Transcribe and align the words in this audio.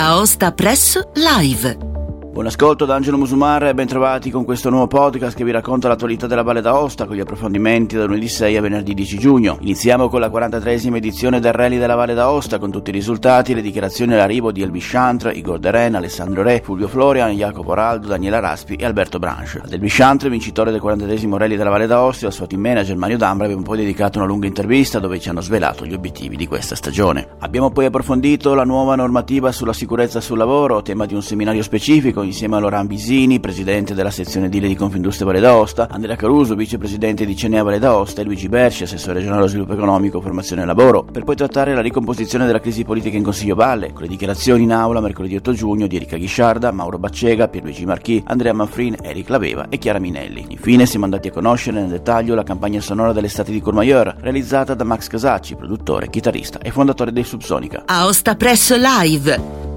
Aosta 0.00 0.50
Press 0.50 0.98
Live. 1.14 1.89
Buon 2.32 2.46
ascolto 2.46 2.84
da 2.84 2.94
Angelo 2.94 3.18
Musumar 3.18 3.64
e 3.64 3.74
ben 3.74 3.88
trovati 3.88 4.30
con 4.30 4.44
questo 4.44 4.70
nuovo 4.70 4.86
podcast 4.86 5.36
che 5.36 5.42
vi 5.42 5.50
racconta 5.50 5.88
l'attualità 5.88 6.28
della 6.28 6.44
Valle 6.44 6.60
d'Aosta 6.60 7.04
con 7.04 7.16
gli 7.16 7.20
approfondimenti 7.20 7.96
da 7.96 8.04
lunedì 8.04 8.28
6 8.28 8.56
a 8.56 8.60
venerdì 8.60 8.94
10 8.94 9.18
giugno. 9.18 9.58
Iniziamo 9.60 10.08
con 10.08 10.20
la 10.20 10.28
43esima 10.28 10.94
edizione 10.94 11.40
del 11.40 11.52
Rally 11.52 11.76
della 11.76 11.96
Valle 11.96 12.14
d'Aosta 12.14 12.60
con 12.60 12.70
tutti 12.70 12.90
i 12.90 12.92
risultati, 12.92 13.52
le 13.52 13.62
dichiarazioni 13.62 14.14
all'arrivo 14.14 14.52
di 14.52 14.62
Elbi 14.62 14.78
Chantre, 14.80 15.32
Igor 15.32 15.58
Deren, 15.58 15.96
Alessandro 15.96 16.44
Re, 16.44 16.62
Fulvio 16.62 16.86
Florian, 16.86 17.32
Jacopo 17.32 17.74
Raldo, 17.74 18.06
Daniela 18.06 18.38
Raspi 18.38 18.76
e 18.76 18.84
Alberto 18.84 19.18
Branche. 19.18 19.62
Ad 19.64 19.72
Elbi 19.72 19.88
Chantre, 19.90 20.30
vincitore 20.30 20.70
del 20.70 20.80
43esimo 20.80 21.36
Rally 21.36 21.56
della 21.56 21.70
Valle 21.70 21.88
d'Aosta, 21.88 22.26
al 22.26 22.32
suo 22.32 22.46
team 22.46 22.62
manager 22.62 22.96
Mario 22.96 23.18
D'Ambra 23.18 23.46
abbiamo 23.46 23.64
poi 23.64 23.78
dedicato 23.78 24.18
una 24.18 24.28
lunga 24.28 24.46
intervista 24.46 25.00
dove 25.00 25.18
ci 25.18 25.28
hanno 25.28 25.40
svelato 25.40 25.84
gli 25.84 25.94
obiettivi 25.94 26.36
di 26.36 26.46
questa 26.46 26.76
stagione. 26.76 27.26
Abbiamo 27.40 27.72
poi 27.72 27.86
approfondito 27.86 28.54
la 28.54 28.64
nuova 28.64 28.94
normativa 28.94 29.50
sulla 29.50 29.72
sicurezza 29.72 30.20
sul 30.20 30.38
lavoro, 30.38 30.80
tema 30.82 31.06
di 31.06 31.14
un 31.14 31.22
seminario 31.22 31.64
specifico 31.64 32.18
insieme 32.22 32.56
a 32.56 32.58
Loran 32.58 32.86
Bisini, 32.86 33.40
presidente 33.40 33.94
della 33.94 34.10
sezione 34.10 34.48
Dile 34.48 34.68
di 34.68 34.74
Confindustria 34.74 35.26
Valle 35.26 35.40
d'Aosta, 35.40 35.88
Andrea 35.90 36.16
Caruso, 36.16 36.54
vicepresidente 36.54 37.24
di 37.24 37.36
Cenea 37.36 37.62
Valle 37.62 37.78
d'Aosta 37.78 38.20
e 38.20 38.24
Luigi 38.24 38.48
Berci, 38.48 38.84
assessore 38.84 39.14
regionale 39.14 39.40
allo 39.40 39.48
sviluppo 39.48 39.72
economico, 39.72 40.20
formazione 40.20 40.62
e 40.62 40.64
lavoro, 40.66 41.04
per 41.04 41.24
poi 41.24 41.36
trattare 41.36 41.74
la 41.74 41.80
ricomposizione 41.80 42.46
della 42.46 42.60
crisi 42.60 42.84
politica 42.84 43.16
in 43.16 43.22
Consiglio 43.22 43.54
Valle, 43.54 43.92
con 43.92 44.02
le 44.02 44.08
dichiarazioni 44.08 44.62
in 44.62 44.72
aula 44.72 45.00
mercoledì 45.00 45.36
8 45.36 45.52
giugno 45.52 45.86
di 45.86 45.96
Erika 45.96 46.16
Ghisciarda, 46.16 46.72
Mauro 46.72 46.98
Baccega, 46.98 47.48
Pierluigi 47.48 47.84
Marchi, 47.84 48.22
Andrea 48.26 48.52
Manfrin, 48.52 48.96
Eric 49.00 49.28
Laveva 49.28 49.66
e 49.68 49.78
Chiara 49.78 49.98
Minelli. 49.98 50.46
Infine 50.48 50.86
siamo 50.86 51.04
andati 51.04 51.28
a 51.28 51.32
conoscere 51.32 51.80
nel 51.80 51.88
dettaglio 51.88 52.34
la 52.34 52.42
campagna 52.42 52.80
sonora 52.80 53.12
dell'estate 53.12 53.52
di 53.52 53.60
Courmayeur, 53.60 54.16
realizzata 54.20 54.74
da 54.74 54.84
Max 54.84 55.08
Casacci, 55.08 55.56
produttore, 55.56 56.10
chitarrista 56.10 56.58
e 56.58 56.70
fondatore 56.70 57.12
dei 57.12 57.24
Subsonica. 57.24 57.84
Aosta 57.86 58.34
Press 58.36 58.76
Live. 58.76 59.69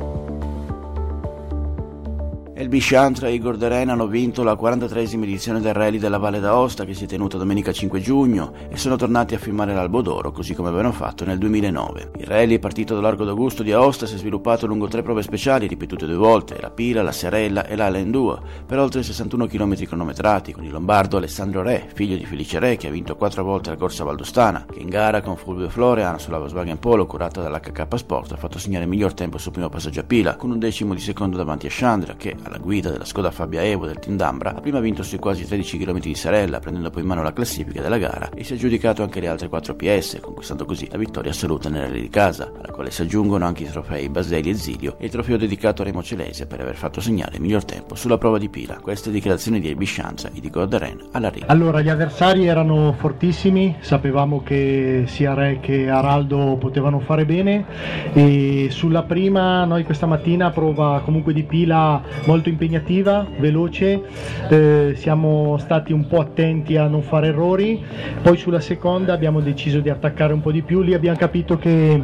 Elbi 2.55 2.77
Chantra 2.79 3.29
e 3.29 3.33
Igor 3.33 3.57
Deren 3.57 3.89
hanno 3.89 4.05
vinto 4.05 4.43
la 4.43 4.53
43esima 4.53 5.23
edizione 5.23 5.59
del 5.59 5.73
Rally 5.73 5.97
della 5.97 6.19
Valle 6.19 6.39
d'Aosta 6.39 6.85
che 6.85 6.93
si 6.93 7.05
è 7.05 7.07
tenuta 7.07 7.35
domenica 7.35 7.71
5 7.71 7.99
giugno 7.99 8.53
e 8.69 8.77
sono 8.77 8.95
tornati 8.95 9.33
a 9.33 9.39
firmare 9.39 9.73
l'Albo 9.73 10.03
d'Oro 10.03 10.31
così 10.31 10.53
come 10.53 10.67
avevano 10.67 10.91
fatto 10.91 11.25
nel 11.25 11.39
2009. 11.39 12.11
Il 12.19 12.27
rally 12.27 12.59
partito 12.59 12.93
dall'Arco 12.93 13.23
d'Augusto 13.23 13.63
di 13.63 13.71
Aosta 13.71 14.05
si 14.05 14.13
è 14.13 14.17
sviluppato 14.19 14.67
lungo 14.67 14.87
tre 14.87 15.01
prove 15.01 15.23
speciali 15.23 15.65
ripetute 15.65 16.05
due 16.05 16.15
volte, 16.15 16.59
la 16.61 16.69
Pila, 16.69 17.01
la 17.01 17.11
Serella 17.11 17.65
e 17.65 17.75
l'Ala 17.75 17.97
Endua, 17.97 18.39
per 18.67 18.77
oltre 18.77 19.01
61 19.01 19.47
km 19.47 19.85
cronometrati 19.87 20.53
con 20.53 20.63
il 20.63 20.71
lombardo 20.71 21.17
Alessandro 21.17 21.63
Re, 21.63 21.89
figlio 21.91 22.17
di 22.17 22.25
Felice 22.25 22.59
Re 22.59 22.77
che 22.77 22.87
ha 22.87 22.91
vinto 22.91 23.15
quattro 23.15 23.43
volte 23.43 23.71
la 23.71 23.77
corsa 23.77 24.03
valdostana, 24.03 24.67
che 24.71 24.79
in 24.79 24.89
gara 24.89 25.21
con 25.21 25.37
Fulvio 25.37 25.69
Florian 25.69 26.19
sulla 26.19 26.37
Volkswagen 26.37 26.77
Polo 26.77 27.07
curata 27.07 27.41
dall'HK 27.41 27.97
Sport 27.97 28.33
ha 28.33 28.37
fatto 28.37 28.59
segnare 28.59 28.83
il 28.83 28.91
miglior 28.91 29.15
tempo 29.15 29.39
sul 29.39 29.53
primo 29.53 29.69
passaggio 29.69 30.01
a 30.01 30.03
Pila 30.03 30.35
con 30.35 30.51
un 30.51 30.59
decimo 30.59 30.93
di 30.93 31.01
secondo 31.01 31.35
davanti 31.35 31.65
a 31.65 31.71
Chandra 31.71 32.13
che 32.13 32.41
alla 32.43 32.57
guida 32.57 32.89
della 32.89 33.05
Skoda 33.05 33.31
Fabia 33.31 33.63
Evo 33.63 33.85
del 33.85 33.99
Team 33.99 34.17
D'Ambra 34.17 34.55
ha 34.55 34.61
prima 34.61 34.79
vinto 34.79 35.03
sui 35.03 35.17
quasi 35.17 35.45
13 35.45 35.77
km 35.77 35.99
di 35.99 36.15
Sarella, 36.15 36.59
prendendo 36.59 36.89
poi 36.89 37.01
in 37.01 37.07
mano 37.07 37.23
la 37.23 37.33
classifica 37.33 37.81
della 37.81 37.97
gara 37.97 38.29
e 38.33 38.43
si 38.43 38.53
è 38.53 38.55
aggiudicato 38.55 39.03
anche 39.03 39.19
le 39.19 39.27
altre 39.27 39.47
4 39.47 39.75
PS, 39.75 40.19
conquistando 40.21 40.65
così 40.65 40.87
la 40.91 40.97
vittoria 40.97 41.31
assoluta 41.31 41.69
nella 41.69 41.87
di 41.87 42.09
casa, 42.09 42.51
alla 42.55 42.71
quale 42.71 42.91
si 42.91 43.01
aggiungono 43.01 43.45
anche 43.45 43.63
i 43.63 43.67
trofei 43.69 44.09
Baselli 44.09 44.49
e 44.49 44.55
Zilio 44.55 44.95
e 44.97 45.05
il 45.05 45.11
trofeo 45.11 45.37
dedicato 45.37 45.81
a 45.81 45.85
Remo 45.85 46.03
Celese 46.03 46.45
per 46.45 46.61
aver 46.61 46.75
fatto 46.75 47.01
segnare 47.01 47.35
il 47.35 47.41
miglior 47.41 47.65
tempo 47.65 47.95
sulla 47.95 48.17
prova 48.17 48.37
di 48.37 48.49
pila. 48.49 48.79
Queste 48.81 49.11
dichiarazioni 49.11 49.59
di 49.59 49.69
Ebiscianza 49.69 50.29
e 50.33 50.39
di 50.39 50.49
Gorderen 50.49 51.09
all'arrivo. 51.11 51.45
Allora, 51.47 51.81
gli 51.81 51.89
avversari 51.89 52.47
erano 52.47 52.93
fortissimi, 52.97 53.77
sapevamo 53.79 54.41
che 54.43 55.03
sia 55.07 55.33
Re 55.33 55.59
che 55.59 55.89
Araldo 55.89 56.57
potevano 56.59 56.99
fare 56.99 57.25
bene 57.25 57.65
e 58.13 58.67
sulla 58.69 59.03
prima 59.03 59.65
noi 59.65 59.83
questa 59.83 60.05
mattina 60.05 60.51
prova 60.51 61.01
comunque 61.03 61.33
di 61.33 61.43
pila 61.43 62.01
molto 62.33 62.49
impegnativa 62.49 63.27
veloce, 63.37 64.01
eh, 64.49 64.93
siamo 64.95 65.57
stati 65.59 65.93
un 65.93 66.07
po' 66.07 66.19
attenti 66.19 66.77
a 66.77 66.87
non 66.87 67.03
fare 67.03 67.27
errori, 67.27 67.79
poi 68.23 68.37
sulla 68.37 68.59
seconda 68.59 69.13
abbiamo 69.13 69.39
deciso 69.39 69.79
di 69.81 69.89
attaccare 69.89 70.33
un 70.33 70.41
po' 70.41 70.51
di 70.51 70.63
più, 70.63 70.81
lì 70.81 70.95
abbiamo 70.95 71.15
capito 71.15 71.59
che 71.59 72.01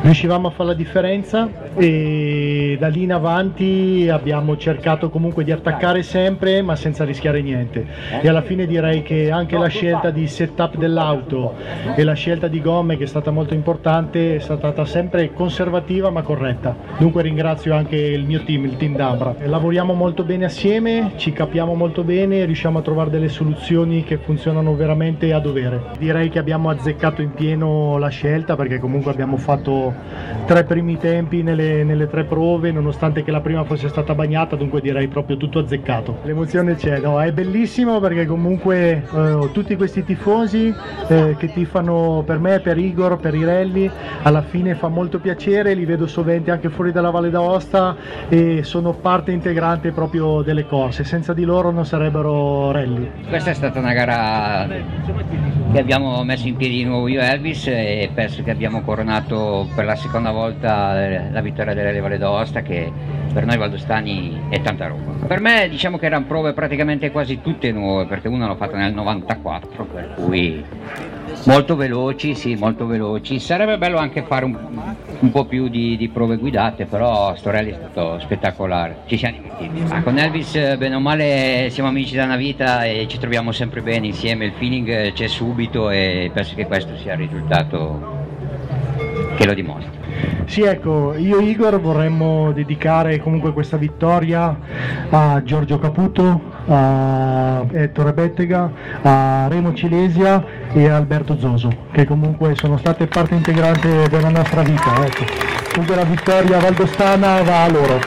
riuscivamo 0.00 0.48
a 0.48 0.50
fare 0.50 0.70
la 0.70 0.74
differenza 0.74 1.50
e 1.76 2.76
da 2.80 2.88
lì 2.88 3.02
in 3.02 3.12
avanti 3.12 4.08
abbiamo 4.10 4.56
cercato 4.56 5.10
comunque 5.10 5.44
di 5.44 5.52
attaccare 5.52 6.02
sempre 6.02 6.62
ma 6.62 6.74
senza 6.74 7.04
rischiare 7.04 7.40
niente 7.42 7.86
e 8.20 8.28
alla 8.28 8.42
fine 8.42 8.66
direi 8.66 9.02
che 9.02 9.30
anche 9.30 9.56
la 9.56 9.68
scelta 9.68 10.10
di 10.10 10.26
setup 10.26 10.76
dell'auto 10.76 11.54
e 11.94 12.02
la 12.04 12.14
scelta 12.14 12.48
di 12.48 12.60
gomme 12.60 12.96
che 12.96 13.04
è 13.04 13.06
stata 13.06 13.30
molto 13.30 13.54
importante 13.54 14.36
è 14.36 14.38
stata 14.38 14.84
sempre 14.84 15.32
conservativa 15.32 16.10
ma 16.10 16.22
corretta. 16.22 16.74
Dunque 16.98 17.22
ringrazio 17.22 17.74
anche 17.74 17.96
il 17.96 18.24
mio 18.24 18.42
team, 18.44 18.64
il 18.64 18.76
team 18.76 18.96
D'Ambra. 18.96 19.34
Lavoriamo 19.44 19.92
molto 19.92 20.22
bene 20.22 20.44
assieme, 20.44 21.14
ci 21.16 21.32
capiamo 21.32 21.74
molto 21.74 22.04
bene, 22.04 22.44
riusciamo 22.44 22.78
a 22.78 22.82
trovare 22.82 23.10
delle 23.10 23.28
soluzioni 23.28 24.04
che 24.04 24.16
funzionano 24.16 24.76
veramente 24.76 25.32
a 25.32 25.40
dovere. 25.40 25.82
Direi 25.98 26.28
che 26.28 26.38
abbiamo 26.38 26.70
azzeccato 26.70 27.22
in 27.22 27.32
pieno 27.32 27.98
la 27.98 28.08
scelta 28.08 28.54
perché 28.54 28.78
comunque 28.78 29.10
abbiamo 29.10 29.36
fatto 29.36 29.92
tre 30.46 30.62
primi 30.62 30.96
tempi 30.96 31.42
nelle, 31.42 31.82
nelle 31.82 32.08
tre 32.08 32.22
prove, 32.22 32.70
nonostante 32.70 33.24
che 33.24 33.32
la 33.32 33.40
prima 33.40 33.64
fosse 33.64 33.88
stata 33.88 34.14
bagnata, 34.14 34.54
dunque 34.54 34.80
direi 34.80 35.08
proprio 35.08 35.36
tutto 35.36 35.58
azzeccato. 35.58 36.18
L'emozione 36.22 36.76
c'è, 36.76 37.00
no? 37.00 37.20
è 37.20 37.32
bellissimo 37.32 37.98
perché 37.98 38.26
comunque 38.26 39.02
eh, 39.12 39.48
tutti 39.52 39.74
questi 39.74 40.04
tifosi 40.04 40.72
eh, 41.08 41.34
che 41.36 41.52
tifano 41.52 42.22
per 42.24 42.38
me, 42.38 42.60
per 42.60 42.78
Igor, 42.78 43.18
per 43.18 43.34
Irelli, 43.34 43.90
alla 44.22 44.42
fine 44.42 44.76
fa 44.76 44.86
molto 44.86 45.18
piacere, 45.18 45.74
li 45.74 45.84
vedo 45.84 46.06
sovente 46.06 46.52
anche 46.52 46.68
fuori 46.68 46.92
dalla 46.92 47.10
Valle 47.10 47.30
d'Aosta 47.30 47.96
e 48.28 48.62
sono 48.62 48.92
parte 48.92 49.30
integrante 49.32 49.92
proprio 49.92 50.42
delle 50.42 50.66
corse, 50.66 51.04
senza 51.04 51.32
di 51.32 51.44
loro 51.44 51.70
non 51.70 51.84
sarebbero 51.86 52.70
rally. 52.70 53.10
Questa 53.28 53.50
è 53.50 53.54
stata 53.54 53.78
una 53.78 53.92
gara 53.92 54.66
che 55.72 55.78
abbiamo 55.78 56.22
messo 56.24 56.46
in 56.48 56.56
piedi 56.56 56.76
di 56.76 56.84
nuovo 56.84 57.08
io 57.08 57.20
e 57.20 57.24
Elvis 57.24 57.66
e 57.66 58.10
penso 58.12 58.42
che 58.42 58.50
abbiamo 58.50 58.82
coronato 58.82 59.68
per 59.74 59.84
la 59.84 59.96
seconda 59.96 60.30
volta 60.30 60.94
la 61.30 61.40
vittoria 61.40 61.74
delle 61.74 62.00
Valle 62.00 62.18
d'Aosta 62.18 62.62
che 62.62 62.90
per 63.32 63.46
noi 63.46 63.56
valdostani 63.56 64.48
è 64.50 64.60
tanta 64.60 64.86
roba. 64.86 65.26
Per 65.26 65.40
me 65.40 65.68
diciamo 65.68 65.98
che 65.98 66.06
erano 66.06 66.26
prove 66.26 66.52
praticamente 66.52 67.10
quasi 67.10 67.40
tutte 67.40 67.72
nuove 67.72 68.06
perché 68.06 68.28
una 68.28 68.46
l'ho 68.46 68.56
fatta 68.56 68.76
nel 68.76 68.92
94 68.92 69.84
per 69.86 70.14
cui 70.14 70.62
molto 71.44 71.76
veloci, 71.76 72.34
sì, 72.34 72.54
molto 72.54 72.86
veloci. 72.86 73.38
Sarebbe 73.38 73.78
bello 73.78 73.98
anche 73.98 74.22
fare 74.22 74.44
un, 74.44 74.56
un 75.20 75.30
po' 75.30 75.44
più 75.44 75.68
di, 75.68 75.96
di, 75.96 76.08
prove 76.08 76.36
guidate, 76.36 76.86
però 76.86 77.34
Storelli 77.34 77.70
è 77.70 77.74
stato 77.74 78.18
spettacolare. 78.20 79.02
Ci 79.06 79.16
siamo 79.16 79.36
divertiti. 79.36 79.92
Ah, 79.92 80.02
con 80.02 80.18
Elvis, 80.18 80.76
bene 80.76 80.94
o 80.94 81.00
male, 81.00 81.68
siamo 81.70 81.88
amici 81.88 82.14
da 82.14 82.24
una 82.24 82.36
vita 82.36 82.84
e 82.84 83.06
ci 83.08 83.18
troviamo 83.18 83.52
sempre 83.52 83.82
bene 83.82 84.06
insieme. 84.06 84.46
Il 84.46 84.52
feeling 84.52 85.12
c'è 85.12 85.26
subito 85.26 85.90
e 85.90 86.30
penso 86.32 86.54
che 86.54 86.66
questo 86.66 86.96
sia 86.96 87.12
il 87.12 87.18
risultato 87.18 88.20
che 89.36 89.46
lo 89.46 89.54
dimostra. 89.54 89.90
Sì, 90.46 90.62
ecco, 90.62 91.14
io 91.16 91.38
e 91.38 91.44
Igor 91.44 91.80
vorremmo 91.80 92.52
dedicare 92.52 93.18
comunque 93.18 93.52
questa 93.52 93.76
vittoria 93.76 94.56
a 95.08 95.42
Giorgio 95.42 95.78
Caputo, 95.78 96.51
a 96.66 97.64
Ettore 97.72 98.12
Bettega, 98.12 98.70
a 99.02 99.46
Remo 99.48 99.74
Cilesia 99.74 100.44
e 100.72 100.88
a 100.88 100.96
Alberto 100.96 101.38
Zoso, 101.38 101.70
che 101.92 102.04
comunque 102.04 102.54
sono 102.54 102.76
state 102.76 103.06
parte 103.06 103.34
integrante 103.34 104.08
della 104.08 104.30
nostra 104.30 104.62
vita. 104.62 105.04
Ecco. 105.04 105.24
Comunque 105.72 105.96
la 105.96 106.04
vittoria 106.04 106.58
valdostana 106.58 107.42
va 107.42 107.64
a 107.64 107.68
loro. 107.70 108.00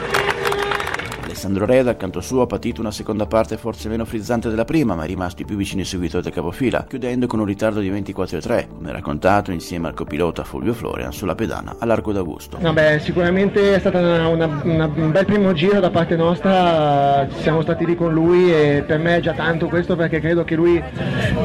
Alessandro 1.36 1.66
Re 1.66 1.82
dal 1.82 1.98
canto 1.98 2.22
suo 2.22 2.40
ha 2.40 2.46
patito 2.46 2.80
una 2.80 2.90
seconda 2.90 3.26
parte 3.26 3.58
forse 3.58 3.90
meno 3.90 4.06
frizzante 4.06 4.48
della 4.48 4.64
prima, 4.64 4.94
ma 4.94 5.04
è 5.04 5.06
rimasto 5.06 5.44
più 5.44 5.54
vicini 5.54 5.84
subito 5.84 6.22
del 6.22 6.32
capofila, 6.32 6.86
chiudendo 6.88 7.26
con 7.26 7.40
un 7.40 7.44
ritardo 7.44 7.80
di 7.80 7.90
24,3, 7.90 8.68
come 8.74 8.90
raccontato 8.90 9.52
insieme 9.52 9.88
al 9.88 9.92
copilota 9.92 10.44
Fulvio 10.44 10.72
Florian 10.72 11.12
sulla 11.12 11.34
pedana 11.34 11.76
all'Arco 11.78 12.12
d'Augusto. 12.12 12.56
Vabbè, 12.58 13.00
sicuramente 13.00 13.74
è 13.74 13.78
stato 13.78 13.98
un 13.98 15.10
bel 15.12 15.24
primo 15.26 15.52
giro 15.52 15.78
da 15.78 15.90
parte 15.90 16.16
nostra, 16.16 17.28
siamo 17.42 17.60
stati 17.60 17.84
lì 17.84 17.96
con 17.96 18.14
lui 18.14 18.50
e 18.50 18.82
per 18.86 18.98
me 18.98 19.16
è 19.16 19.20
già 19.20 19.34
tanto 19.34 19.66
questo 19.66 19.94
perché 19.94 20.20
credo 20.20 20.42
che 20.42 20.54
lui 20.54 20.82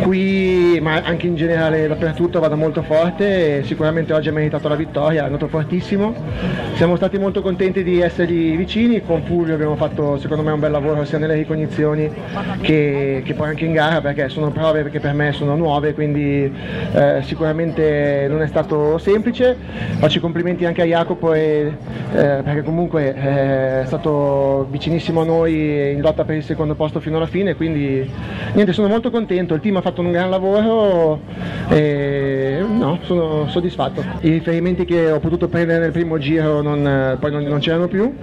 qui, 0.03 0.79
ma 0.81 1.01
anche 1.03 1.27
in 1.27 1.35
generale 1.35 1.89
dappertutto, 1.89 2.39
vada 2.39 2.55
molto 2.55 2.81
forte 2.81 3.57
e 3.57 3.63
sicuramente 3.65 4.13
oggi 4.13 4.29
ha 4.29 4.31
meritato 4.31 4.69
la 4.69 4.75
vittoria, 4.75 5.23
è 5.23 5.25
andato 5.25 5.49
fortissimo. 5.49 6.15
Siamo 6.75 6.95
stati 6.95 7.17
molto 7.17 7.41
contenti 7.41 7.83
di 7.83 7.99
essergli 7.99 8.55
vicini, 8.55 9.01
con 9.01 9.23
Fulvio 9.23 9.53
abbiamo 9.53 9.73
fatto 9.73 9.79
secondo 10.19 10.43
me 10.43 10.51
un 10.51 10.59
bel 10.59 10.71
lavoro 10.71 11.03
sia 11.05 11.17
nelle 11.17 11.35
ricognizioni 11.35 12.11
che, 12.61 13.21
che 13.25 13.33
poi 13.33 13.49
anche 13.49 13.65
in 13.65 13.73
gara 13.73 14.01
perché 14.01 14.29
sono 14.29 14.51
prove 14.51 14.89
che 14.89 14.99
per 14.99 15.13
me 15.13 15.31
sono 15.31 15.55
nuove 15.55 15.93
quindi 15.93 16.51
eh, 16.93 17.21
sicuramente 17.23 18.27
non 18.29 18.41
è 18.41 18.47
stato 18.47 18.97
semplice 18.97 19.57
faccio 19.97 20.17
i 20.17 20.21
complimenti 20.21 20.65
anche 20.65 20.81
a 20.81 20.85
Jacopo 20.85 21.33
e, 21.33 21.75
eh, 22.13 22.41
perché 22.43 22.63
comunque 22.63 23.15
eh, 23.15 23.81
è 23.81 23.85
stato 23.85 24.67
vicinissimo 24.69 25.21
a 25.21 25.25
noi 25.25 25.91
in 25.91 26.01
lotta 26.01 26.23
per 26.23 26.35
il 26.35 26.43
secondo 26.43 26.75
posto 26.75 26.99
fino 26.99 27.17
alla 27.17 27.27
fine 27.27 27.55
quindi 27.55 28.09
niente 28.53 28.73
sono 28.73 28.87
molto 28.87 29.09
contento 29.09 29.53
il 29.53 29.61
team 29.61 29.77
ha 29.77 29.81
fatto 29.81 30.01
un 30.01 30.11
gran 30.11 30.29
lavoro 30.29 31.19
e 31.69 32.63
no, 32.67 32.99
sono 33.03 33.47
soddisfatto. 33.47 34.03
I 34.21 34.29
riferimenti 34.29 34.85
che 34.85 35.11
ho 35.11 35.19
potuto 35.19 35.47
prendere 35.47 35.79
nel 35.79 35.91
primo 35.91 36.17
giro 36.17 36.61
non, 36.61 37.17
poi 37.19 37.31
non, 37.31 37.43
non, 37.43 37.59
c'erano 37.59 37.87
più, 37.87 38.13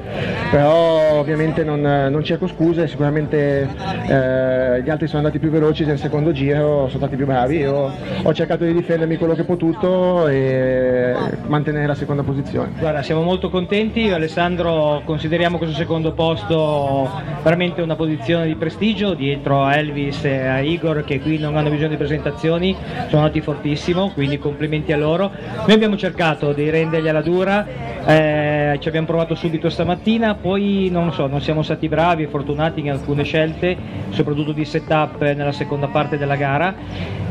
però 0.50 1.18
ovviamente 1.18 1.47
non, 1.64 1.80
non 1.80 2.22
cerco 2.24 2.46
scuse, 2.46 2.86
sicuramente 2.86 3.68
eh, 4.08 4.82
gli 4.82 4.90
altri 4.90 5.06
sono 5.06 5.18
andati 5.18 5.38
più 5.38 5.50
veloci 5.50 5.84
nel 5.84 5.98
secondo 5.98 6.32
giro, 6.32 6.86
sono 6.86 6.98
stati 6.98 7.16
più 7.16 7.26
bravi, 7.26 7.58
io 7.58 7.92
ho 8.22 8.34
cercato 8.34 8.64
di 8.64 8.72
difendermi 8.72 9.16
quello 9.16 9.34
che 9.34 9.42
ho 9.42 9.44
potuto 9.44 10.28
e 10.28 11.14
mantenere 11.46 11.86
la 11.86 11.94
seconda 11.94 12.22
posizione. 12.22 12.70
Guarda, 12.78 13.02
siamo 13.02 13.22
molto 13.22 13.50
contenti, 13.50 14.10
Alessandro 14.10 15.02
consideriamo 15.04 15.58
questo 15.58 15.76
secondo 15.76 16.12
posto 16.12 17.10
veramente 17.42 17.82
una 17.82 17.96
posizione 17.96 18.46
di 18.46 18.54
prestigio 18.54 19.14
dietro 19.14 19.64
a 19.64 19.76
Elvis 19.76 20.24
e 20.24 20.46
a 20.46 20.60
Igor 20.60 21.04
che 21.04 21.20
qui 21.20 21.38
non 21.38 21.56
hanno 21.56 21.70
bisogno 21.70 21.90
di 21.90 21.96
presentazioni, 21.96 22.76
sono 23.08 23.22
andati 23.22 23.40
fortissimo, 23.40 24.10
quindi 24.12 24.38
complimenti 24.38 24.92
a 24.92 24.96
loro. 24.96 25.30
Noi 25.66 25.72
abbiamo 25.72 25.96
cercato 25.96 26.52
di 26.52 26.68
rendergli 26.70 27.08
alla 27.08 27.22
dura, 27.22 27.66
eh, 28.04 28.76
ci 28.80 28.88
abbiamo 28.88 29.06
provato 29.06 29.34
subito 29.34 29.68
stamattina, 29.68 30.34
poi 30.34 30.88
non 30.90 31.12
so, 31.12 31.26
non 31.26 31.37
siamo 31.40 31.62
stati 31.62 31.88
bravi 31.88 32.24
e 32.24 32.28
fortunati 32.28 32.80
in 32.80 32.90
alcune 32.90 33.24
scelte, 33.24 33.76
soprattutto 34.10 34.52
di 34.52 34.64
setup 34.64 35.20
nella 35.22 35.52
seconda 35.52 35.88
parte 35.88 36.18
della 36.18 36.36
gara 36.36 36.74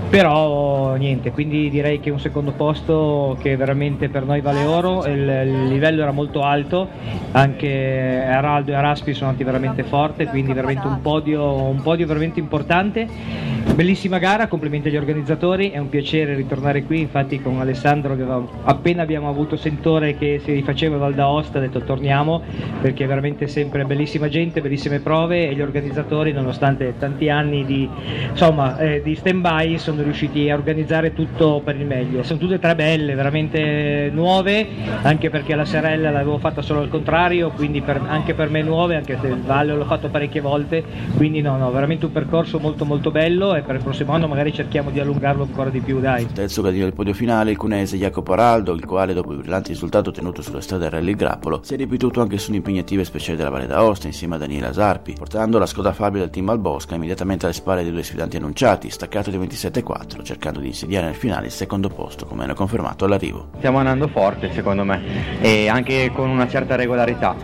però 0.09 0.95
niente, 0.95 1.31
quindi 1.31 1.69
direi 1.69 1.99
che 1.99 2.09
un 2.09 2.19
secondo 2.19 2.51
posto 2.51 3.37
che 3.41 3.55
veramente 3.57 4.09
per 4.09 4.25
noi 4.25 4.41
vale 4.41 4.63
oro, 4.63 5.05
il, 5.05 5.19
il 5.19 5.67
livello 5.67 6.01
era 6.01 6.11
molto 6.11 6.41
alto, 6.41 6.87
anche 7.31 8.23
Araldo 8.25 8.71
e 8.71 8.75
Araspi 8.75 9.13
sono 9.13 9.29
andati 9.29 9.43
veramente 9.43 9.83
forte, 9.83 10.25
quindi 10.27 10.53
veramente 10.53 10.87
un 10.87 11.01
podio, 11.01 11.53
un 11.53 11.81
podio 11.81 12.07
veramente 12.07 12.39
importante. 12.39 13.55
Bellissima 13.77 14.17
gara, 14.17 14.47
complimenti 14.47 14.87
agli 14.87 14.97
organizzatori, 14.97 15.69
è 15.69 15.77
un 15.77 15.89
piacere 15.89 16.33
ritornare 16.33 16.83
qui, 16.83 17.01
infatti 17.01 17.39
con 17.39 17.59
Alessandro 17.59 18.13
avevamo, 18.13 18.49
appena 18.63 19.03
abbiamo 19.03 19.29
avuto 19.29 19.55
sentore 19.55 20.17
che 20.17 20.41
si 20.43 20.51
rifaceva 20.53 20.97
Val 20.97 21.13
d'Aosta, 21.13 21.59
ha 21.59 21.61
detto 21.61 21.81
torniamo 21.81 22.41
perché 22.81 23.03
è 23.03 23.07
veramente 23.07 23.45
sempre 23.47 23.83
bellissima 23.83 24.29
gente, 24.29 24.61
bellissime 24.61 24.99
prove 24.99 25.49
e 25.49 25.53
gli 25.53 25.61
organizzatori 25.61 26.31
nonostante 26.31 26.95
tanti 26.97 27.29
anni 27.29 27.65
di, 27.65 27.87
insomma, 28.29 28.79
eh, 28.79 29.01
di 29.03 29.13
stand 29.13 29.41
by 29.41 29.77
sono 29.77 29.96
riusciti 30.03 30.49
a 30.49 30.55
organizzare 30.55 31.13
tutto 31.13 31.61
per 31.63 31.75
il 31.75 31.85
meglio. 31.85 32.23
Sono 32.23 32.39
tutte 32.39 32.55
e 32.55 32.59
tre 32.59 32.75
belle, 32.75 33.15
veramente 33.15 34.09
nuove, 34.13 34.67
anche 35.01 35.29
perché 35.29 35.55
la 35.55 35.65
Serella 35.65 36.11
l'avevo 36.11 36.37
fatta 36.37 36.61
solo 36.61 36.81
al 36.81 36.89
contrario, 36.89 37.51
quindi 37.51 37.81
per, 37.81 38.01
anche 38.07 38.33
per 38.33 38.49
me 38.49 38.61
nuove, 38.61 38.95
anche 38.95 39.17
se 39.19 39.27
il 39.27 39.41
Valle 39.41 39.73
l'ho 39.73 39.85
fatto 39.85 40.09
parecchie 40.09 40.41
volte, 40.41 40.83
quindi 41.15 41.41
no, 41.41 41.57
no, 41.57 41.71
veramente 41.71 42.05
un 42.05 42.11
percorso 42.11 42.59
molto 42.59 42.85
molto 42.85 43.11
bello 43.11 43.55
e 43.55 43.61
per 43.61 43.75
il 43.75 43.81
prossimo 43.81 44.13
anno 44.13 44.27
magari 44.27 44.53
cerchiamo 44.53 44.89
di 44.89 44.99
allungarlo 44.99 45.43
ancora 45.43 45.69
di 45.69 45.79
più, 45.79 45.99
dai. 45.99 46.27
Terzo 46.31 46.61
gradino 46.61 46.85
del 46.85 46.93
podio 46.93 47.13
finale 47.13 47.51
il 47.51 47.57
cunese 47.57 47.97
Jacopo 47.97 48.33
Araldo, 48.33 48.73
il 48.73 48.85
quale 48.85 49.13
dopo 49.13 49.31
il 49.31 49.39
brillante 49.39 49.69
risultato 49.69 50.09
ottenuto 50.09 50.41
sulla 50.41 50.61
strada 50.61 50.89
Rally 50.89 51.15
Grappolo 51.15 51.61
si 51.63 51.73
è 51.73 51.77
ripetuto 51.77 52.21
anche 52.21 52.37
su 52.37 52.51
un'impegnativa 52.51 53.03
speciale 53.03 53.37
della 53.37 53.49
Valle 53.49 53.67
d'Aosta 53.67 54.07
insieme 54.07 54.35
a 54.35 54.37
Daniela 54.37 54.73
Sarpi, 54.73 55.13
portando 55.17 55.57
la 55.57 55.65
Skoda 55.65 55.93
Fabio 55.93 56.19
del 56.19 56.29
team 56.29 56.49
Albosca 56.49 56.95
immediatamente 56.95 57.45
alle 57.45 57.53
spalle 57.53 57.83
dei 57.83 57.91
due 57.91 58.03
sfidanti 58.03 58.37
annunciati, 58.37 58.89
staccato 58.89 59.29
di 59.29 59.37
27-4, 59.87 60.23
cercando 60.23 60.59
di 60.59 60.67
insediare 60.67 61.05
nel 61.05 61.15
finale 61.15 61.45
il 61.45 61.51
secondo 61.51 61.87
posto, 61.89 62.25
come 62.25 62.43
hanno 62.43 62.53
confermato 62.53 63.05
all'arrivo. 63.05 63.49
Stiamo 63.57 63.77
andando 63.77 64.07
forte 64.07 64.51
secondo 64.51 64.83
me 64.83 65.39
e 65.39 65.69
anche 65.69 66.11
con 66.13 66.29
una 66.29 66.47
certa 66.47 66.75
regolarità. 66.75 67.35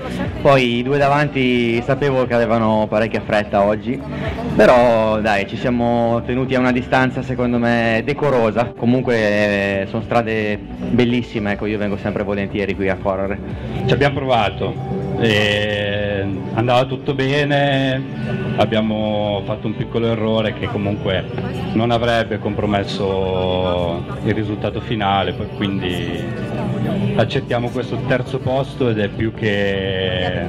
Poi 0.42 0.78
i 0.78 0.84
due 0.84 0.98
davanti 0.98 1.81
sapevo 1.81 2.25
che 2.25 2.34
avevano 2.34 2.88
parecchia 2.90 3.22
fretta 3.22 3.63
oggi, 3.63 4.00
però 4.56 5.19
dai 5.22 5.48
ci 5.48 5.56
siamo 5.57 6.22
tenuti 6.25 6.56
a 6.56 6.60
una 6.60 6.72
distanza 6.72 7.22
secondo 7.22 7.57
me 7.57 8.01
decorosa. 8.04 8.74
Comunque 8.75 9.81
eh, 9.81 9.86
sono 9.88 10.04
strade 10.04 10.57
bellissime, 10.57 11.54
ecco 11.54 11.66
io 11.66 11.78
vengo 11.78 11.98
sempre 11.98 12.24
volentieri 12.24 12.75
qui 12.75 12.90
a 12.90 12.98
correre. 12.98 13.40
Ci 13.86 13.94
abbiamo 13.94 14.16
provato, 14.16 15.04
e 15.19 16.25
andava 16.54 16.86
tutto 16.86 17.13
bene, 17.13 18.01
abbiamo 18.57 19.42
fatto 19.45 19.68
un 19.68 19.75
piccolo 19.75 20.07
errore 20.07 20.54
che 20.54 20.68
comunque 20.68 21.24
non 21.74 21.92
avrebbe 21.92 22.32
compromesso 22.39 24.03
il 24.24 24.33
risultato 24.33 24.80
finale, 24.81 25.33
quindi 25.56 26.24
accettiamo 27.15 27.69
questo 27.69 27.97
terzo 28.07 28.39
posto 28.39 28.89
ed 28.89 29.00
è 29.00 29.07
più 29.09 29.33
che 29.33 30.47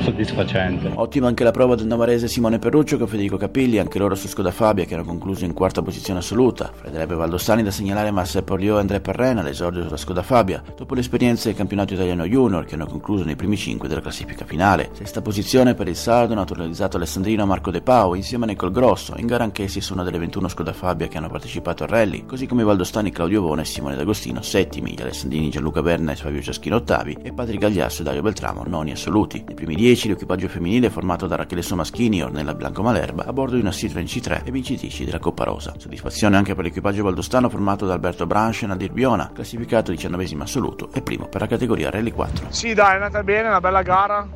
soddisfacente. 0.00 0.90
Ottima 0.94 1.28
anche 1.28 1.44
la 1.44 1.50
prova 1.50 1.74
del 1.74 1.86
navarese 1.86 2.28
Simone 2.28 2.58
Perruccio 2.58 2.98
con 2.98 3.06
Federico 3.06 3.36
Capilli, 3.36 3.78
anche 3.78 3.98
loro 3.98 4.14
su 4.14 4.28
Skoda 4.28 4.50
Fabia 4.50 4.84
che 4.84 4.94
hanno 4.94 5.04
concluso 5.04 5.44
in 5.44 5.52
quarta 5.52 5.82
posizione 5.82 6.20
assoluta. 6.20 6.70
Frederebbe 6.72 7.14
Valdostani 7.14 7.62
da 7.62 7.70
segnalare 7.70 8.10
Marcel 8.10 8.44
Porlio 8.44 8.76
e 8.76 8.80
Andrea 8.80 9.00
Perrena 9.00 9.40
all'esordio 9.40 9.82
sulla 9.84 9.96
Skoda 9.96 10.22
Fabia, 10.22 10.62
dopo 10.76 10.94
l'esperienza 10.94 11.48
del 11.48 11.56
campionato 11.56 11.94
italiano 11.94 12.24
junior 12.24 12.64
che 12.64 12.74
hanno 12.74 12.86
concluso 12.86 13.24
nei 13.24 13.36
primi 13.36 13.56
cinque 13.56 13.88
della 13.88 14.00
classifica 14.00 14.44
finale. 14.44 14.90
Sesta 14.92 15.22
posizione 15.22 15.74
per 15.74 15.88
il 15.88 15.96
sardo 15.96 16.34
naturalizzato 16.34 16.96
alessandrino 16.96 17.46
Marco 17.46 17.70
De 17.70 17.80
Pau 17.80 18.14
insieme 18.14 18.44
a 18.44 18.48
Nicol 18.48 18.72
Grosso, 18.72 19.14
in 19.16 19.26
gara 19.26 19.44
anch'essi 19.44 19.80
su 19.80 19.92
una 19.92 20.02
delle 20.02 20.18
21 20.18 20.48
Skoda 20.48 20.72
Fabia 20.72 21.08
che 21.08 21.18
hanno 21.18 21.28
partecipato 21.28 21.84
al 21.84 21.88
rally, 21.88 22.26
così 22.26 22.46
come 22.46 22.64
Valdostani 22.64 23.10
Claudio 23.10 23.42
Vone 23.42 23.62
e 23.62 23.66
Simone 23.66 23.96
D'Agostino 23.96 24.42
settimi, 24.42 24.94
gli 24.94 25.02
alessandrini 25.02 25.50
Gianluca 25.50 25.82
Berna 25.82 26.12
e 26.12 26.16
Fabio 26.16 26.42
Ciaschino 26.42 26.76
ottavi 26.76 27.18
e 27.22 27.32
Patrick 27.32 27.60
Gagliasso 27.60 28.02
e 28.02 28.04
Dario 28.04 28.22
Beltramo 28.22 28.64
noni 28.66 28.92
assoluti. 28.92 29.42
Nei 29.46 29.54
primi 29.64 29.76
10 29.76 30.08
l'equipaggio 30.08 30.48
femminile 30.48 30.90
formato 30.90 31.28
da 31.28 31.36
Rachele 31.36 31.62
Somaschini, 31.62 32.20
Ornella 32.20 32.52
Blanco 32.52 32.82
Malerba 32.82 33.26
a 33.26 33.32
bordo 33.32 33.54
di 33.54 33.60
una 33.60 33.70
Citroen 33.70 34.06
C3 34.06 34.42
e 34.42 34.50
vincitrici 34.50 35.04
della 35.04 35.20
Coppa 35.20 35.44
Rosa. 35.44 35.74
Soddisfazione 35.76 36.36
anche 36.36 36.56
per 36.56 36.64
l'equipaggio 36.64 37.04
valdostano 37.04 37.48
formato 37.48 37.86
da 37.86 37.92
Alberto 37.92 38.26
Branche 38.26 38.64
e 38.64 38.66
Nadir 38.66 38.90
Biona, 38.90 39.30
classificato 39.32 39.92
19 39.92 40.26
assoluto 40.40 40.88
e 40.92 41.00
primo 41.00 41.28
per 41.28 41.42
la 41.42 41.46
categoria 41.46 41.90
Rally 41.90 42.10
4. 42.10 42.46
Sì 42.48 42.74
dai, 42.74 42.90
è 42.90 42.94
andata 42.94 43.22
bene, 43.22 43.46
una 43.46 43.60
bella 43.60 43.82
gara, 43.82 44.26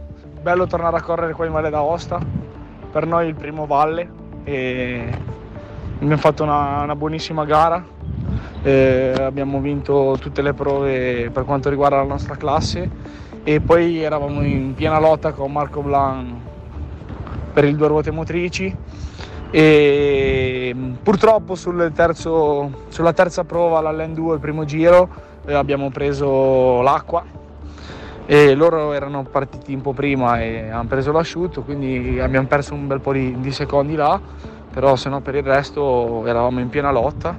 bello 0.40 0.64
tornare 0.68 0.96
a 0.98 1.02
correre 1.02 1.32
qua 1.32 1.44
in 1.44 1.52
Valle 1.52 1.70
d'Aosta, 1.70 2.20
per 2.92 3.04
noi 3.04 3.26
il 3.26 3.34
primo 3.34 3.66
Valle 3.66 4.08
e 4.44 5.12
abbiamo 5.96 6.18
fatto 6.18 6.44
una, 6.44 6.82
una 6.82 6.94
buonissima 6.94 7.44
gara, 7.44 7.84
eh, 8.62 9.12
abbiamo 9.18 9.58
vinto 9.60 10.16
tutte 10.20 10.40
le 10.40 10.52
prove 10.54 11.30
per 11.32 11.44
quanto 11.44 11.68
riguarda 11.68 11.96
la 11.96 12.04
nostra 12.04 12.36
classe 12.36 13.24
e 13.48 13.60
poi 13.60 14.02
eravamo 14.02 14.42
in 14.42 14.74
piena 14.74 14.98
lotta 14.98 15.30
con 15.30 15.52
Marco 15.52 15.80
Blan 15.80 16.36
per 17.52 17.62
il 17.62 17.76
due 17.76 17.86
ruote 17.86 18.10
motrici. 18.10 18.76
E 19.52 20.74
purtroppo 21.00 21.54
sul 21.54 21.92
terzo, 21.94 22.86
sulla 22.88 23.12
terza 23.12 23.44
prova 23.44 23.80
l'Allen 23.80 24.14
2 24.14 24.34
il 24.34 24.40
primo 24.40 24.64
giro 24.64 25.08
eh, 25.46 25.54
abbiamo 25.54 25.90
preso 25.90 26.80
l'acqua. 26.82 27.24
E 28.26 28.54
loro 28.56 28.92
erano 28.92 29.22
partiti 29.22 29.72
un 29.72 29.80
po' 29.80 29.92
prima 29.92 30.42
e 30.42 30.68
hanno 30.68 30.88
preso 30.88 31.12
l'asciutto 31.12 31.62
quindi 31.62 32.18
abbiamo 32.18 32.48
perso 32.48 32.74
un 32.74 32.88
bel 32.88 32.98
po' 32.98 33.12
di, 33.12 33.38
di 33.38 33.52
secondi 33.52 33.94
là. 33.94 34.20
Però 34.72 34.96
se 34.96 35.08
no 35.08 35.20
per 35.20 35.36
il 35.36 35.44
resto 35.44 36.26
eravamo 36.26 36.58
in 36.58 36.68
piena 36.68 36.90
lotta. 36.90 37.38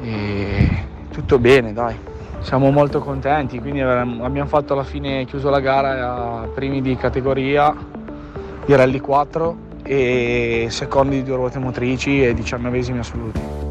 E 0.00 0.84
tutto 1.10 1.38
bene 1.38 1.74
dai 1.74 2.14
siamo 2.40 2.70
molto 2.70 3.00
contenti, 3.00 3.60
quindi 3.60 3.80
abbiamo 3.80 4.46
fatto 4.46 4.72
alla 4.72 4.84
fine, 4.84 5.24
chiuso 5.24 5.50
la 5.50 5.60
gara 5.60 6.42
a 6.42 6.48
primi 6.48 6.80
di 6.80 6.96
categoria 6.96 7.74
di 8.64 8.74
Rally 8.74 9.00
4 9.00 9.56
e 9.82 10.66
secondi 10.70 11.16
di 11.16 11.22
due 11.22 11.36
ruote 11.36 11.58
motrici 11.58 12.24
e 12.24 12.34
diciannovesimi 12.34 12.98
assoluti. 12.98 13.65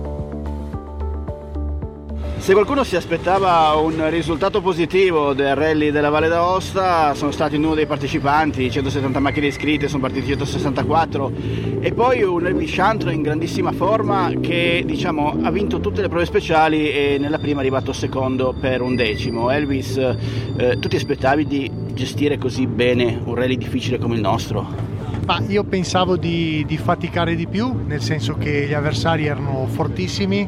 Se 2.37 2.53
qualcuno 2.53 2.83
si 2.83 2.95
aspettava 2.95 3.73
un 3.73 4.07
risultato 4.11 4.61
positivo 4.61 5.33
del 5.33 5.55
rally 5.55 5.89
della 5.89 6.09
Valle 6.09 6.27
d'Aosta, 6.27 7.15
sono 7.15 7.31
stati 7.31 7.55
uno 7.55 7.73
dei 7.73 7.87
partecipanti, 7.87 8.69
170 8.69 9.19
macchine 9.19 9.47
iscritte, 9.47 9.87
sono 9.87 10.01
partiti 10.01 10.27
164 10.27 11.31
e 11.79 11.91
poi 11.91 12.21
un 12.21 12.45
Elvis 12.45 12.75
Chantro 12.75 13.09
in 13.09 13.23
grandissima 13.23 13.71
forma 13.71 14.31
che 14.41 14.83
diciamo, 14.85 15.39
ha 15.41 15.49
vinto 15.49 15.79
tutte 15.79 16.01
le 16.01 16.07
prove 16.07 16.25
speciali 16.25 16.91
e 16.91 17.17
nella 17.19 17.39
prima 17.39 17.57
è 17.57 17.61
arrivato 17.61 17.93
secondo 17.93 18.53
per 18.59 18.81
un 18.81 18.95
decimo. 18.95 19.49
Elvis, 19.49 19.97
eh, 19.97 20.77
tu 20.79 20.87
ti 20.87 20.97
aspettavi 20.97 21.47
di 21.47 21.71
gestire 21.93 22.37
così 22.37 22.67
bene 22.67 23.21
un 23.23 23.33
rally 23.33 23.57
difficile 23.57 23.97
come 23.97 24.15
il 24.15 24.21
nostro? 24.21 24.94
Ma 25.25 25.41
io 25.47 25.63
pensavo 25.63 26.17
di, 26.17 26.63
di, 26.67 26.77
faticare 26.77 27.33
di 27.33 27.47
più, 27.47 27.73
nel 27.87 27.99
senso 27.99 28.35
che 28.35 28.67
gli 28.67 28.73
avversari 28.73 29.25
erano 29.25 29.65
fortissimi, 29.65 30.47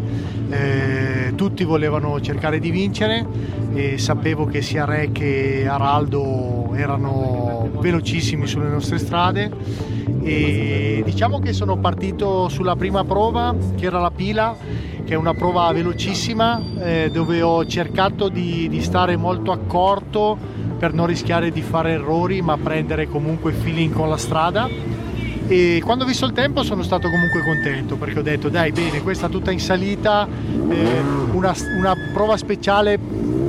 eh, 0.52 1.34
tutti 1.36 1.64
volevano 1.64 2.22
cercare 2.22 2.60
di 2.60 2.70
vincere 2.70 3.26
e 3.74 3.98
sapevo 3.98 4.46
che 4.46 4.62
sia 4.62 4.86
Re 4.86 5.12
che 5.12 5.66
Araldo 5.68 6.74
erano 6.76 7.72
velocissimi 7.80 8.46
sulle 8.46 8.70
nostre 8.70 9.00
strade. 9.00 9.50
E 10.22 11.02
diciamo 11.04 11.40
che 11.40 11.54
sono 11.54 11.78
partito 11.78 12.48
sulla 12.48 12.76
prima 12.76 13.04
prova 13.04 13.56
che 13.76 13.86
era 13.86 14.00
la 14.00 14.12
pila 14.12 14.56
che 15.06 15.14
è 15.14 15.16
una 15.16 15.34
prova 15.34 15.72
velocissima 15.72 16.62
eh, 16.80 17.10
dove 17.12 17.42
ho 17.42 17.66
cercato 17.66 18.28
di, 18.28 18.68
di 18.68 18.82
stare 18.82 19.16
molto 19.16 19.54
accorto 19.54 20.38
per 20.78 20.94
non 20.94 21.08
rischiare 21.08 21.52
di 21.52 21.62
fare 21.62 21.92
errori 21.92 22.42
ma 22.42 22.58
prendere 22.58 23.08
comunque 23.08 23.52
feeling 23.52 23.94
con 23.94 24.10
la 24.10 24.18
strada. 24.18 24.70
E 25.48 25.82
quando 25.84 26.04
ho 26.04 26.08
visto 26.08 26.26
il 26.26 26.34
tempo 26.34 26.62
sono 26.62 26.84
stato 26.84 27.10
comunque 27.10 27.42
contento 27.42 27.96
perché 27.96 28.20
ho 28.20 28.22
detto 28.22 28.50
dai 28.50 28.74
bene 28.74 29.02
questa 29.02 29.30
tutta 29.30 29.50
in 29.52 29.62
salita 29.62 30.28
eh, 30.70 31.00
una, 31.32 31.56
una, 31.78 31.96
prova 32.14 32.36
speciale 32.36 33.00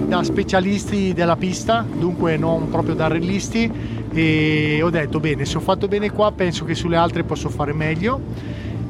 da 0.06 0.22
specialisti 0.22 1.12
della 1.12 1.34
pista 1.34 1.84
dunque 1.90 2.36
non 2.36 2.70
proprio 2.70 2.94
da 2.94 3.08
rellisti 3.08 3.68
e 4.12 4.80
ho 4.80 4.90
detto 4.90 5.18
bene 5.18 5.44
se 5.44 5.56
ho 5.56 5.60
fatto 5.60 5.88
bene 5.88 6.12
qua 6.12 6.30
penso 6.30 6.64
che 6.64 6.76
sulle 6.76 6.96
altre 6.96 7.24
posso 7.24 7.48
fare 7.48 7.72
meglio 7.72 8.20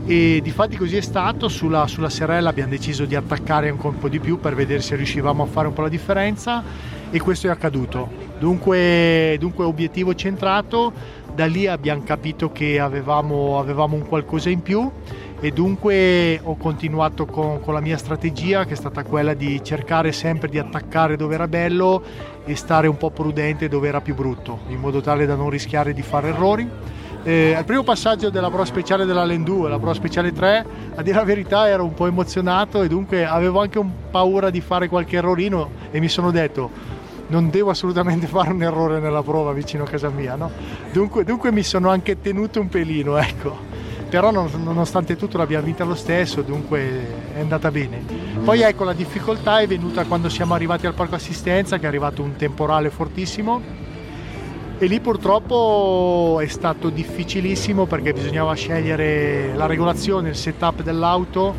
e 0.09 0.41
di 0.43 0.51
fatti 0.51 0.79
così 0.79 0.97
è 0.97 1.03
stato 1.03 1.49
sulla, 1.49 1.87
sulla 1.87 2.09
serella 2.09 2.49
abbiamo 2.49 2.71
deciso 2.71 3.05
di 3.05 3.15
attaccare 3.15 3.69
un 3.69 3.99
po' 3.99 4.09
di 4.09 4.19
più 4.21 4.41
per 4.41 4.55
vedere 4.55 4.81
se 4.81 4.97
riuscivamo 4.97 5.43
a 5.43 5.47
fare 5.47 5.69
un 5.69 5.75
po' 5.75 5.83
la 5.83 5.91
differenza 5.91 6.65
e 7.11 7.21
questo 7.21 7.47
è 7.47 7.51
accaduto 7.51 8.09
dunque, 8.39 9.37
dunque 9.39 9.67
obiettivo 9.67 10.15
centrato 10.15 10.95
da 11.35 11.45
lì 11.45 11.67
abbiamo 11.67 12.05
capito 12.05 12.51
che 12.51 12.81
avevamo, 12.81 13.59
avevamo 13.59 13.97
un 13.97 14.07
qualcosa 14.07 14.49
in 14.49 14.63
più 14.63 14.91
e 15.41 15.51
dunque 15.51 16.41
ho 16.43 16.57
continuato 16.57 17.27
con, 17.27 17.61
con, 17.61 17.75
la 17.75 17.81
mia 17.81 17.99
strategia 17.99 18.65
che 18.65 18.73
è 18.73 18.77
stata 18.77 19.05
quella 19.05 19.35
di 19.35 19.63
cercare 19.63 20.13
sempre 20.13 20.49
di 20.49 20.59
attaccare 20.59 21.17
dove 21.17 21.35
era 21.35 21.47
bello 21.47 22.03
e 22.47 22.57
stare 22.57 22.87
un 22.89 22.97
po' 22.97 23.11
prudente 23.11 23.69
dove 23.69 23.89
era 23.89 24.01
più 24.01 24.15
brutto 24.15 24.61
in 24.69 24.81
modo 24.81 25.03
tale 25.03 25.27
da 25.27 25.35
non 25.35 25.51
rischiare 25.51 25.93
di 25.93 26.03
fare 26.03 26.29
errori. 26.29 26.97
Eh, 27.25 27.55
al 27.55 27.65
primo 27.65 27.83
passaggio 27.83 28.31
della 28.31 28.49
Pro 28.49 28.65
Speciale 28.65 29.05
della 29.05 29.25
Len 29.25 29.43
2 29.43 29.69
la 29.69 29.79
Pro 29.79 29.93
Speciale 29.93 30.33
3 30.33 30.67
a 30.95 31.03
dire 31.03 31.17
la 31.17 31.25
verità 31.25 31.69
ero 31.69 31.85
un 31.85 31.93
po' 31.93 32.07
emozionato 32.07 32.83
e 32.83 32.89
dunque 32.89 33.27
avevo 33.27 33.61
anche 33.61 33.85
paura 34.11 34.51
di 34.51 34.61
fare 34.61 34.89
qualche 34.89 35.17
errorino 35.17 35.71
e 35.91 35.99
mi 36.01 36.09
sono 36.09 36.31
detto 36.31 36.71
non 37.29 37.51
devo 37.51 37.71
assolutamente 37.71 38.27
fare 38.29 38.53
un 38.53 38.63
errore 38.63 39.01
nella 39.01 39.23
prova 39.23 39.53
vicino 39.53 39.85
a 39.85 39.87
casa 39.87 40.09
mia, 40.09 40.35
no? 40.35 40.51
dunque, 40.93 41.25
dunque, 41.25 41.53
mi 41.53 41.63
sono 41.63 41.91
anche 41.91 42.21
tenuto 42.21 42.61
un 42.61 42.69
pelino, 42.69 43.17
ecco. 43.17 43.77
Però 44.09 44.31
non, 44.31 44.49
nonostante 44.63 45.17
tutto 45.17 45.37
l'abbiamo 45.37 45.67
vinta 45.67 45.85
lo 45.85 45.95
stesso, 45.95 46.41
dunque 46.41 47.31
è 47.35 47.41
andata 47.41 47.71
bene. 47.71 48.03
Poi 48.43 48.63
ecco 48.63 48.85
la 48.85 48.95
difficoltà 48.95 49.59
è 49.59 49.67
venuta 49.67 50.07
quando 50.07 50.31
siamo 50.31 50.55
arrivati 50.55 50.87
al 50.87 50.95
parco 50.95 51.17
assistenza, 51.17 51.77
che 51.77 51.85
è 51.85 51.89
arrivato 51.89 52.23
un 52.23 52.35
temporale 52.35 52.89
fortissimo 52.89 53.88
e 54.81 54.87
lì 54.87 55.01
purtroppo 55.01 56.39
è 56.41 56.47
stato 56.47 56.89
difficilissimo 56.89 57.87
perché 57.87 58.13
bisognava 58.13 58.55
scegliere 58.55 59.53
la 59.55 59.67
regolazione, 59.67 60.31
il 60.31 60.37
setup 60.37 60.83
dell'auto 60.83 61.53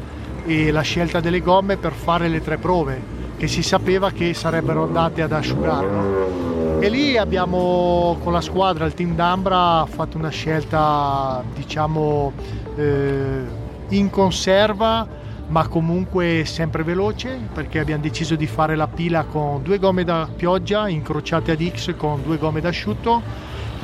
e 0.46 0.72
la 0.72 0.82
scelta 0.82 1.20
delle 1.20 1.42
gomme 1.42 1.76
per 1.76 1.92
fare 1.92 2.30
le 2.30 2.42
tre 2.42 2.58
prove 2.58 3.18
che 3.36 3.48
si 3.48 3.62
sapeva 3.62 4.12
che 4.12 4.34
sarebbero 4.34 4.84
andate 4.84 5.22
ad 5.22 5.32
asciugare. 5.32 5.88
No? 5.88 6.80
E 6.80 6.90
lì 6.90 7.18
abbiamo 7.18 8.18
con 8.24 8.32
la 8.32 8.42
squadra, 8.42 8.86
il 8.86 8.94
team 8.94 9.16
d'Ambra, 9.16 9.86
fatto 9.86 10.18
una 10.18 10.30
scelta 10.30 11.44
diciamo 11.54 12.32
eh, 12.78 13.42
in 13.90 14.10
conserva 14.10 15.19
ma 15.50 15.68
comunque 15.68 16.44
sempre 16.46 16.84
veloce 16.84 17.40
perché 17.54 17.80
abbiamo 17.80 18.02
deciso 18.02 18.36
di 18.36 18.48
fare 18.48 18.76
la 18.76 18.88
pila 18.88 19.24
con 19.24 19.62
due 19.64 19.80
gomme 19.80 20.04
da 20.04 20.28
pioggia 20.34 20.88
incrociate 20.88 21.52
ad 21.52 21.64
X 21.64 21.96
con 21.96 22.22
due 22.24 22.38
gomme 22.38 22.62
d'asciutto 22.62 23.22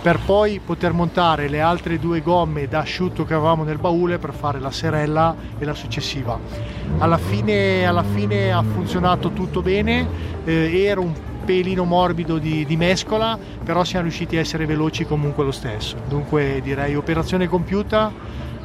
per 0.05 0.19
poi 0.23 0.61
poter 0.63 0.93
montare 0.93 1.47
le 1.47 1.61
altre 1.61 1.97
due 1.97 2.21
gomme 2.21 2.67
da 2.67 2.81
asciutto 2.81 3.25
che 3.25 3.33
avevamo 3.33 3.63
nel 3.63 3.79
baule 3.79 4.19
per 4.19 4.33
fare 4.33 4.59
la 4.59 4.69
serella 4.69 5.35
e 5.57 5.65
la 5.65 5.73
successiva. 5.73 6.37
Alla 6.99 7.17
fine, 7.17 7.87
alla 7.87 8.03
fine 8.03 8.51
ha 8.51 8.61
funzionato 8.61 9.31
tutto 9.31 9.63
bene, 9.63 10.07
eh, 10.43 10.83
era 10.83 10.99
un 10.99 11.11
pelino 11.43 11.85
morbido 11.85 12.37
di, 12.37 12.65
di, 12.65 12.77
mescola, 12.77 13.35
però 13.63 13.83
siamo 13.83 14.03
riusciti 14.03 14.37
a 14.37 14.41
essere 14.41 14.67
veloci 14.67 15.05
comunque 15.05 15.43
lo 15.43 15.51
stesso. 15.51 15.97
Dunque 16.07 16.59
direi 16.61 16.95
operazione 16.95 17.47
compiuta 17.47 18.11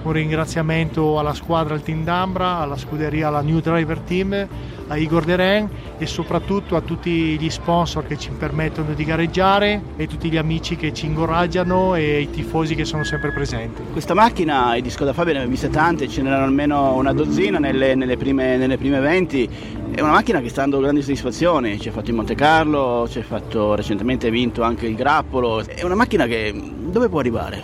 un 0.03 0.13
ringraziamento 0.13 1.19
alla 1.19 1.35
squadra, 1.35 1.75
al 1.75 1.83
team 1.83 2.05
d'Ambra, 2.05 2.59
alla 2.59 2.77
scuderia, 2.77 3.29
alla 3.29 3.43
New 3.43 3.61
Driver 3.61 3.99
Team, 4.01 4.49
a 4.91 4.97
Igor 4.97 5.25
Deren 5.25 5.69
e 5.99 6.07
soprattutto 6.07 6.75
a 6.75 6.81
tutti 6.81 7.39
gli 7.39 7.51
sponsor 7.51 8.07
che 8.07 8.19
ci 8.19 8.31
permettono 8.31 8.93
di 8.93 9.05
gareggiare 9.05 9.81
e 9.97 10.07
tutti 10.07 10.29
gli 10.29 10.37
amici 10.37 10.77
che 10.77 10.93
ci 10.93 11.07
incoraggiano 11.07 11.95
e 11.95 12.21
i 12.21 12.31
tifosi 12.31 12.75
che 12.75 12.85
sono 12.85 13.05
sempre 13.05 13.31
presenti. 13.31 13.83
Questa 13.93 14.15
macchina, 14.15 14.75
i 14.75 14.83
di 14.83 14.91
Skoda 14.91 15.13
Fabia 15.13 15.33
ne 15.33 15.39
abbiamo 15.41 15.55
viste 15.55 15.71
tante, 15.71 16.09
ce 16.09 16.23
n'erano 16.23 16.45
almeno 16.45 16.95
una 16.95 17.13
dozzina 17.13 17.59
nelle, 17.59 17.95
nelle, 17.95 18.17
prime, 18.17 18.57
nelle 18.57 18.79
prime 18.79 18.99
20, 18.99 19.51
è 19.93 20.01
una 20.01 20.13
macchina 20.13 20.41
che 20.41 20.49
sta 20.49 20.63
dando 20.63 20.81
grandi 20.81 21.03
soddisfazioni, 21.03 21.79
ci 21.79 21.89
ha 21.89 21.93
fatto 21.93 22.11
in 22.11 22.17
Monte 22.17 22.35
Carlo, 22.35 23.07
ci 23.09 23.19
ha 23.19 23.23
fatto 23.23 23.75
recentemente 23.75 24.31
vinto 24.31 24.63
anche 24.63 24.87
il 24.87 24.97
grappolo, 24.97 25.65
è 25.65 25.85
una 25.85 25.95
macchina 25.95 26.27
che 26.27 26.53
dove 26.55 27.09
può 27.09 27.21
arrivare? 27.21 27.63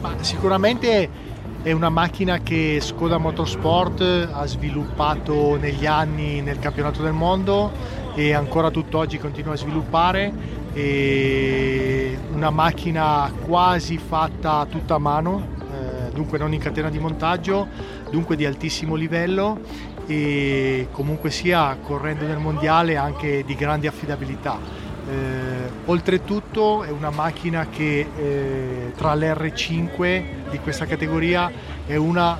Ma 0.00 0.14
sicuramente 0.20 1.28
è 1.62 1.72
una 1.72 1.90
macchina 1.90 2.38
che 2.38 2.78
Skoda 2.80 3.18
Motorsport 3.18 4.30
ha 4.32 4.46
sviluppato 4.46 5.56
negli 5.56 5.84
anni 5.84 6.40
nel 6.40 6.58
campionato 6.58 7.02
del 7.02 7.12
mondo 7.12 7.70
e 8.14 8.32
ancora 8.32 8.70
tutt'oggi 8.70 9.18
continua 9.18 9.52
a 9.52 9.56
sviluppare. 9.56 10.32
È 10.72 12.16
una 12.32 12.48
macchina 12.48 13.30
quasi 13.44 13.98
fatta 13.98 14.66
tutta 14.70 14.94
a 14.94 14.98
mano, 14.98 15.48
eh, 15.70 16.10
dunque 16.12 16.38
non 16.38 16.54
in 16.54 16.60
catena 16.60 16.88
di 16.88 16.98
montaggio, 16.98 17.68
dunque 18.10 18.36
di 18.36 18.46
altissimo 18.46 18.94
livello 18.94 19.60
e 20.06 20.88
comunque 20.92 21.30
sia 21.30 21.76
correndo 21.82 22.26
nel 22.26 22.38
mondiale 22.38 22.96
anche 22.96 23.44
di 23.44 23.54
grande 23.54 23.86
affidabilità 23.86 24.79
eh, 25.08 25.70
oltretutto 25.86 26.82
è 26.82 26.90
una 26.90 27.10
macchina 27.10 27.68
che 27.68 28.06
eh, 28.16 28.92
tra 28.96 29.14
l'R5 29.14 30.22
di 30.50 30.58
questa 30.58 30.86
categoria 30.86 31.50
è 31.86 31.96
una 31.96 32.38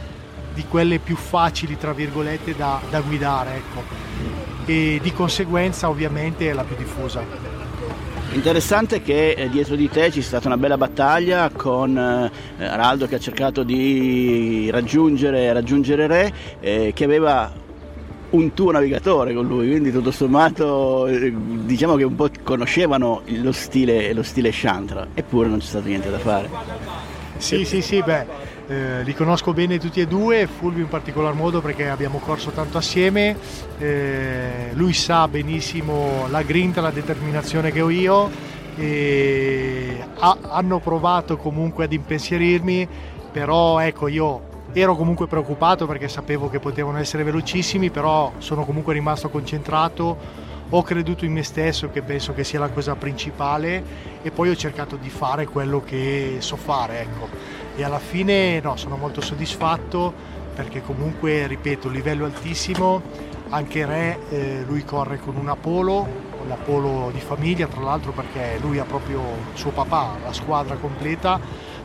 di 0.53 0.65
quelle 0.69 0.99
più 0.99 1.17
facili 1.17 1.79
tra 1.79 1.93
virgolette 1.93 2.55
da, 2.57 2.81
da 2.91 3.01
guidare 3.01 3.57
ecco. 3.57 3.83
e 4.67 4.99
di 5.01 5.13
conseguenza 5.13 5.89
ovviamente 5.89 6.51
è 6.51 6.53
la 6.53 6.65
più 6.65 6.77
diffusa. 6.77 7.23
Interessante 8.33 9.03
che 9.03 9.31
eh, 9.31 9.49
dietro 9.49 9.75
di 9.75 9.89
te 9.89 10.05
ci 10.05 10.21
sia 10.21 10.39
stata 10.39 10.47
una 10.47 10.57
bella 10.57 10.77
battaglia 10.77 11.51
con 11.51 11.99
eh, 11.99 12.65
Araldo 12.65 13.07
che 13.09 13.17
ha 13.17 13.19
cercato 13.19 13.65
di 13.65 14.71
raggiungere, 14.71 15.53
raggiungere 15.53 16.07
Re, 16.07 16.33
eh, 16.61 16.93
che 16.95 17.05
aveva 17.05 17.53
un 18.31 18.55
tuo 18.55 18.71
navigatore 18.71 19.35
con 19.35 19.47
lui, 19.47 19.69
quindi 19.69 19.91
tutto 19.91 20.11
sommato 20.11 21.07
eh, 21.07 21.33
diciamo 21.35 21.97
che 21.97 22.05
un 22.05 22.15
po' 22.15 22.29
conoscevano 22.43 23.23
lo 23.27 23.53
stile, 23.53 24.13
lo 24.13 24.23
stile 24.23 24.51
Chantra, 24.53 25.09
eppure 25.15 25.49
non 25.49 25.59
c'è 25.59 25.67
stato 25.67 25.87
niente 25.89 26.11
da 26.11 26.19
fare. 26.19 26.49
Sì, 27.39 27.65
sì, 27.65 27.81
sì, 27.81 28.03
beh, 28.03 28.27
eh, 28.69 29.03
li 29.03 29.15
conosco 29.15 29.53
bene 29.53 29.79
tutti 29.79 30.01
e 30.01 30.07
due, 30.07 30.47
Fulvio 30.47 30.83
in 30.83 30.89
particolar 30.89 31.35
modo 31.35 31.61
perché 31.61 31.89
abbiamo 31.89 32.19
corso 32.19 32.51
tanto 32.51 32.79
assieme, 32.79 33.37
eh, 33.79 34.71
lui 34.75 34.93
sa 34.93 35.27
benissimo 35.27 36.27
la 36.29 36.43
grinta, 36.43 36.81
la 36.81 36.91
determinazione 36.91 37.73
che 37.73 37.81
ho 37.81 37.91
io 37.91 38.31
e 38.77 39.97
ha, 40.19 40.39
hanno 40.51 40.79
provato 40.79 41.37
comunque 41.37 41.85
ad 41.85 41.93
impensierirmi, 41.93 42.87
però 43.33 43.81
ecco 43.81 44.07
io 44.07 44.49
ero 44.73 44.97
comunque 44.97 45.27
preoccupato 45.27 45.87
perché 45.87 46.09
sapevo 46.09 46.49
che 46.49 46.61
potevano 46.61 46.99
essere 46.99 47.25
velocissimi, 47.25 47.91
però 47.91 48.33
sono 48.39 48.65
comunque 48.65 48.93
rimasto 48.93 49.29
concentrato, 49.29 50.17
ho 50.69 50.83
creduto 50.83 51.25
in 51.25 51.33
me 51.33 51.43
stesso 51.43 51.91
che 51.91 52.03
penso 52.03 52.33
che 52.33 52.45
sia 52.45 52.61
la 52.61 52.69
cosa 52.69 52.95
principale 52.95 53.83
e 54.23 54.31
poi 54.31 54.51
ho 54.51 54.57
cercato 54.57 54.97
di 54.97 55.11
fare 55.11 55.47
quello 55.47 55.83
che 55.83 56.37
so 56.39 56.57
fare, 56.57 57.01
ecco. 57.01 57.29
E 57.75 57.83
alla 57.83 57.99
fine 57.99 58.61
no, 58.61 58.77
sono 58.77 58.97
molto 58.97 59.21
soddisfatto 59.21 60.13
perché 60.55 60.83
comunque, 60.83 61.47
ripeto, 61.47 61.89
livello 61.89 62.25
altissimo, 62.25 63.03
anche 63.49 63.85
Re, 63.85 64.19
eh, 64.31 64.65
lui 64.67 64.85
corre 64.85 65.19
con 65.19 65.37
una 65.37 65.57
Polo, 65.57 66.07
la 66.47 66.55
Polo 66.57 67.11
di 67.13 67.21
famiglia 67.21 67.67
tra 67.67 67.81
l'altro 67.81 68.13
perché 68.13 68.59
lui 68.61 68.79
ha 68.79 68.85
proprio 68.85 69.21
suo 69.55 69.71
papà, 69.71 70.17
la 70.23 70.33
squadra 70.33 70.77
completa 70.77 71.41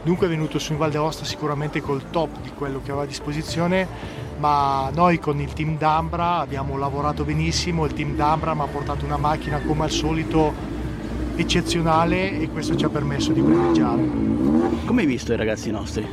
dunque 0.05 0.27
è 0.27 0.29
venuto 0.29 0.59
su 0.59 0.71
in 0.73 0.77
Val 0.77 0.91
d'Aosta 0.91 1.25
sicuramente 1.25 1.81
col 1.81 2.11
top 2.11 2.39
di 2.43 2.51
quello 2.55 2.77
che 2.77 2.91
aveva 2.91 3.05
a 3.05 3.07
disposizione 3.07 3.87
ma 4.37 4.91
noi 4.93 5.17
con 5.17 5.41
il 5.41 5.51
team 5.51 5.79
D'Ambra 5.79 6.37
abbiamo 6.37 6.77
lavorato 6.77 7.23
benissimo 7.23 7.85
il 7.85 7.93
team 7.93 8.15
D'Ambra 8.15 8.53
mi 8.53 8.61
ha 8.61 8.67
portato 8.67 9.03
una 9.03 9.17
macchina 9.17 9.59
come 9.61 9.85
al 9.85 9.89
solito 9.89 10.53
eccezionale 11.35 12.39
e 12.39 12.49
questo 12.49 12.75
ci 12.75 12.85
ha 12.85 12.89
permesso 12.89 13.31
di 13.31 13.41
primeggiare 13.41 14.03
come 14.85 15.01
hai 15.01 15.07
visto 15.07 15.33
i 15.33 15.37
ragazzi 15.37 15.71
nostri? 15.71 16.07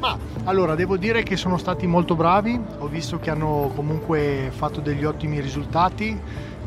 Ma, 0.00 0.16
allora 0.44 0.74
devo 0.74 0.96
dire 0.96 1.22
che 1.22 1.36
sono 1.36 1.58
stati 1.58 1.86
molto 1.86 2.14
bravi 2.14 2.58
ho 2.78 2.86
visto 2.86 3.18
che 3.18 3.28
hanno 3.28 3.70
comunque 3.76 4.50
fatto 4.56 4.80
degli 4.80 5.04
ottimi 5.04 5.38
risultati 5.40 6.18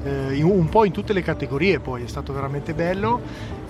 eh, 0.04 0.44
un 0.44 0.70
po' 0.70 0.86
in 0.86 0.92
tutte 0.92 1.14
le 1.14 1.24
categorie 1.24 1.80
poi 1.80 2.04
è 2.04 2.08
stato 2.08 2.34
veramente 2.34 2.76
bello 2.76 3.20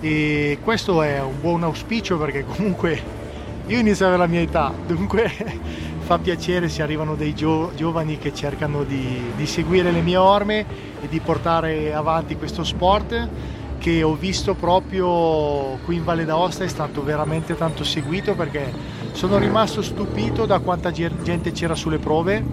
e 0.02 0.58
questo 0.64 1.02
è 1.04 1.22
un 1.22 1.40
buon 1.40 1.64
auspicio 1.64 2.18
perché 2.18 2.44
comunque 2.44 3.20
io 3.68 3.78
inizio 3.80 4.06
ad 4.06 4.14
avere 4.14 4.28
la 4.28 4.34
mia 4.34 4.42
età 4.42 4.74
dunque 4.86 5.32
fa 6.02 6.18
piacere 6.18 6.68
se 6.68 6.82
arrivano 6.82 7.16
dei 7.16 7.34
gio- 7.34 7.72
giovani 7.76 8.18
che 8.18 8.34
cercano 8.34 8.84
di, 8.84 9.32
di, 9.36 9.46
seguire 9.46 9.92
le 9.92 10.02
mie 10.02 10.18
orme 10.18 10.66
e 11.02 11.08
di 11.08 11.20
portare 11.20 11.94
avanti 11.94 12.36
questo 12.36 12.64
sport 12.64 13.30
che 13.78 14.04
ho 14.04 14.16
visto 14.16 14.56
proprio 14.56 15.78
qui 15.86 15.96
in 15.96 16.04
Valle 16.04 16.26
d'Aosta 16.26 16.64
è 16.64 16.68
stato 16.68 17.04
veramente 17.04 17.56
tanto 17.56 17.84
seguito 17.84 18.36
perché 18.36 18.72
sono 19.14 19.38
rimasto 19.38 19.82
stupito 19.82 20.46
da 20.46 20.60
quanta 20.60 20.92
gente 20.92 21.52
c'era 21.52 21.76
sulle 21.76 21.98
prove, 21.98 22.44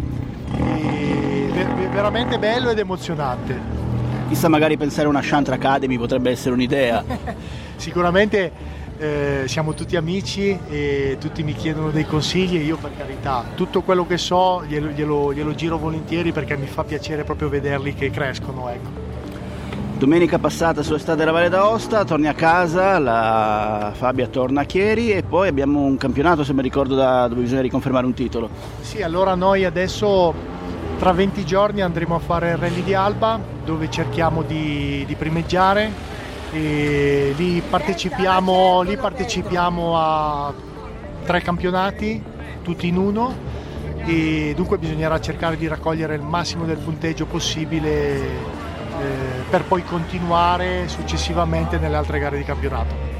veramente 1.90 2.38
bello 2.38 2.70
ed 2.70 2.78
emozionante. 2.78 3.77
Chissà 4.28 4.48
magari 4.48 4.76
pensare 4.76 5.06
a 5.06 5.10
una 5.10 5.20
Chantra 5.22 5.54
Academy 5.54 5.96
potrebbe 5.96 6.30
essere 6.30 6.52
un'idea. 6.54 7.02
Sicuramente 7.76 8.52
eh, 8.98 9.44
siamo 9.46 9.72
tutti 9.72 9.96
amici 9.96 10.58
e 10.68 11.16
tutti 11.18 11.42
mi 11.42 11.54
chiedono 11.54 11.90
dei 11.90 12.04
consigli 12.04 12.56
e 12.56 12.60
io 12.60 12.76
per 12.76 12.90
carità 12.96 13.44
tutto 13.54 13.80
quello 13.80 14.06
che 14.06 14.18
so 14.18 14.64
glielo, 14.66 14.88
glielo, 14.88 15.32
glielo 15.32 15.54
giro 15.54 15.78
volentieri 15.78 16.32
perché 16.32 16.56
mi 16.56 16.66
fa 16.66 16.84
piacere 16.84 17.24
proprio 17.24 17.48
vederli 17.48 17.94
che 17.94 18.10
crescono. 18.10 18.68
Ecco. 18.68 19.06
Domenica 19.96 20.38
passata 20.38 20.82
su 20.82 20.94
Estate 20.94 21.18
della 21.18 21.32
Valle 21.32 21.48
d'Aosta, 21.48 22.04
torni 22.04 22.28
a 22.28 22.34
casa, 22.34 23.00
la 23.00 23.90
Fabia 23.94 24.28
torna 24.28 24.60
a 24.60 24.64
Chieri 24.64 25.10
e 25.10 25.24
poi 25.24 25.48
abbiamo 25.48 25.80
un 25.80 25.96
campionato, 25.96 26.44
se 26.44 26.52
mi 26.52 26.62
ricordo, 26.62 26.94
da, 26.94 27.26
dove 27.26 27.40
bisogna 27.40 27.62
riconfermare 27.62 28.06
un 28.06 28.14
titolo. 28.14 28.48
Sì, 28.80 29.02
allora 29.02 29.34
noi 29.34 29.64
adesso 29.64 30.32
tra 30.98 31.12
20 31.12 31.44
giorni 31.44 31.80
andremo 31.80 32.16
a 32.16 32.18
fare 32.18 32.50
il 32.50 32.56
Rally 32.56 32.82
di 32.82 32.92
Alba 32.92 33.40
dove 33.64 33.88
cerchiamo 33.88 34.42
di, 34.42 35.04
di 35.06 35.14
primeggiare 35.14 35.92
e 36.50 37.32
lì 37.36 37.60
partecipiamo, 37.60 38.82
lì 38.82 38.96
partecipiamo 38.96 39.96
a 39.96 40.52
tre 41.24 41.40
campionati, 41.40 42.20
tutti 42.62 42.88
in 42.88 42.96
uno 42.96 43.32
e 44.04 44.54
dunque 44.56 44.78
bisognerà 44.78 45.20
cercare 45.20 45.56
di 45.56 45.68
raccogliere 45.68 46.16
il 46.16 46.22
massimo 46.22 46.64
del 46.64 46.78
punteggio 46.78 47.26
possibile 47.26 48.16
eh, 48.18 49.44
per 49.48 49.64
poi 49.64 49.84
continuare 49.84 50.88
successivamente 50.88 51.78
nelle 51.78 51.96
altre 51.96 52.18
gare 52.18 52.38
di 52.38 52.44
campionato. 52.44 53.17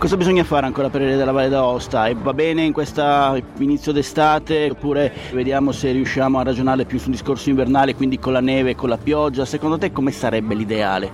Cosa 0.00 0.16
bisogna 0.16 0.44
fare 0.44 0.64
ancora 0.64 0.88
per 0.88 1.02
il 1.02 1.14
della 1.14 1.30
Valle 1.30 1.50
d'Aosta? 1.50 2.06
E 2.06 2.14
va 2.14 2.32
bene 2.32 2.62
in 2.62 2.72
questo 2.72 3.38
inizio 3.58 3.92
d'estate 3.92 4.70
oppure 4.70 5.12
vediamo 5.32 5.72
se 5.72 5.92
riusciamo 5.92 6.38
a 6.38 6.42
ragionare 6.42 6.86
più 6.86 6.98
su 6.98 7.08
un 7.08 7.12
discorso 7.12 7.50
invernale, 7.50 7.94
quindi 7.94 8.18
con 8.18 8.32
la 8.32 8.40
neve 8.40 8.70
e 8.70 8.74
con 8.74 8.88
la 8.88 8.96
pioggia? 8.96 9.44
Secondo 9.44 9.76
te 9.76 9.92
come 9.92 10.10
sarebbe 10.10 10.54
l'ideale? 10.54 11.10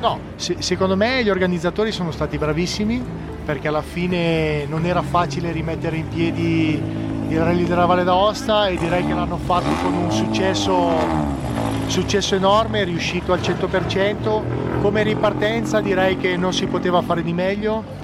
No, 0.00 0.18
se, 0.36 0.56
secondo 0.60 0.96
me 0.96 1.22
gli 1.22 1.28
organizzatori 1.28 1.92
sono 1.92 2.10
stati 2.10 2.38
bravissimi 2.38 3.04
perché 3.44 3.68
alla 3.68 3.82
fine 3.82 4.64
non 4.64 4.86
era 4.86 5.02
facile 5.02 5.52
rimettere 5.52 5.96
in 5.96 6.08
piedi 6.08 6.82
il 7.28 7.38
rally 7.38 7.64
della 7.64 7.84
Valle 7.84 8.04
d'Aosta 8.04 8.68
e 8.68 8.78
direi 8.78 9.04
che 9.04 9.12
l'hanno 9.12 9.36
fatto 9.36 9.68
con 9.82 9.92
un 9.92 10.10
successo 10.10 11.44
successo 11.86 12.34
enorme, 12.34 12.82
riuscito 12.84 13.32
al 13.32 13.40
100%, 13.40 14.80
come 14.80 15.02
ripartenza 15.02 15.80
direi 15.80 16.16
che 16.16 16.36
non 16.36 16.52
si 16.52 16.66
poteva 16.66 17.00
fare 17.02 17.22
di 17.22 17.32
meglio, 17.32 17.95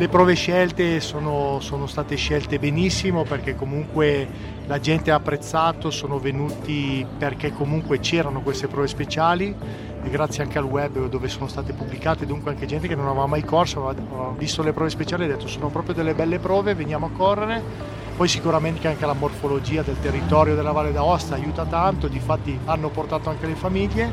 le 0.00 0.08
prove 0.08 0.32
scelte 0.32 0.98
sono, 0.98 1.58
sono, 1.60 1.86
state 1.86 2.16
scelte 2.16 2.58
benissimo 2.58 3.24
perché 3.24 3.54
comunque 3.54 4.26
la 4.64 4.80
gente 4.80 5.10
ha 5.10 5.16
apprezzato, 5.16 5.90
sono 5.90 6.18
venuti 6.18 7.04
perché 7.18 7.52
comunque 7.52 8.00
c'erano 8.00 8.40
queste 8.40 8.66
prove 8.66 8.88
speciali. 8.88 9.54
E 10.02 10.08
grazie 10.08 10.42
anche 10.42 10.56
al 10.56 10.64
web 10.64 11.06
dove 11.06 11.28
sono 11.28 11.48
state 11.48 11.74
pubblicate, 11.74 12.24
dunque 12.24 12.50
anche 12.50 12.64
gente 12.64 12.88
che 12.88 12.94
non 12.94 13.08
aveva 13.08 13.26
mai 13.26 13.44
corso, 13.44 13.86
aveva 13.86 14.32
visto 14.38 14.62
le 14.62 14.72
prove 14.72 14.88
speciali 14.88 15.24
e 15.24 15.26
ha 15.26 15.28
detto 15.36 15.46
sono 15.46 15.68
proprio 15.68 15.92
delle 15.92 16.14
belle 16.14 16.38
prove, 16.38 16.74
veniamo 16.74 17.04
a 17.04 17.10
correre. 17.10 17.62
Poi 18.16 18.26
sicuramente 18.26 18.88
anche 18.88 19.04
la 19.04 19.12
morfologia 19.12 19.82
del 19.82 20.00
territorio 20.00 20.54
della 20.54 20.72
Valle 20.72 20.92
d'Aosta 20.92 21.34
aiuta 21.34 21.66
tanto, 21.66 22.08
difatti 22.08 22.58
hanno 22.64 22.88
portato 22.88 23.28
anche 23.28 23.46
le 23.46 23.54
famiglie. 23.54 24.12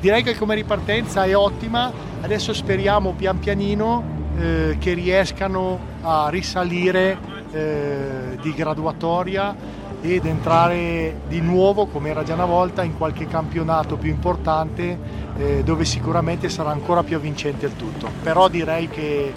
Direi 0.00 0.24
che 0.24 0.36
come 0.36 0.56
ripartenza 0.56 1.22
è 1.22 1.36
ottima, 1.36 1.92
adesso 2.22 2.52
speriamo 2.52 3.12
pian 3.12 3.38
pianino 3.38 4.21
eh, 4.38 4.76
che 4.78 4.94
riescano 4.94 5.78
a 6.02 6.28
risalire 6.28 7.18
eh, 7.52 8.38
di 8.40 8.54
graduatoria 8.54 9.54
ed 10.00 10.26
entrare 10.26 11.20
di 11.28 11.40
nuovo, 11.40 11.86
come 11.86 12.10
era 12.10 12.24
già 12.24 12.34
una 12.34 12.44
volta, 12.44 12.82
in 12.82 12.96
qualche 12.96 13.26
campionato 13.26 13.96
più 13.96 14.10
importante 14.10 14.98
eh, 15.36 15.62
dove 15.62 15.84
sicuramente 15.84 16.48
sarà 16.48 16.70
ancora 16.70 17.02
più 17.04 17.16
avvincente 17.16 17.66
il 17.66 17.76
tutto. 17.76 18.08
Però 18.22 18.48
direi 18.48 18.88
che 18.88 19.32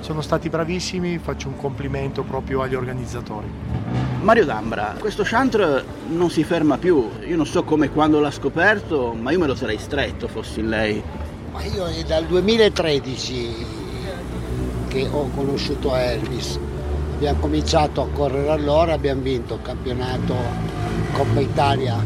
sono 0.00 0.20
stati 0.20 0.48
bravissimi, 0.48 1.18
faccio 1.18 1.48
un 1.48 1.56
complimento 1.56 2.22
proprio 2.22 2.62
agli 2.62 2.74
organizzatori. 2.74 3.48
Mario 4.20 4.44
D'Ambra, 4.44 4.96
questo 4.98 5.22
chantre 5.24 5.84
non 6.08 6.30
si 6.30 6.42
ferma 6.42 6.78
più, 6.78 7.08
io 7.26 7.36
non 7.36 7.46
so 7.46 7.62
come 7.62 7.90
quando 7.90 8.18
l'ha 8.18 8.30
scoperto, 8.30 9.14
ma 9.18 9.30
io 9.30 9.38
me 9.38 9.46
lo 9.46 9.54
sarei 9.54 9.78
stretto 9.78 10.26
fossi 10.26 10.62
lei. 10.62 11.00
Ma 11.52 11.62
io 11.62 11.86
è 11.86 12.02
dal 12.02 12.24
2013 12.24 13.86
che 14.88 15.06
ho 15.10 15.28
conosciuto 15.34 15.94
Elvis, 15.94 16.58
abbiamo 17.14 17.38
cominciato 17.38 18.02
a 18.02 18.08
correre 18.08 18.50
allora, 18.50 18.94
abbiamo 18.94 19.22
vinto 19.22 19.54
il 19.54 19.62
campionato 19.62 20.34
Coppa 21.12 21.40
Italia 21.40 21.96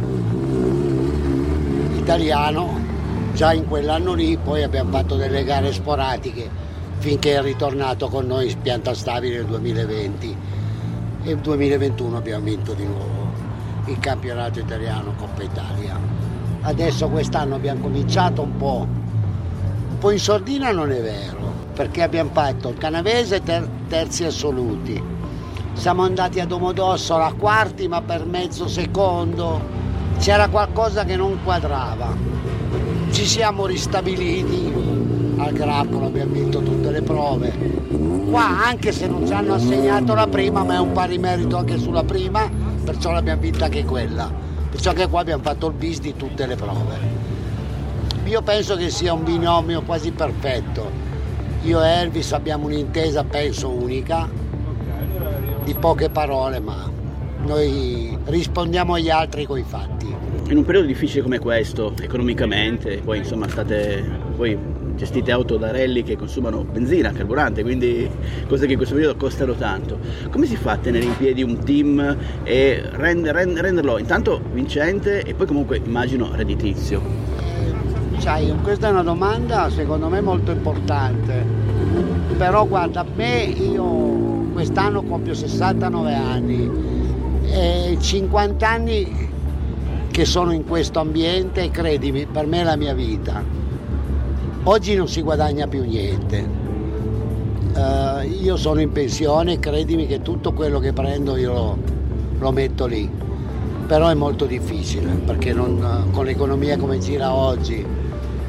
italiano, 1.97 2.81
già 3.33 3.53
in 3.53 3.66
quell'anno 3.66 4.12
lì 4.12 4.37
poi 4.37 4.62
abbiamo 4.64 4.90
fatto 4.90 5.14
delle 5.16 5.45
gare 5.45 5.73
sporadiche 5.73 6.49
finché 6.99 7.37
è 7.37 7.42
ritornato 7.42 8.09
con 8.09 8.27
noi 8.27 8.51
in 8.51 8.61
pianta 8.61 8.95
stabile 8.95 9.37
nel 9.37 9.47
2020 9.47 10.37
e 11.23 11.27
nel 11.27 11.38
2021 11.38 12.16
abbiamo 12.16 12.45
vinto 12.45 12.75
di 12.75 12.85
nuovo 12.85 13.31
il 13.87 13.99
campionato 13.99 14.61
italiano 14.61 15.14
Coppa 15.16 15.42
Italia. 15.42 15.99
Adesso 16.62 17.09
quest'anno 17.09 17.57
abbiamo 17.57 17.81
cominciato 17.81 18.42
un 18.42 18.57
po', 18.57 18.87
un 18.88 19.99
po' 19.99 20.11
in 20.11 20.21
sordina 20.21 20.71
non 20.71 20.90
è 20.92 21.01
vero, 21.01 21.41
perché 21.75 22.03
abbiamo 22.03 22.31
fatto 22.33 22.69
il 22.69 22.79
canavese 22.79 23.43
ter- 23.43 23.69
terzi 23.89 24.25
assoluti, 24.25 25.03
siamo 25.75 26.03
andati 26.03 26.41
a 26.41 26.47
Domodossola 26.47 27.33
quarti 27.33 27.89
ma 27.89 28.03
per 28.03 28.27
mezzo 28.27 28.69
secondo, 28.69 29.61
c'era 30.19 30.49
qualcosa 30.49 31.05
che 31.05 31.17
non 31.17 31.39
quadrava, 31.43 32.15
ci 33.11 33.27
siamo 33.27 33.67
ristabiliti 33.67 34.73
al 35.43 35.53
grappolo 35.53 36.07
abbiamo 36.07 36.33
vinto 36.33 36.61
tutte 36.63 36.91
le 36.91 37.03
prove. 37.03 37.51
Qua 38.31 38.65
anche 38.65 38.93
se 38.93 39.07
non 39.07 39.27
ci 39.27 39.33
hanno 39.33 39.55
assegnato 39.55 40.15
la 40.15 40.27
prima, 40.27 40.63
ma 40.63 40.75
è 40.75 40.79
un 40.79 40.93
pari 40.93 41.19
merito 41.19 41.57
anche 41.57 41.79
sulla 41.79 42.05
prima, 42.05 42.49
perciò 42.85 43.11
l'abbiamo 43.11 43.41
vinta 43.41 43.65
anche 43.65 43.85
quella. 43.85 44.31
Perciò 44.71 44.93
che 44.93 45.09
qua 45.09 45.21
abbiamo 45.21 45.43
fatto 45.43 45.67
il 45.67 45.75
bis 45.75 46.01
di 46.01 46.15
tutte 46.17 46.47
le 46.47 46.57
prove. 46.57 47.21
Io 48.25 48.41
penso 48.43 48.77
che 48.77 48.89
sia 48.89 49.13
un 49.13 49.25
binomio 49.25 49.83
quasi 49.83 50.13
perfetto. 50.13 51.11
Io 51.64 51.81
e 51.81 51.88
Elvis 51.88 52.33
abbiamo 52.33 52.66
un'intesa, 52.66 53.22
penso, 53.22 53.70
unica, 53.70 54.29
di 55.62 55.75
poche 55.75 56.11
parole, 56.11 56.59
ma 56.59 56.90
noi 57.44 58.18
rispondiamo 58.25 58.94
agli 58.94 59.11
altri 59.11 59.46
con 59.46 59.59
i 59.59 59.64
fatti. 59.64 60.12
In 60.48 60.57
un 60.57 60.64
periodo 60.64 60.88
difficile 60.88 61.22
come 61.22 61.38
questo, 61.38 61.94
economicamente, 62.01 63.01
poi 63.05 63.18
insomma 63.18 63.46
state 63.46 64.05
voi 64.35 64.59
gestite 64.96 65.31
auto 65.31 65.57
da 65.57 65.70
rally 65.70 66.03
che 66.03 66.16
consumano 66.16 66.64
benzina, 66.64 67.12
carburante, 67.12 67.62
quindi 67.62 68.11
cose 68.48 68.66
che 68.66 68.72
in 68.72 68.77
questo 68.77 68.96
periodo 68.96 69.16
costano 69.16 69.55
tanto. 69.55 70.01
Come 70.31 70.46
si 70.46 70.57
fa 70.57 70.72
a 70.72 70.77
tenere 70.79 71.05
in 71.05 71.16
piedi 71.16 71.44
un 71.44 71.59
team 71.64 72.16
e 72.42 72.83
rend, 72.90 73.29
rend, 73.29 73.57
renderlo 73.57 73.98
intanto 73.98 74.42
vincente 74.53 75.22
e 75.22 75.35
poi 75.35 75.46
comunque 75.46 75.81
immagino 75.83 76.31
redditizio? 76.35 77.32
Sai, 78.23 78.55
questa 78.63 78.87
è 78.87 78.91
una 78.93 79.03
domanda 79.03 79.69
secondo 79.69 80.09
me 80.09 80.21
molto 80.21 80.53
importante, 80.53 81.45
però 82.37 82.65
guarda, 82.69 83.05
me 83.17 83.43
io 83.43 83.85
quest'anno 84.53 85.03
compio 85.03 85.35
69 85.35 86.15
anni 86.15 86.71
e 87.43 87.97
50 88.01 88.69
anni 88.69 89.29
che 90.09 90.25
sono 90.25 90.53
in 90.53 90.65
questo 90.65 91.01
ambiente, 91.01 91.73
credimi, 91.73 92.27
per 92.27 92.47
me 92.47 92.61
è 92.61 92.63
la 92.63 92.77
mia 92.77 92.95
vita 92.95 93.43
Oggi 94.65 94.95
non 94.95 95.09
si 95.09 95.21
guadagna 95.23 95.67
più 95.67 95.83
niente. 95.83 96.49
Uh, 97.75 98.25
io 98.25 98.57
sono 98.57 98.81
in 98.81 98.93
pensione, 98.93 99.59
credimi 99.59 100.07
che 100.07 100.23
tutto 100.23 100.53
quello 100.53 100.79
che 100.79 100.93
prendo 100.93 101.37
io 101.37 101.53
lo, 101.53 101.79
lo 102.39 102.53
metto 102.53 102.87
lì. 102.87 103.11
Però 103.85 104.09
è 104.09 104.15
molto 104.15 104.45
difficile 104.45 105.11
perché 105.27 105.53
non, 105.53 106.07
con 106.13 106.25
l'economia 106.25 106.79
come 106.79 107.01
gira 107.01 107.35
oggi 107.35 107.85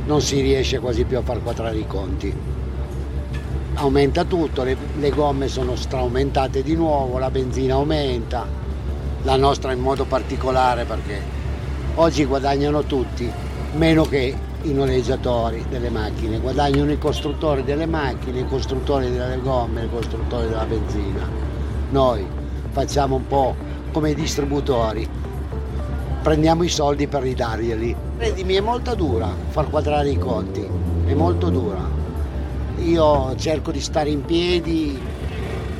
non 0.05 0.21
si 0.21 0.41
riesce 0.41 0.79
quasi 0.79 1.03
più 1.03 1.17
a 1.17 1.21
far 1.21 1.41
quadrare 1.41 1.77
i 1.77 1.87
conti. 1.87 2.33
Aumenta 3.75 4.23
tutto, 4.23 4.63
le, 4.63 4.77
le 4.99 5.09
gomme 5.09 5.47
sono 5.47 5.75
straumentate 5.75 6.61
di 6.61 6.75
nuovo, 6.75 7.17
la 7.17 7.31
benzina 7.31 7.75
aumenta, 7.75 8.45
la 9.23 9.35
nostra 9.35 9.71
in 9.71 9.79
modo 9.79 10.05
particolare 10.05 10.83
perché 10.85 11.21
oggi 11.95 12.25
guadagnano 12.25 12.83
tutti, 12.83 13.31
meno 13.75 14.03
che 14.03 14.35
i 14.63 14.73
noleggiatori 14.73 15.65
delle 15.69 15.89
macchine, 15.89 16.39
guadagnano 16.39 16.91
i 16.91 16.97
costruttori 16.97 17.63
delle 17.63 17.85
macchine, 17.85 18.39
i 18.39 18.47
costruttori 18.47 19.11
delle 19.11 19.39
gomme, 19.41 19.85
i 19.85 19.89
costruttori 19.89 20.47
della 20.47 20.65
benzina. 20.65 21.27
Noi 21.89 22.25
facciamo 22.71 23.15
un 23.15 23.27
po' 23.27 23.55
come 23.91 24.13
distributori, 24.13 25.07
prendiamo 26.23 26.63
i 26.63 26.69
soldi 26.69 27.05
per 27.05 27.21
ridarglieli. 27.21 27.95
Credimi, 28.17 28.53
è 28.53 28.61
molto 28.61 28.95
dura 28.95 29.27
far 29.49 29.69
quadrare 29.69 30.09
i 30.09 30.17
conti. 30.17 30.65
è 31.05 31.13
molto 31.13 31.49
dura. 31.49 31.81
Io 32.77 33.35
cerco 33.35 33.71
di 33.71 33.81
stare 33.81 34.09
in 34.09 34.23
piedi 34.23 34.97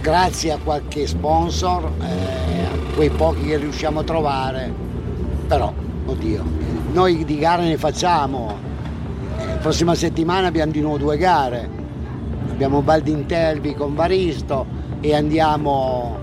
grazie 0.01 0.51
a 0.51 0.57
qualche 0.61 1.07
sponsor, 1.07 1.89
eh, 2.01 2.65
a 2.65 2.93
quei 2.93 3.09
pochi 3.09 3.45
che 3.45 3.57
riusciamo 3.57 4.01
a 4.01 4.03
trovare, 4.03 4.71
però, 5.47 5.73
oddio, 6.05 6.43
noi 6.91 7.23
di 7.23 7.37
gare 7.37 7.63
ne 7.63 7.77
facciamo. 7.77 8.57
La 9.37 9.53
eh, 9.53 9.57
prossima 9.59 9.95
settimana 9.95 10.47
abbiamo 10.47 10.73
di 10.73 10.81
nuovo 10.81 10.97
due 10.97 11.17
gare. 11.17 11.69
Abbiamo 12.51 12.81
Baldintelvi 12.81 13.73
con 13.75 13.95
Varisto 13.95 14.65
e 14.99 15.15
andiamo 15.15 16.17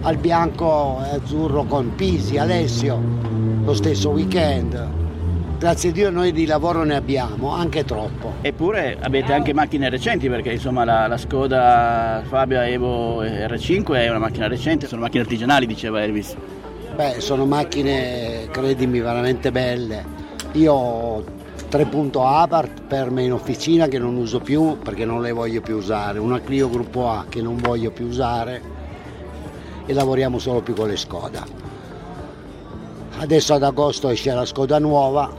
al 0.00 0.16
bianco 0.16 0.98
e 1.04 1.16
azzurro 1.16 1.64
con 1.64 1.94
Pisi, 1.94 2.38
Alessio, 2.38 3.35
lo 3.66 3.74
stesso 3.74 4.10
weekend. 4.10 4.88
Grazie 5.58 5.88
a 5.88 5.92
Dio 5.92 6.10
noi 6.10 6.30
di 6.30 6.46
lavoro 6.46 6.84
ne 6.84 6.94
abbiamo, 6.94 7.50
anche 7.50 7.84
troppo. 7.84 8.34
Eppure 8.40 8.96
avete 9.00 9.32
anche 9.32 9.52
macchine 9.52 9.90
recenti 9.90 10.28
perché 10.28 10.52
insomma 10.52 10.84
la, 10.84 11.08
la 11.08 11.16
Skoda 11.16 12.22
Fabia 12.28 12.64
Evo 12.68 13.24
R5 13.24 13.92
è 13.94 14.08
una 14.08 14.20
macchina 14.20 14.46
recente, 14.46 14.86
sono 14.86 15.00
macchine 15.00 15.24
artigianali 15.24 15.66
diceva 15.66 16.00
Elvis. 16.00 16.36
Beh, 16.94 17.16
sono 17.18 17.44
macchine, 17.44 18.46
credimi, 18.52 19.00
veramente 19.00 19.50
belle. 19.50 20.04
Io 20.52 20.72
ho 20.72 21.24
tre 21.68 21.86
punto 21.86 22.24
Abarth 22.24 22.82
per 22.82 23.10
me 23.10 23.24
in 23.24 23.32
officina 23.32 23.88
che 23.88 23.98
non 23.98 24.14
uso 24.14 24.38
più 24.38 24.78
perché 24.78 25.04
non 25.04 25.20
le 25.22 25.32
voglio 25.32 25.60
più 25.60 25.74
usare, 25.74 26.20
una 26.20 26.40
Clio 26.40 26.70
Gruppo 26.70 27.08
A 27.08 27.24
che 27.28 27.42
non 27.42 27.56
voglio 27.56 27.90
più 27.90 28.06
usare 28.06 28.62
e 29.84 29.92
lavoriamo 29.92 30.38
solo 30.38 30.60
più 30.60 30.74
con 30.74 30.86
le 30.86 30.96
Skoda. 30.96 31.65
Adesso 33.18 33.54
ad 33.54 33.62
agosto 33.62 34.10
esce 34.10 34.32
la 34.32 34.44
Skoda 34.44 34.78
nuova, 34.78 35.32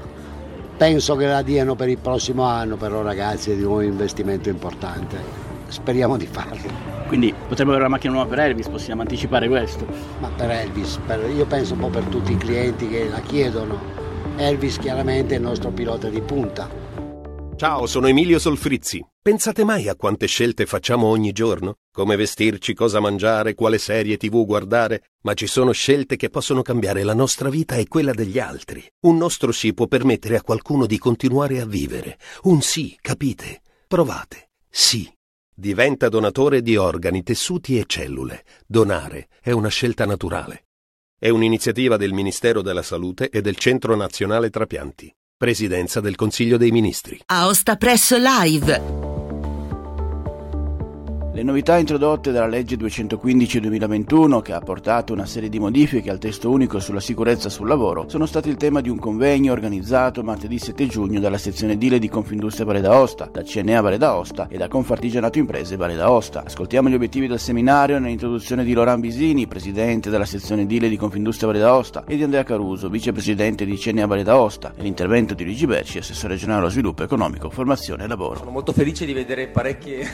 penso 0.78 1.16
che 1.16 1.28
la 1.28 1.44
diano 1.44 1.76
per 1.76 1.90
il 1.90 2.00
prossimo 2.00 2.44
anno, 2.44 2.76
però 2.76 3.04
ragazzi 3.04 3.52
è 3.52 3.56
di 3.56 3.62
nuovo 3.62 3.80
un 3.80 3.86
investimento 3.86 4.50
importante, 4.50 5.18
speriamo 5.68 6.18
di 6.18 6.26
farlo. 6.26 6.96
Quindi 7.08 7.34
potremmo 7.48 7.72
avere 7.72 7.86
una 7.86 7.96
macchina 7.96 8.14
nuova 8.14 8.28
per 8.28 8.40
Elvis, 8.40 8.68
possiamo 8.68 9.02
anticipare 9.02 9.48
questo? 9.48 9.86
Ma 10.20 10.30
per 10.30 10.50
Elvis, 10.50 11.00
per, 11.06 11.30
io 11.30 11.46
penso 11.46 11.74
un 11.74 11.80
po' 11.82 11.90
per 11.90 12.04
tutti 12.06 12.32
i 12.32 12.38
clienti 12.38 12.90
che 12.90 13.08
la 13.10 13.20
chiedono. 13.20 13.80
Elvis 14.38 14.78
chiaramente 14.80 15.36
è 15.36 15.38
il 15.38 15.44
nostro 15.44 15.70
pilota 15.70 16.10
di 16.10 16.22
punta. 16.22 16.68
Ciao, 17.56 17.86
sono 17.86 18.08
Emilio 18.08 18.40
Solfrizzi. 18.40 19.04
Pensate 19.28 19.66
mai 19.66 19.90
a 19.90 19.96
quante 19.98 20.26
scelte 20.26 20.66
facciamo 20.66 21.08
ogni 21.08 21.34
giorno? 21.34 21.80
Come 21.92 22.16
vestirci, 22.16 22.74
cosa 22.74 23.02
mangiare, 23.02 23.56
quale 23.56 23.78
serie 23.78 24.16
tv 24.16 24.46
guardare? 24.46 25.10
Ma 25.24 25.34
ci 25.34 25.48
sono 25.48 25.74
scelte 25.74 26.16
che 26.16 26.30
possono 26.30 26.62
cambiare 26.62 27.04
la 27.04 27.14
nostra 27.14 27.50
vita 27.50 27.76
e 27.76 27.90
quella 27.90 28.14
degli 28.14 28.40
altri. 28.40 28.90
Un 29.02 29.18
nostro 29.18 29.52
sì 29.52 29.74
può 29.74 29.88
permettere 29.88 30.38
a 30.38 30.42
qualcuno 30.42 30.86
di 30.86 30.98
continuare 30.98 31.60
a 31.60 31.66
vivere. 31.66 32.18
Un 32.44 32.62
sì, 32.62 32.98
capite? 33.02 33.64
Provate. 33.86 34.52
Sì. 34.70 35.14
Diventa 35.54 36.08
donatore 36.08 36.62
di 36.62 36.78
organi, 36.78 37.22
tessuti 37.22 37.78
e 37.78 37.84
cellule. 37.86 38.46
Donare 38.66 39.28
è 39.42 39.52
una 39.52 39.68
scelta 39.68 40.06
naturale. 40.06 40.68
È 41.20 41.28
un'iniziativa 41.28 41.98
del 41.98 42.14
Ministero 42.14 42.62
della 42.62 42.82
Salute 42.82 43.28
e 43.28 43.42
del 43.42 43.58
Centro 43.58 43.94
Nazionale 43.98 44.50
Trapianti. 44.50 45.14
Presidenza 45.36 46.00
del 46.00 46.16
Consiglio 46.16 46.56
dei 46.56 46.72
Ministri. 46.72 47.20
Aosta 47.26 47.76
Press 47.76 48.16
Live. 48.18 49.17
Le 51.38 51.44
novità 51.44 51.78
introdotte 51.78 52.32
dalla 52.32 52.48
legge 52.48 52.78
215-2021, 52.78 54.42
che 54.42 54.54
ha 54.54 54.60
portato 54.60 55.14
una 55.14 55.28
serie 55.28 55.50
di 55.50 55.60
modifiche 55.60 56.10
al 56.10 56.18
testo 56.18 56.50
unico 56.50 56.80
sulla 56.80 57.00
sicurezza 57.00 57.48
sul 57.48 57.68
lavoro, 57.68 58.06
sono 58.10 58.26
state 58.26 58.50
il 58.50 58.58
tema 58.58 58.82
di 58.82 58.90
un 58.90 58.98
convegno 58.98 59.52
organizzato 59.52 60.24
martedì 60.24 60.58
7 60.58 60.88
giugno 60.88 61.20
dalla 61.20 61.38
sezione 61.38 61.78
Dile 61.78 62.00
di 62.00 62.10
Confindustria 62.10 62.66
Valle 62.66 62.82
d'Aosta, 62.82 63.30
da 63.32 63.44
CNA 63.44 63.82
Valle 63.82 64.00
d'Aosta 64.00 64.48
e 64.50 64.58
da 64.58 64.68
Confartigianato 64.68 65.38
Imprese 65.38 65.76
Valle 65.76 65.94
d'Aosta. 65.94 66.44
Ascoltiamo 66.44 66.90
gli 66.90 66.96
obiettivi 66.96 67.28
del 67.28 67.40
seminario 67.40 68.00
nell'introduzione 68.00 68.64
di 68.64 68.74
Loran 68.74 69.00
Bisini, 69.00 69.46
presidente 69.46 70.10
della 70.10 70.26
sezione 70.26 70.66
Dile 70.66 70.90
di 70.90 70.98
Confindustria 70.98 71.50
Valle 71.50 71.62
d'Aosta, 71.62 72.06
e 72.08 72.16
di 72.16 72.24
Andrea 72.24 72.42
Caruso, 72.42 72.90
vicepresidente 72.90 73.64
di 73.64 73.78
CNA 73.78 74.08
Valle 74.08 74.24
d'Aosta, 74.24 74.74
e 74.76 74.82
l'intervento 74.82 75.36
di 75.36 75.44
Luigi 75.44 75.68
Berci, 75.68 76.00
assessore 76.00 76.34
regionale 76.34 76.62
allo 76.62 76.70
sviluppo 76.70 77.04
economico, 77.04 77.52
formazione 77.52 78.06
e 78.06 78.08
lavoro. 78.08 78.40
Sono 78.40 78.50
molto 78.50 78.74
felice 78.74 79.06
di 79.06 79.14
vedere 79.14 79.46
parecchie 79.46 80.08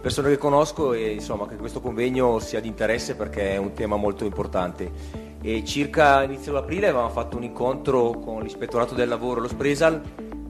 persone 0.00 0.30
che 0.30 0.38
conosco 0.38 0.68
conosco 0.70 0.92
e 0.92 1.12
insomma 1.12 1.46
che 1.46 1.56
questo 1.56 1.80
convegno 1.80 2.38
sia 2.38 2.60
di 2.60 2.68
interesse 2.68 3.14
perché 3.14 3.52
è 3.52 3.56
un 3.56 3.72
tema 3.72 3.96
molto 3.96 4.24
importante. 4.24 4.90
E 5.42 5.64
circa 5.64 6.22
inizio 6.22 6.56
aprile 6.56 6.88
avevamo 6.88 7.10
fatto 7.10 7.36
un 7.36 7.42
incontro 7.42 8.10
con 8.10 8.42
l'ispettorato 8.42 8.94
del 8.94 9.08
lavoro, 9.08 9.40
lo 9.40 9.48
Spresal, 9.48 10.00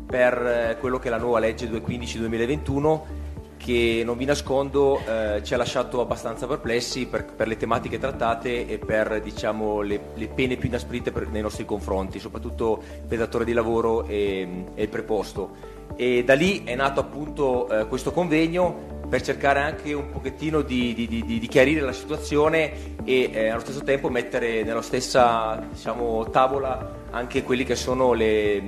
per 0.07 0.35
eh, 0.35 0.77
quello 0.81 0.99
che 0.99 1.09
è 1.09 1.11
la 1.11 1.19
nuova 1.19 1.39
legge 1.39 1.69
215-2021 1.69 3.19
che 3.57 4.01
non 4.07 4.17
vi 4.17 4.25
nascondo 4.25 4.99
eh, 5.07 5.43
ci 5.45 5.53
ha 5.53 5.59
lasciato 5.59 6.01
abbastanza 6.01 6.47
perplessi 6.47 7.07
per, 7.07 7.27
per, 7.27 7.47
le 7.47 7.59
tematiche 7.59 7.99
trattate 7.99 8.67
e 8.67 8.79
per 8.79 9.21
diciamo, 9.21 9.83
le, 9.83 10.01
le, 10.15 10.29
pene 10.29 10.57
più 10.57 10.69
inasprite 10.69 11.13
per, 11.13 11.29
nei 11.29 11.43
nostri 11.43 11.67
confronti, 11.67 12.19
soprattutto 12.19 12.83
il 13.07 13.19
datore 13.19 13.45
di 13.45 13.53
lavoro 13.53 14.07
e, 14.07 14.65
e 14.75 14.83
il 14.83 14.89
preposto. 14.89 15.70
E 15.97 16.25
da 16.25 16.35
lì 16.35 16.65
è 16.65 16.75
nato 16.75 17.01
appunto 17.01 17.69
eh, 17.69 17.87
questo 17.87 18.13
convegno 18.13 18.99
per 19.11 19.23
cercare 19.23 19.59
anche 19.59 19.93
un 19.93 20.09
pochettino 20.11 20.63
di, 20.63 20.95
di, 20.95 21.09
di, 21.09 21.25
di 21.25 21.49
chiarire 21.49 21.81
la 21.81 21.93
situazione 21.93 22.97
e 23.05 23.31
eh, 23.33 23.49
allo 23.49 23.61
stesso 23.61 23.83
tempo 23.83 24.09
mettere 24.09 24.63
nella 24.63 24.83
stessa 24.83 25.67
diciamo, 25.73 26.31
tavola 26.31 26.99
anche 27.11 27.43
quelle 27.43 27.65
che 27.65 27.75
sono 27.75 28.13
le, 28.13 28.63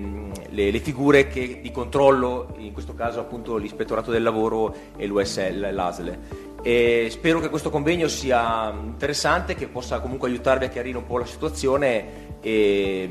le, 0.50 0.70
le 0.72 0.78
figure 0.80 1.28
che, 1.28 1.60
di 1.62 1.70
controllo, 1.70 2.54
in 2.58 2.72
questo 2.72 2.94
caso 2.94 3.20
appunto 3.20 3.56
l'ispettorato 3.56 4.10
del 4.10 4.24
lavoro 4.24 4.74
e 4.96 5.06
l'USL, 5.06 5.72
l'ASLE. 5.72 6.50
E 6.62 7.06
spero 7.10 7.38
che 7.38 7.48
questo 7.48 7.70
convegno 7.70 8.08
sia 8.08 8.70
interessante, 8.70 9.54
che 9.54 9.68
possa 9.68 10.00
comunque 10.00 10.28
aiutarvi 10.28 10.64
a 10.64 10.68
chiarire 10.68 10.96
un 10.96 11.06
po' 11.06 11.18
la 11.18 11.26
situazione 11.26 12.38
e, 12.40 13.08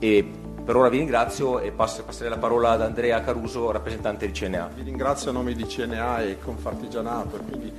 e 0.00 0.30
per 0.66 0.74
ora 0.74 0.88
vi 0.88 0.98
ringrazio 0.98 1.60
e 1.60 1.70
passo, 1.70 2.02
passerei 2.02 2.28
la 2.28 2.38
parola 2.38 2.70
ad 2.70 2.82
Andrea 2.82 3.20
Caruso, 3.20 3.70
rappresentante 3.70 4.26
di 4.26 4.32
CNA. 4.32 4.70
Vi 4.74 4.82
ringrazio 4.82 5.30
a 5.30 5.32
nome 5.32 5.54
di 5.54 5.64
CNA 5.64 6.22
e 6.22 6.40
Confartigianato. 6.40 7.36
Quindi 7.36 7.72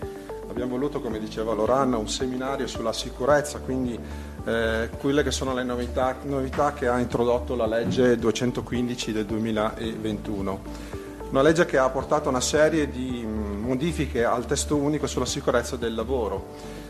abbiamo 0.50 0.72
voluto, 0.72 1.02
come 1.02 1.20
diceva 1.20 1.52
Loranna, 1.52 1.98
un 1.98 2.08
seminario 2.08 2.66
sulla 2.66 2.94
sicurezza, 2.94 3.60
quindi 3.60 4.00
eh, 4.46 4.90
quelle 5.00 5.22
che 5.22 5.32
sono 5.32 5.54
le 5.54 5.66
novità, 5.66 6.16
novità 6.22 6.72
che 6.72 6.88
ha 6.88 6.98
introdotto 6.98 7.58
la 7.58 7.66
legge 7.66 8.18
215 8.18 9.12
del 9.12 9.26
2021. 9.26 10.62
Una 11.32 11.42
legge 11.42 11.66
che 11.66 11.78
ha 11.78 11.90
portato 11.90 12.30
una 12.30 12.40
serie 12.40 12.90
di 12.90 13.22
mm, 13.22 13.66
modifiche 13.66 14.24
al 14.24 14.46
testo 14.46 14.78
unico 14.78 15.08
sulla 15.08 15.26
sicurezza 15.26 15.76
del 15.76 15.94
lavoro 15.94 16.86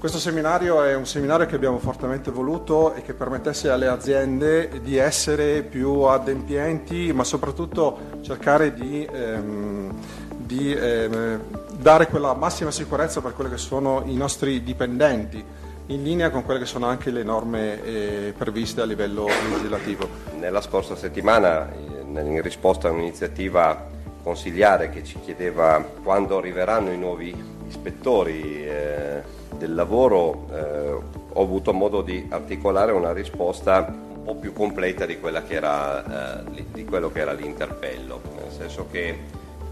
questo 0.00 0.18
seminario 0.18 0.82
è 0.82 0.94
un 0.94 1.04
seminario 1.04 1.44
che 1.44 1.56
abbiamo 1.56 1.78
fortemente 1.78 2.30
voluto 2.30 2.94
e 2.94 3.02
che 3.02 3.12
permettesse 3.12 3.68
alle 3.68 3.86
aziende 3.86 4.80
di 4.80 4.96
essere 4.96 5.60
più 5.60 6.00
adempienti, 6.04 7.12
ma 7.12 7.22
soprattutto 7.22 7.98
cercare 8.22 8.72
di, 8.72 9.04
ehm, 9.04 9.92
di 10.38 10.72
ehm, 10.72 11.42
dare 11.76 12.06
quella 12.06 12.32
massima 12.32 12.70
sicurezza 12.70 13.20
per 13.20 13.34
quelli 13.34 13.50
che 13.50 13.58
sono 13.58 14.02
i 14.06 14.16
nostri 14.16 14.62
dipendenti, 14.62 15.44
in 15.88 16.02
linea 16.02 16.30
con 16.30 16.46
quelle 16.46 16.60
che 16.60 16.66
sono 16.66 16.86
anche 16.86 17.10
le 17.10 17.22
norme 17.22 17.84
eh, 17.84 18.34
previste 18.34 18.80
a 18.80 18.86
livello 18.86 19.26
legislativo. 19.52 20.08
Nella 20.38 20.62
scorsa 20.62 20.96
settimana, 20.96 21.68
in 21.76 22.40
risposta 22.40 22.88
a 22.88 22.90
un'iniziativa 22.90 23.86
consigliare 24.22 24.88
che 24.88 25.04
ci 25.04 25.20
chiedeva 25.20 25.86
quando 26.02 26.38
arriveranno 26.38 26.90
i 26.90 26.96
nuovi 26.96 27.36
ispettori, 27.68 28.64
eh, 28.64 29.39
del 29.60 29.74
lavoro 29.74 30.46
eh, 30.54 30.90
ho 31.32 31.42
avuto 31.42 31.74
modo 31.74 32.00
di 32.00 32.26
articolare 32.30 32.92
una 32.92 33.12
risposta 33.12 33.86
un 33.88 34.24
po' 34.24 34.34
più 34.36 34.54
completa 34.54 35.04
di, 35.04 35.18
era, 35.48 36.40
eh, 36.40 36.64
di 36.72 36.84
quello 36.86 37.12
che 37.12 37.20
era 37.20 37.32
l'interpello, 37.32 38.22
nel 38.36 38.50
senso 38.50 38.86
che 38.90 39.18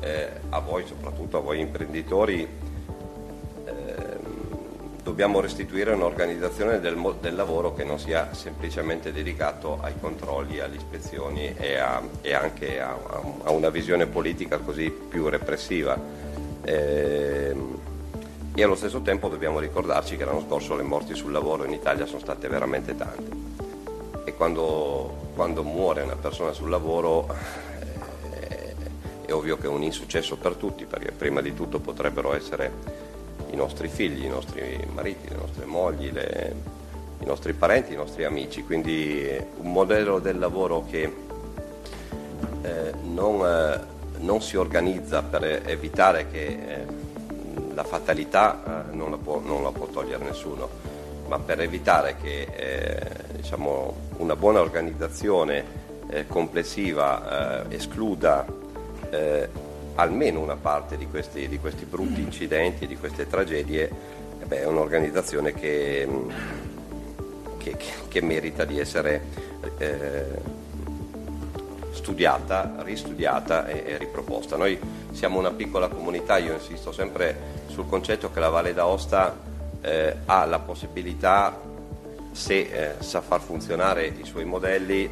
eh, 0.01 0.29
a 0.51 0.59
voi, 0.61 0.85
soprattutto 0.87 1.38
a 1.38 1.40
voi 1.40 1.61
imprenditori, 1.61 2.46
ehm, 3.64 3.74
dobbiamo 5.03 5.40
restituire 5.40 5.92
un'organizzazione 5.92 6.81
del, 6.81 7.14
del, 7.22 7.35
lavoro 7.35 7.72
che 7.72 7.85
non 7.85 7.98
sia 7.98 8.35
semplicemente 8.35 9.11
dedicato 9.11 9.79
ai 9.81 9.94
controlli, 9.98 10.61
alle 10.61 10.77
ispezioni 10.77 11.55
e, 11.57 11.79
a, 11.79 12.03
e 12.20 12.35
anche 12.35 12.79
a, 12.79 12.94
a, 13.44 13.51
una 13.53 13.70
visione 13.70 14.05
politica 14.05 14.59
così 14.59 14.90
più 14.90 15.29
repressiva. 15.29 15.98
Eh, 16.62 17.57
e 18.61 18.64
allo 18.64 18.75
stesso 18.75 19.03
tempo 19.03 19.29
dobbiamo 19.29 19.61
ricordarci 19.61 20.16
che 20.16 20.25
l'anno 20.25 20.42
scorso 20.44 20.75
le 20.75 20.83
morti 20.83 21.14
sul 21.14 21.31
lavoro 21.31 21.64
in 21.64 21.73
Italia 21.73 22.07
sono 22.07 22.18
state 22.18 22.49
veramente 22.49 22.97
tante. 22.97 23.31
E 24.25 24.35
quando, 24.35 25.31
quando 25.37 25.62
muore 25.62 26.03
una 26.03 26.16
persona 26.16 26.53
sul 26.53 26.68
lavoro 26.68 27.29
eh, 28.33 28.75
è 29.27 29.33
ovvio 29.33 29.57
che 29.59 29.66
è 29.66 29.68
un 29.68 29.85
insuccesso 29.85 30.37
per 30.37 30.55
tutti 30.55 30.87
perché 30.87 31.12
prima 31.12 31.40
di 31.40 31.55
tutto 31.55 31.79
potrebbero 31.79 32.35
essere 32.35 32.73
i 33.51 33.55
nostri 33.55 33.87
figli, 33.87 34.25
i 34.25 34.29
nostri 34.29 34.85
mariti, 34.92 35.29
le 35.29 35.37
nostre 35.37 35.64
mogli, 35.64 36.11
le, 36.11 36.55
i 37.21 37.25
nostri 37.25 37.53
parenti, 37.53 37.92
i 37.92 37.97
nostri 37.97 38.25
amici, 38.25 38.64
quindi 38.64 39.25
un 39.59 39.71
modello 39.71 40.18
del 40.18 40.37
lavoro 40.37 40.85
che 40.90 41.14
eh, 42.62 42.92
non... 43.05 43.47
Eh, 43.47 43.97
non 44.21 44.42
si 44.42 44.57
organizza 44.57 45.23
per 45.23 45.62
evitare 45.66 46.27
che 46.29 46.44
eh, 46.44 46.98
la 47.79 47.85
fatalità 47.85 48.88
eh, 48.91 48.97
non 48.97 49.12
la, 49.12 49.19
può, 49.19 49.38
non, 49.38 49.62
la 49.62 49.71
può, 49.71 49.87
togliere 49.87 50.25
nessuno, 50.25 50.69
ma 51.29 51.38
per 51.38 51.61
evitare 51.61 52.17
che 52.21 52.49
eh, 52.57 53.37
diciamo, 53.37 53.95
una 54.17 54.35
buona 54.35 54.61
organizzazione 54.61 55.87
eh, 56.11 56.27
complessiva 56.27 57.69
eh, 57.69 57.77
escluda 57.77 58.45
eh, 59.11 59.49
almeno 59.95 60.41
una 60.41 60.57
parte 60.57 60.97
di 60.97 61.07
questi, 61.07 61.47
di 61.47 61.61
questi, 61.61 61.85
brutti 61.85 62.21
incidenti, 62.21 62.88
di 62.88 62.97
queste 62.97 63.29
tragedie, 63.29 63.88
eh 64.41 64.45
beh, 64.45 64.62
è 64.62 64.67
un'organizzazione 64.67 65.55
che, 65.55 66.05
mm, 66.05 66.31
che, 67.59 67.77
che, 68.09 68.21
merita 68.23 68.64
di 68.64 68.81
essere 68.81 69.47
studiata, 71.93 72.75
ristudiata 72.79 73.69
e, 73.69 73.85
e, 73.87 73.99
riproposta. 73.99 74.57
Noi 74.57 74.77
siamo 75.12 75.38
una 75.38 75.53
piccola 75.53 75.87
comunità, 75.87 76.38
io 76.38 76.55
insisto 76.55 76.91
sempre 76.91 77.58
sul 77.68 77.88
concetto 77.88 78.31
che 78.31 78.40
la 78.40 78.48
Valle 78.48 78.74
d'Aosta 78.74 79.37
eh, 79.81 80.16
ha 80.26 80.44
la 80.44 80.59
possibilità, 80.59 81.61
se 82.33 82.94
sa 82.98 83.20
far 83.20 83.40
funzionare 83.40 84.07
i 84.07 84.24
suoi 84.24 84.44
modelli, 84.44 85.11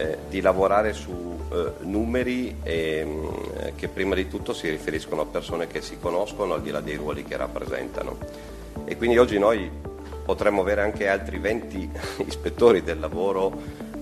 eh, 0.00 0.16
di 0.30 0.40
lavorare 0.40 0.94
su 0.94 1.38
eh, 1.52 1.72
numeri 1.80 2.56
e, 2.62 3.04
mh, 3.04 3.10
mm, 3.10 3.76
che 3.76 3.88
prima 3.88 4.14
di 4.14 4.28
tutto 4.28 4.54
si 4.54 4.68
riferiscono 4.70 5.20
a 5.20 5.26
persone 5.26 5.66
che 5.66 5.82
si 5.82 5.98
conoscono 6.00 6.54
al 6.54 6.62
di 6.62 6.70
là 6.70 6.80
dei 6.80 6.96
ruoli 6.96 7.22
che 7.22 7.36
rappresentano. 7.36 8.16
E 8.86 8.96
quindi 8.96 9.18
oggi 9.18 9.38
noi 9.38 9.70
potremmo 10.24 10.62
avere 10.62 10.80
anche 10.80 11.06
altri 11.06 11.38
20 11.38 11.90
ispettori 12.26 12.82
del 12.82 12.98
lavoro 12.98 13.52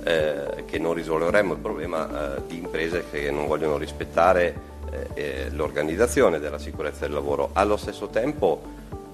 eh, 0.05 0.63
che 0.67 0.79
non 0.79 0.95
risolveremmo 0.95 1.55
il 1.55 1.59
problema 1.59 2.37
eh, 2.37 2.43
di 2.47 2.59
imprese 2.59 3.05
che 3.11 3.33
non 3.33 3.49
vogliono 3.49 3.77
rispettare 3.77 4.77
eh, 5.15 5.49
l'organizzazione 5.51 6.39
della 6.39 6.59
sicurezza 6.59 7.01
del 7.01 7.13
lavoro. 7.13 7.51
Allo 7.53 7.77
stesso 7.77 8.09
tempo 8.09 8.61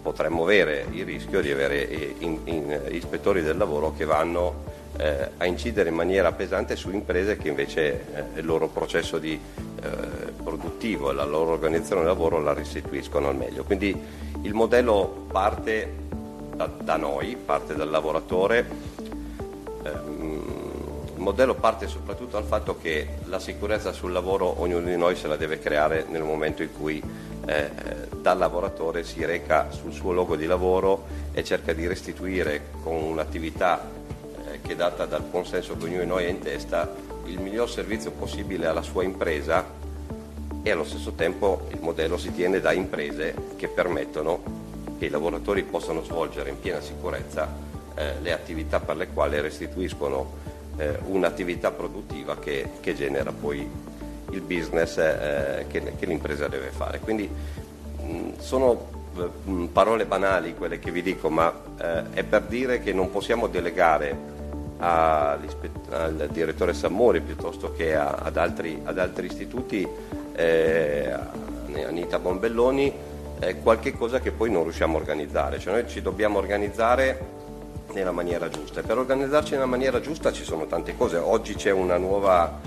potremmo 0.03 0.43
avere 0.43 0.87
il 0.91 1.05
rischio 1.05 1.41
di 1.41 1.51
avere 1.51 1.89
eh, 1.89 2.15
in, 2.19 2.39
in, 2.45 2.81
ispettori 2.91 3.43
del 3.43 3.57
lavoro 3.57 3.95
che 3.97 4.05
vanno 4.05 4.83
eh, 4.97 5.31
a 5.39 5.47
incidere 5.47 5.89
in 5.89 5.95
maniera 5.95 6.31
pesante 6.33 6.77
su 6.77 6.91
imprese 6.91 7.37
che 7.37 7.49
invece 7.49 8.05
eh, 8.15 8.41
il 8.41 8.45
loro 8.45 8.69
processo 8.69 9.19
di, 9.19 9.39
eh, 9.83 10.33
produttivo 10.43 11.11
e 11.11 11.15
la 11.15 11.25
loro 11.25 11.53
organizzazione 11.53 12.03
del 12.03 12.11
lavoro 12.11 12.41
la 12.41 12.53
restituiscono 12.53 13.29
al 13.29 13.37
meglio. 13.37 13.65
Quindi 13.65 13.97
il 14.43 14.55
modello 14.55 15.27
parte 15.31 16.03
da, 16.55 16.67
da 16.67 16.97
noi, 16.97 17.37
parte 17.37 17.75
dal 17.75 17.91
lavoratore. 17.91 18.93
Modello 21.25 21.55
parte 21.55 21.89
soprattutto 21.89 22.37
dal 22.37 22.45
fatto 22.45 22.77
che 22.79 23.09
la 23.25 23.39
sicurezza 23.39 23.93
sul 23.93 24.13
lavoro 24.13 24.61
ognuno 24.61 24.87
di 24.87 24.97
noi 24.97 25.17
se 25.17 25.27
la 25.27 25.37
deve 25.37 25.59
creare 25.59 26.05
nel 26.07 26.23
momento 26.23 26.63
in 26.63 26.69
cui 26.77 27.03
eh, 27.47 27.71
dal 28.21 28.37
lavoratore 28.37 29.05
si 29.05 29.25
reca 29.25 29.71
sul 29.71 29.93
suo 29.93 30.13
luogo 30.13 30.37
di 30.37 30.45
lavoro 30.45 31.07
e 31.33 31.43
cerca 31.43 31.73
di 31.73 31.87
restituire 31.87 32.67
con 32.83 33.03
un'attività 33.03 34.03
che 34.61 34.77
data 34.77 35.07
dal 35.07 35.31
consenso 35.31 35.77
che 35.77 35.85
ognuno 35.85 36.01
di 36.01 36.07
noi 36.07 36.25
ha 36.25 36.29
in 36.29 36.41
testa, 36.41 36.95
il 37.27 37.41
miglior 37.41 37.71
servizio 37.71 38.11
possibile 38.11 38.67
alla 38.67 38.83
sua 38.83 39.03
impresa 39.03 39.65
e 40.63 40.71
allo 40.71 40.85
stesso 40.85 41.13
tempo 41.13 41.67
il 41.71 41.81
modello 41.81 42.17
si 42.17 42.33
tiene 42.33 42.61
da 42.61 42.73
imprese 42.73 43.35
che 43.57 43.69
permettono 43.69 44.43
che 44.99 45.07
i 45.07 45.11
lavoratori 45.11 45.63
possano 45.63 46.03
svolgere 46.03 46.51
in 46.51 46.61
piena 46.61 46.81
sicurezza 46.81 47.49
eh, 47.95 48.21
le 48.21 48.33
attività 48.33 48.81
per 48.81 48.97
le 48.97 49.09
quali 49.09 49.41
restituiscono 49.41 50.44
eh, 50.77 50.99
un'attività 51.07 51.71
produttiva 51.71 52.39
che, 52.39 52.69
che, 52.81 52.95
genera 52.95 53.33
poi 53.33 53.69
il 54.31 54.41
business 54.41 54.99
eh, 54.99 55.67
che, 55.69 55.95
che, 55.99 56.07
l'impresa 56.07 56.49
deve 56.49 56.71
fare. 56.71 56.99
Quindi 56.99 57.29
mh, 57.29 58.39
sono 58.39 58.89
mh, 59.45 59.65
parole 59.67 60.07
banali 60.07 60.55
quelle 60.55 60.79
che 60.79 60.91
vi 60.91 61.03
dico, 61.03 61.31
ma 61.31 61.53
eh, 61.81 62.03
è 62.13 62.23
per 62.25 62.43
dire 62.43 62.81
che 62.81 62.93
non 62.93 63.11
possiamo 63.11 63.47
delegare 63.47 64.33
al 64.79 66.29
direttore 66.31 66.75
Sammori 66.75 67.21
piuttosto 67.21 67.73
che 67.73 67.95
a, 67.95 68.11
ad, 68.23 68.37
altri, 68.37 68.81
ad, 68.85 68.99
altri, 68.99 69.27
istituti, 69.27 69.87
eh, 70.35 71.15
Anita 71.87 72.19
Bombelloni, 72.19 72.93
eh, 73.41 73.57
qualche 73.61 73.93
cosa 73.93 74.21
che 74.21 74.31
poi 74.31 74.51
non 74.51 74.65
riusciamo 74.65 74.97
a 74.97 75.01
organizzare. 75.01 75.59
Cioè 75.59 75.73
noi 75.73 75.89
ci 75.89 76.03
dobbiamo 76.03 76.39
organizzare 76.39 77.34
nella 77.95 78.13
maniera 78.13 78.49
giusta 78.49 78.81
e 78.81 78.83
per 78.83 78.99
organizzarci 78.99 79.53
nella 79.53 79.67
maniera 79.67 80.01
giusta 80.01 80.33
ci 80.33 80.45
sono 80.45 80.67
tante 80.67 80.97
cose. 80.97 81.17
Oggi 81.17 81.55
c'è 81.55 81.71
una 81.71 81.97
nuova, 81.97 82.61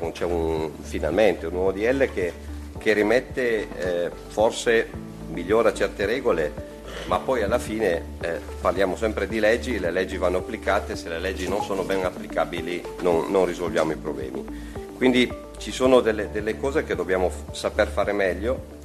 un, 0.00 0.12
c'è 0.12 0.24
un, 0.24 0.70
finalmente 0.80 1.46
un 1.46 1.52
nuovo 1.52 1.72
DL 1.72 2.10
che, 2.12 2.32
che 2.78 2.92
rimette, 2.94 3.68
eh, 4.06 4.10
forse 4.28 4.88
migliora 5.30 5.74
certe 5.74 6.06
regole 6.06 6.76
ma 7.06 7.18
poi 7.18 7.42
alla 7.42 7.58
fine 7.58 8.16
eh, 8.20 8.38
parliamo 8.60 8.94
sempre 8.94 9.26
di 9.26 9.40
leggi, 9.40 9.78
le 9.78 9.90
leggi 9.90 10.18
vanno 10.18 10.38
applicate, 10.38 10.94
se 10.94 11.08
le 11.08 11.18
leggi 11.18 11.48
non 11.48 11.62
sono 11.62 11.82
ben 11.82 12.04
applicabili 12.04 12.82
non, 13.00 13.30
non 13.30 13.46
risolviamo 13.46 13.92
i 13.92 13.96
problemi. 13.96 14.44
Quindi 14.94 15.32
ci 15.56 15.72
sono 15.72 16.00
delle, 16.00 16.30
delle, 16.30 16.58
cose 16.58 16.84
che 16.84 16.94
dobbiamo 16.94 17.30
saper 17.52 17.88
fare 17.88 18.12
meglio, 18.12 18.76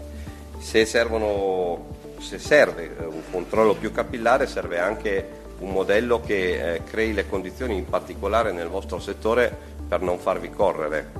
se, 0.58 0.86
servono, 0.86 1.98
se 2.20 2.40
serve 2.40 2.96
un 3.10 3.24
controllo 3.30 3.74
più 3.74 3.92
capillare 3.92 4.48
serve 4.48 4.80
anche 4.80 5.42
un 5.60 5.72
modello 5.72 6.22
che 6.22 6.76
eh, 6.76 6.84
crei 6.84 7.14
le 7.14 7.28
condizioni 7.28 7.78
in 7.78 7.86
particolare 7.86 8.52
nel 8.52 8.68
vostro 8.68 9.00
settore 9.00 9.56
per 9.88 10.02
non 10.02 10.18
farvi 10.18 10.50
correre, 10.50 11.12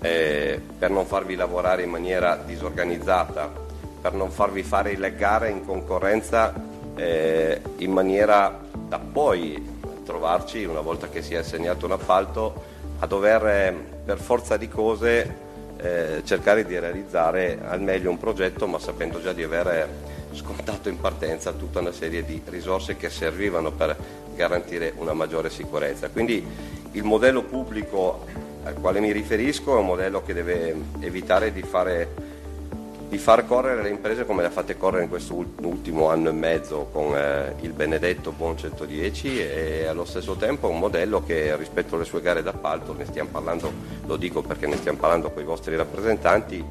eh, 0.00 0.60
per 0.78 0.90
non 0.90 1.06
farvi 1.06 1.34
lavorare 1.34 1.82
in 1.82 1.90
maniera 1.90 2.36
disorganizzata, 2.36 3.50
per 4.00 4.12
non 4.12 4.30
farvi 4.30 4.62
fare 4.62 4.96
le 4.96 5.14
gare 5.14 5.50
in 5.50 5.64
concorrenza 5.64 6.54
eh, 6.96 7.60
in 7.78 7.92
maniera 7.92 8.58
da 8.88 8.98
poi 8.98 9.78
trovarci, 10.04 10.64
una 10.64 10.80
volta 10.80 11.08
che 11.08 11.22
si 11.22 11.34
è 11.34 11.38
assegnato 11.38 11.86
un 11.86 11.92
appalto, 11.92 12.78
a 12.98 13.06
dover 13.06 13.46
eh, 13.46 13.74
per 14.04 14.18
forza 14.18 14.56
di 14.56 14.68
cose 14.68 15.48
eh, 15.76 16.22
cercare 16.24 16.64
di 16.66 16.78
realizzare 16.78 17.58
al 17.66 17.80
meglio 17.80 18.10
un 18.10 18.18
progetto, 18.18 18.66
ma 18.66 18.78
sapendo 18.78 19.20
già 19.22 19.32
di 19.32 19.42
aver 19.42 19.88
scontato 20.32 20.88
in 20.88 21.00
partenza 21.00 21.52
tutta 21.52 21.80
una 21.80 21.92
serie 21.92 22.24
di 22.24 22.40
risorse 22.46 22.96
che 22.96 23.10
servivano 23.10 23.72
per 23.72 23.96
garantire 24.34 24.92
una 24.96 25.12
maggiore 25.12 25.50
sicurezza. 25.50 26.08
Quindi 26.08 26.44
il 26.92 27.02
modello 27.04 27.42
pubblico 27.42 28.26
al 28.64 28.74
quale 28.74 29.00
mi 29.00 29.12
riferisco 29.12 29.76
è 29.76 29.78
un 29.78 29.86
modello 29.86 30.22
che 30.22 30.34
deve 30.34 30.74
evitare 31.00 31.52
di 31.52 31.62
fare 31.62 32.28
di 33.10 33.18
far 33.18 33.44
correre 33.44 33.82
le 33.82 33.88
imprese 33.88 34.24
come 34.24 34.42
le 34.42 34.46
ha 34.46 34.52
fatte 34.52 34.76
correre 34.76 35.02
in 35.02 35.08
questo 35.08 35.34
ultimo 35.34 36.08
anno 36.08 36.28
e 36.28 36.32
mezzo 36.32 36.90
con 36.92 37.12
eh, 37.16 37.56
il 37.62 37.72
benedetto 37.72 38.30
Buon 38.30 38.56
110 38.56 39.40
e 39.40 39.86
allo 39.86 40.04
stesso 40.04 40.36
tempo 40.36 40.68
un 40.68 40.78
modello 40.78 41.20
che 41.24 41.56
rispetto 41.56 41.96
alle 41.96 42.04
sue 42.04 42.20
gare 42.20 42.40
d'appalto, 42.40 42.94
ne 42.94 43.06
stiamo 43.06 43.30
parlando, 43.32 43.72
lo 44.06 44.16
dico 44.16 44.42
perché 44.42 44.68
ne 44.68 44.76
stiamo 44.76 44.98
parlando 44.98 45.32
con 45.32 45.42
i 45.42 45.44
vostri 45.44 45.74
rappresentanti, 45.74 46.64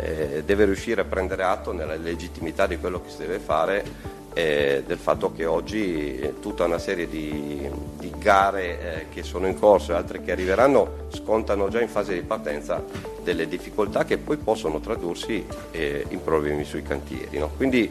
eh, 0.00 0.42
deve 0.44 0.64
riuscire 0.64 1.02
a 1.02 1.04
prendere 1.04 1.42
atto 1.42 1.72
nella 1.72 1.96
legittimità 1.96 2.66
di 2.66 2.78
quello 2.78 3.02
che 3.02 3.10
si 3.10 3.18
deve 3.18 3.38
fare 3.38 4.18
eh, 4.32 4.84
del 4.86 4.98
fatto 4.98 5.32
che 5.32 5.44
oggi 5.44 6.18
eh, 6.18 6.34
tutta 6.40 6.64
una 6.64 6.78
serie 6.78 7.08
di, 7.08 7.68
di 7.98 8.12
gare 8.16 8.62
eh, 8.80 9.06
che 9.12 9.22
sono 9.22 9.46
in 9.46 9.58
corso 9.58 9.92
e 9.92 9.96
altre 9.96 10.22
che 10.22 10.30
arriveranno 10.32 11.08
scontano 11.12 11.68
già 11.68 11.80
in 11.80 11.88
fase 11.88 12.14
di 12.14 12.22
partenza 12.22 12.82
delle 13.22 13.48
difficoltà 13.48 14.04
che 14.04 14.18
poi 14.18 14.36
possono 14.36 14.80
tradursi 14.80 15.44
eh, 15.72 16.04
in 16.08 16.22
problemi 16.22 16.64
sui 16.64 16.82
cantieri. 16.82 17.38
No? 17.38 17.50
Quindi 17.56 17.90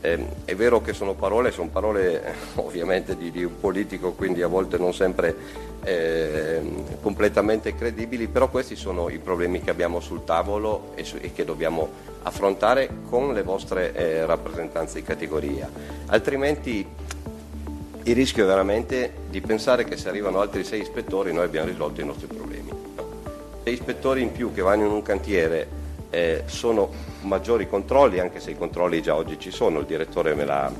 eh, 0.00 0.26
è 0.44 0.54
vero 0.54 0.80
che 0.80 0.92
sono 0.92 1.14
parole, 1.14 1.50
sono 1.50 1.68
parole 1.68 2.34
ovviamente 2.56 3.16
di, 3.16 3.30
di, 3.30 3.44
un 3.44 3.58
politico, 3.58 4.12
quindi 4.12 4.42
a 4.42 4.46
volte 4.46 4.78
non 4.78 4.94
sempre 4.94 5.34
eh, 5.82 6.60
completamente 7.00 7.74
credibili, 7.74 8.28
però 8.28 8.48
questi 8.48 8.76
sono 8.76 9.08
i 9.08 9.18
problemi 9.18 9.60
che 9.60 9.70
abbiamo 9.70 10.00
sul 10.00 10.24
tavolo 10.24 10.92
e, 10.94 11.04
su, 11.04 11.16
e 11.20 11.32
che 11.32 11.44
dobbiamo 11.44 11.88
affrontare 12.22 12.88
con 13.08 13.32
le 13.32 13.42
vostre 13.42 13.94
eh, 13.94 14.26
rappresentanze 14.26 15.00
di 15.00 15.04
categoria. 15.04 15.70
Altrimenti 16.06 16.86
il 18.02 18.14
rischio 18.14 18.44
è 18.44 18.46
veramente 18.46 19.12
di 19.28 19.40
pensare 19.40 19.84
che 19.84 19.96
se 19.96 20.08
arrivano 20.08 20.40
altri 20.40 20.64
sei 20.64 20.80
ispettori 20.80 21.32
noi 21.32 21.44
abbiamo 21.44 21.68
risolto 21.68 22.00
i 22.00 22.04
nostri 22.04 22.26
problemi. 22.26 22.70
Sei 23.62 23.72
ispettori 23.74 24.22
in 24.22 24.32
più 24.32 24.52
che 24.52 24.62
vanno 24.62 24.86
in 24.86 24.90
un 24.90 25.02
cantiere 25.02 25.78
eh, 26.10 26.42
sono 26.46 26.90
maggiori 27.22 27.68
controlli, 27.68 28.18
anche 28.18 28.40
se 28.40 28.50
i 28.50 28.56
controlli 28.56 29.02
già 29.02 29.14
oggi 29.14 29.38
ci 29.38 29.50
sono, 29.50 29.80
il 29.80 29.86
direttore 29.86 30.34
me 30.34 30.44
l'ha 30.44 30.72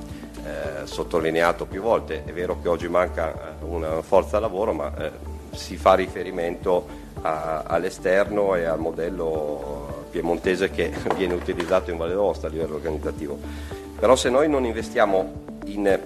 eh, 0.44 0.87
sottolineato 0.87 1.66
più 1.66 1.83
volte, 1.83 2.24
è 2.24 2.33
vero 2.33 2.61
che 2.61 2.68
oggi 2.68 2.88
manca 2.88 3.33
eh, 3.33 3.64
una 3.64 4.03
forza 4.03 4.38
lavoro, 4.38 4.72
ma 4.72 4.92
eh, 4.96 5.11
si 5.53 5.76
fa 5.76 5.94
riferimento 5.94 6.87
a, 7.22 7.62
all'esterno 7.66 8.55
e 8.55 8.64
al 8.64 8.79
modello 8.79 10.07
piemontese 10.11 10.70
che 10.70 10.92
viene 11.16 11.35
utilizzato 11.35 11.90
in 11.90 11.96
Valle 11.96 12.14
d'Aosta 12.14 12.46
a 12.46 12.50
livello 12.50 12.74
organizzativo. 12.76 13.38
Però 13.98 14.16
se 14.16 14.31
noi 14.31 14.48
non 14.48 14.64
investiamo 14.64 15.33
in, 15.66 15.98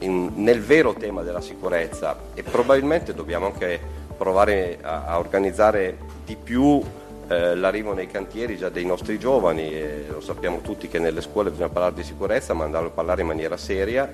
in, 0.00 0.30
nel 0.34 0.60
vero 0.60 0.94
tema 0.94 1.22
della 1.22 1.40
sicurezza 1.40 2.16
e 2.34 2.42
probabilmente 2.42 3.14
dobbiamo 3.14 3.46
anche 3.46 3.80
provare 4.16 4.78
a, 4.82 5.04
a 5.06 5.18
organizzare 5.18 5.96
di 6.24 6.36
più 6.36 6.82
eh, 7.30 7.54
l'arrivo 7.54 7.94
nei 7.94 8.08
cantieri 8.08 8.56
già 8.56 8.70
dei 8.70 8.84
nostri 8.84 9.16
giovani, 9.16 9.72
e 9.72 10.06
lo 10.10 10.20
sappiamo 10.20 10.60
tutti 10.62 10.88
che 10.88 10.98
nelle 10.98 11.20
scuole 11.20 11.50
bisogna 11.50 11.68
parlare 11.68 11.94
di 11.94 12.02
sicurezza, 12.02 12.54
ma 12.54 12.64
andarlo 12.64 12.88
a 12.88 12.90
parlare 12.90 13.20
in 13.20 13.28
maniera 13.28 13.56
seria. 13.56 14.12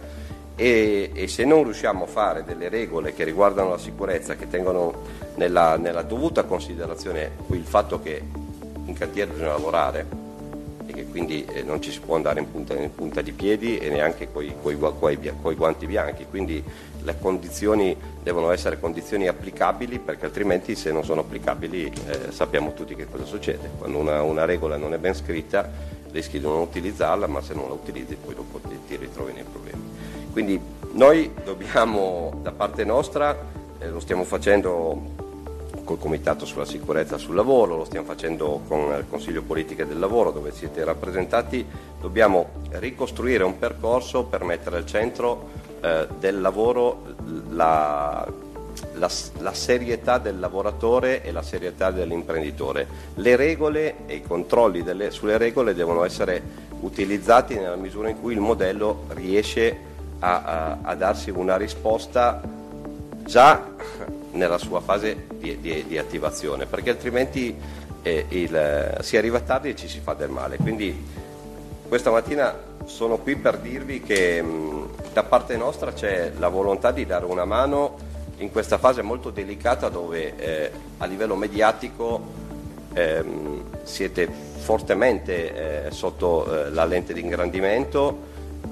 E, 0.55 1.11
e, 1.15 1.27
se 1.27 1.47
non 1.47 1.65
riusciamo 1.65 2.05
a 2.05 2.07
fare 2.07 2.45
delle 2.45 2.69
regole 2.69 3.15
che 3.15 3.25
riguardano 3.25 3.71
la 3.71 3.79
sicurezza, 3.79 4.37
che 4.37 4.49
tengono 4.49 5.03
nella, 5.37 5.77
nella 5.79 6.03
dovuta 6.03 6.45
considerazione 6.45 7.31
il 7.53 7.65
fatto 7.65 8.01
che 8.03 8.23
in 8.85 8.95
cantiere 8.95 9.31
bisogna 9.31 9.53
lavorare 9.53 10.07
e 10.87 10.93
che 10.93 11.07
quindi 11.07 11.45
eh, 11.47 11.63
non 11.63 11.81
ci 11.81 11.91
si 11.91 12.01
può 12.01 12.17
andare 12.17 12.41
in 12.41 12.51
punta, 12.51 12.75
in 12.75 12.95
punta 12.95 13.23
di 13.23 13.33
piedi 13.33 13.79
e 13.79 13.89
neanche 13.89 14.31
con 14.31 14.45
i 14.45 14.55
guanti 15.55 15.87
bianchi, 15.87 16.27
quindi 16.29 16.63
le 17.07 17.17
condizioni 17.21 17.97
devono 18.21 18.51
essere 18.51 18.81
condizioni 18.81 19.29
applicabili 19.29 20.01
perché 20.01 20.27
altrimenti 20.27 20.75
se 20.75 20.91
non 20.91 21.05
sono 21.05 21.21
applicabili 21.21 21.93
eh, 22.09 22.33
sappiamo 22.33 22.75
tutti 22.75 22.97
che 22.97 23.07
cosa 23.09 23.25
succede. 23.25 23.71
Quando 23.79 23.99
una, 23.99 24.23
una, 24.23 24.45
regola 24.45 24.77
non 24.77 24.93
è 24.93 24.99
ben 24.99 25.15
scritta 25.15 25.71
rischi 26.11 26.41
di 26.41 26.45
non 26.45 26.59
utilizzarla, 26.59 27.29
ma 27.29 27.41
se 27.41 27.55
non 27.55 27.69
la 27.69 27.75
utilizzi 27.75 28.17
poi 28.17 28.35
dopo 28.35 28.59
ti, 28.59 28.77
ti 28.89 28.97
ritrovi 28.97 29.33
nei 29.33 29.45
problemi. 29.45 29.83
Quindi 30.33 30.61
noi 30.95 31.31
dobbiamo 31.45 32.41
da 32.43 32.51
parte 32.51 32.85
nostra, 32.85 33.39
eh, 33.79 33.89
lo 33.89 34.01
stiamo 34.01 34.25
facendo 34.25 35.15
col 35.85 35.99
Comitato 36.01 36.45
sulla 36.45 36.65
sicurezza 36.65 37.19
sul 37.19 37.37
lavoro, 37.37 37.77
lo 37.77 37.85
stiamo 37.85 38.07
facendo 38.07 38.63
con 38.67 38.93
il 38.99 39.05
Consiglio 39.09 39.43
Politiche 39.43 39.87
del 39.87 40.01
Lavoro 40.01 40.33
dove 40.33 40.51
siete 40.51 40.83
rappresentati, 40.83 41.65
dobbiamo 42.01 42.49
ricostruire 42.71 43.45
un 43.45 43.57
percorso 43.61 44.25
per 44.25 44.43
mettere 44.43 44.79
al 44.79 44.87
centro 44.87 45.66
eh, 45.87 46.09
del 46.19 46.41
lavoro 46.41 47.15
la, 47.51 48.27
la, 48.95 49.11
la, 49.39 49.55
serietà 49.55 50.19
del 50.19 50.41
lavoratore 50.41 51.23
e 51.23 51.31
la 51.31 51.43
serietà 51.43 51.91
dell'imprenditore. 51.91 52.87
Le 53.15 53.37
regole 53.37 54.07
e 54.07 54.17
i 54.17 54.23
controlli 54.23 54.83
delle, 54.83 55.11
sulle 55.11 55.39
regole 55.39 55.75
devono 55.75 56.05
essere 56.05 56.43
utilizzati 56.81 57.55
nella 57.55 57.77
misura 57.77 58.09
in 58.09 58.21
cui 58.21 58.33
il 58.33 58.41
modello 58.41 59.05
riesce 59.09 59.77
a, 60.19 60.43
a, 60.43 60.79
a 60.83 60.95
darsi 60.95 61.31
una 61.31 61.57
risposta 61.57 62.43
già 63.25 63.63
nella 64.33 64.59
sua 64.59 64.81
fase 64.81 65.27
di, 65.39 65.61
di, 65.61 65.85
di 65.87 65.99
attivazione, 65.99 66.67
perché 66.67 66.91
altrimenti 66.91 67.57
eh, 68.03 68.27
il, 68.29 68.99
si 69.01 69.17
arriva 69.17 69.41
tardi 69.41 69.71
e 69.71 69.77
ci 69.77 69.89
si 69.89 70.01
fa 70.01 70.15
del 70.15 70.31
male. 70.31 70.57
Quindi 70.57 70.95
questa 71.89 72.11
mattina 72.11 72.55
sono 72.85 73.19
qui 73.19 73.37
per 73.37 73.59
dirvi 73.59 74.01
che 74.01 74.43
mh, 74.43 74.86
da 75.17 75.23
parte 75.23 75.57
nostra 75.57 75.95
c'è 75.95 76.33
la 76.37 76.49
volontà 76.49 76.91
di 76.91 77.07
dare 77.07 77.25
una 77.25 77.47
mano 77.47 77.97
in 78.37 78.53
questa 78.53 78.77
fase 78.77 79.01
molto 79.01 79.31
delicata 79.31 79.89
dove 79.89 80.37
eh, 80.37 80.71
a 80.99 81.07
livello 81.07 81.37
mediatico 81.37 82.21
ehm, 82.93 83.63
siete 83.83 84.29
fortemente 84.59 85.87
eh, 85.87 85.91
sotto 85.91 86.67
eh, 86.67 86.71
la 86.71 86.85
lente 86.85 87.15
di 87.15 87.23
ingrandimento 87.23 88.25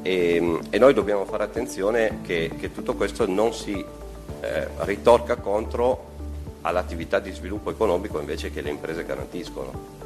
e, 0.02 0.60
e, 0.68 0.78
noi 0.78 0.92
dobbiamo 0.92 1.24
fare 1.24 1.44
attenzione 1.44 2.18
che, 2.20 2.50
che 2.58 2.70
tutto 2.74 2.92
questo 2.92 3.26
non 3.26 3.54
si 3.54 3.82
eh, 4.40 4.68
ritorca 4.80 5.36
contro 5.36 6.12
all'attività 6.60 7.20
di 7.20 7.32
sviluppo 7.32 7.70
economico 7.70 8.20
invece 8.20 8.50
che 8.50 8.60
le 8.60 8.68
imprese 8.68 9.06
garantiscono. 9.06 10.03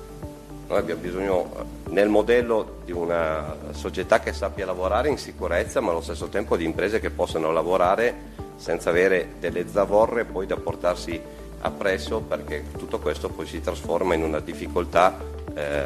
Noi 0.68 0.78
abbiamo 0.78 1.00
bisogno 1.00 1.50
nel 1.88 2.10
modello 2.10 2.80
di 2.84 2.92
una 2.92 3.56
società 3.70 4.20
che 4.20 4.34
sappia 4.34 4.66
lavorare 4.66 5.08
in 5.08 5.16
sicurezza 5.16 5.80
ma 5.80 5.92
allo 5.92 6.02
stesso 6.02 6.28
tempo 6.28 6.58
di 6.58 6.64
imprese 6.66 7.00
che 7.00 7.08
possano 7.08 7.50
lavorare 7.52 8.36
senza 8.56 8.90
avere 8.90 9.36
delle 9.40 9.66
zavorre 9.66 10.26
poi 10.26 10.46
da 10.46 10.56
portarsi 10.56 11.18
appresso 11.60 12.20
perché 12.20 12.64
tutto 12.76 12.98
questo 12.98 13.30
poi 13.30 13.46
si 13.46 13.62
trasforma 13.62 14.12
in 14.12 14.22
una 14.22 14.40
difficoltà 14.40 15.18
eh, 15.54 15.84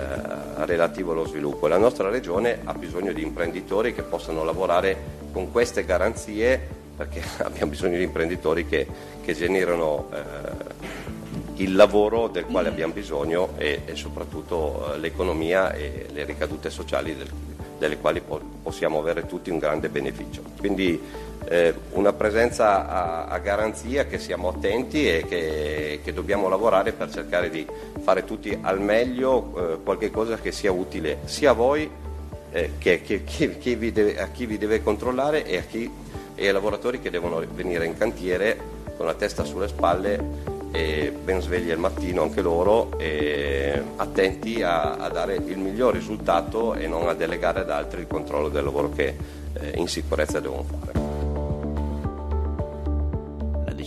relativa 0.64 1.12
allo 1.12 1.26
sviluppo. 1.26 1.68
La 1.68 1.78
nostra 1.78 2.08
regione 2.08 2.58
ha 2.64 2.74
bisogno 2.74 3.12
di 3.12 3.22
imprenditori 3.22 3.94
che 3.94 4.02
possano 4.02 4.42
lavorare 4.42 5.20
con 5.30 5.52
queste 5.52 5.84
garanzie 5.84 6.80
perché 6.96 7.22
abbiamo 7.38 7.70
bisogno 7.70 7.98
di 7.98 8.02
imprenditori 8.02 8.66
che, 8.66 8.86
che 9.22 9.32
generano 9.32 10.08
eh, 10.12 11.00
il 11.56 11.74
lavoro 11.74 12.28
del 12.28 12.46
quale 12.46 12.68
abbiamo 12.68 12.92
bisogno 12.92 13.50
e, 13.56 13.82
e 13.84 13.94
soprattutto 13.94 14.94
eh, 14.94 14.98
l'economia 14.98 15.72
e 15.72 16.06
le 16.10 16.24
ricadute 16.24 16.70
sociali 16.70 17.16
del, 17.16 17.28
delle 17.78 17.98
quali 17.98 18.20
po- 18.20 18.40
possiamo 18.62 18.98
avere 18.98 19.26
tutti 19.26 19.50
un 19.50 19.58
grande 19.58 19.88
beneficio. 19.88 20.42
Quindi 20.58 21.00
eh, 21.44 21.74
una 21.92 22.12
presenza 22.12 22.88
a, 22.88 23.26
a, 23.26 23.38
garanzia 23.38 24.06
che 24.06 24.18
siamo 24.18 24.48
attenti 24.48 25.08
e 25.08 25.24
che, 25.26 26.00
che, 26.02 26.12
dobbiamo 26.12 26.48
lavorare 26.48 26.92
per 26.92 27.10
cercare 27.10 27.50
di 27.50 27.66
fare 28.00 28.24
tutti 28.24 28.56
al 28.60 28.80
meglio 28.80 29.52
eh, 29.56 29.82
qualche 29.82 30.10
cosa 30.10 30.38
che 30.38 30.52
sia 30.52 30.70
utile 30.70 31.18
sia 31.24 31.50
a 31.50 31.54
voi 31.54 31.90
eh, 32.52 32.70
che, 32.78 33.02
che, 33.02 33.24
che 33.24 33.92
deve, 33.92 34.20
a 34.20 34.28
chi 34.28 34.46
vi 34.46 34.58
deve 34.58 34.82
controllare 34.82 35.44
e 35.44 35.66
chi 35.66 35.90
e 36.34 36.46
ai 36.46 36.52
lavoratori 36.52 37.00
che 37.00 37.10
devono 37.10 37.42
venire 37.52 37.84
in 37.84 37.96
cantiere 37.96 38.58
con 38.96 39.06
la 39.06 39.14
testa 39.14 39.44
sulle 39.44 39.68
spalle 39.68 40.51
e 40.72 41.12
ben 41.22 41.40
svegli 41.42 41.70
al 41.70 41.78
mattino 41.78 42.22
anche 42.22 42.40
loro 42.40 42.98
e 42.98 43.80
attenti 43.96 44.62
a, 44.62 44.94
a, 44.94 45.08
dare 45.10 45.34
il 45.34 45.58
miglior 45.58 45.92
risultato 45.92 46.74
e 46.74 46.86
non 46.86 47.08
a 47.08 47.14
delegare 47.14 47.60
ad 47.60 47.70
altri 47.70 48.00
il 48.00 48.06
controllo 48.06 48.48
del 48.48 48.64
lavoro 48.64 48.90
che 48.90 49.14
eh, 49.52 49.72
in 49.76 49.86
sicurezza 49.86 50.40
devono 50.40 50.64
fare 50.64 51.01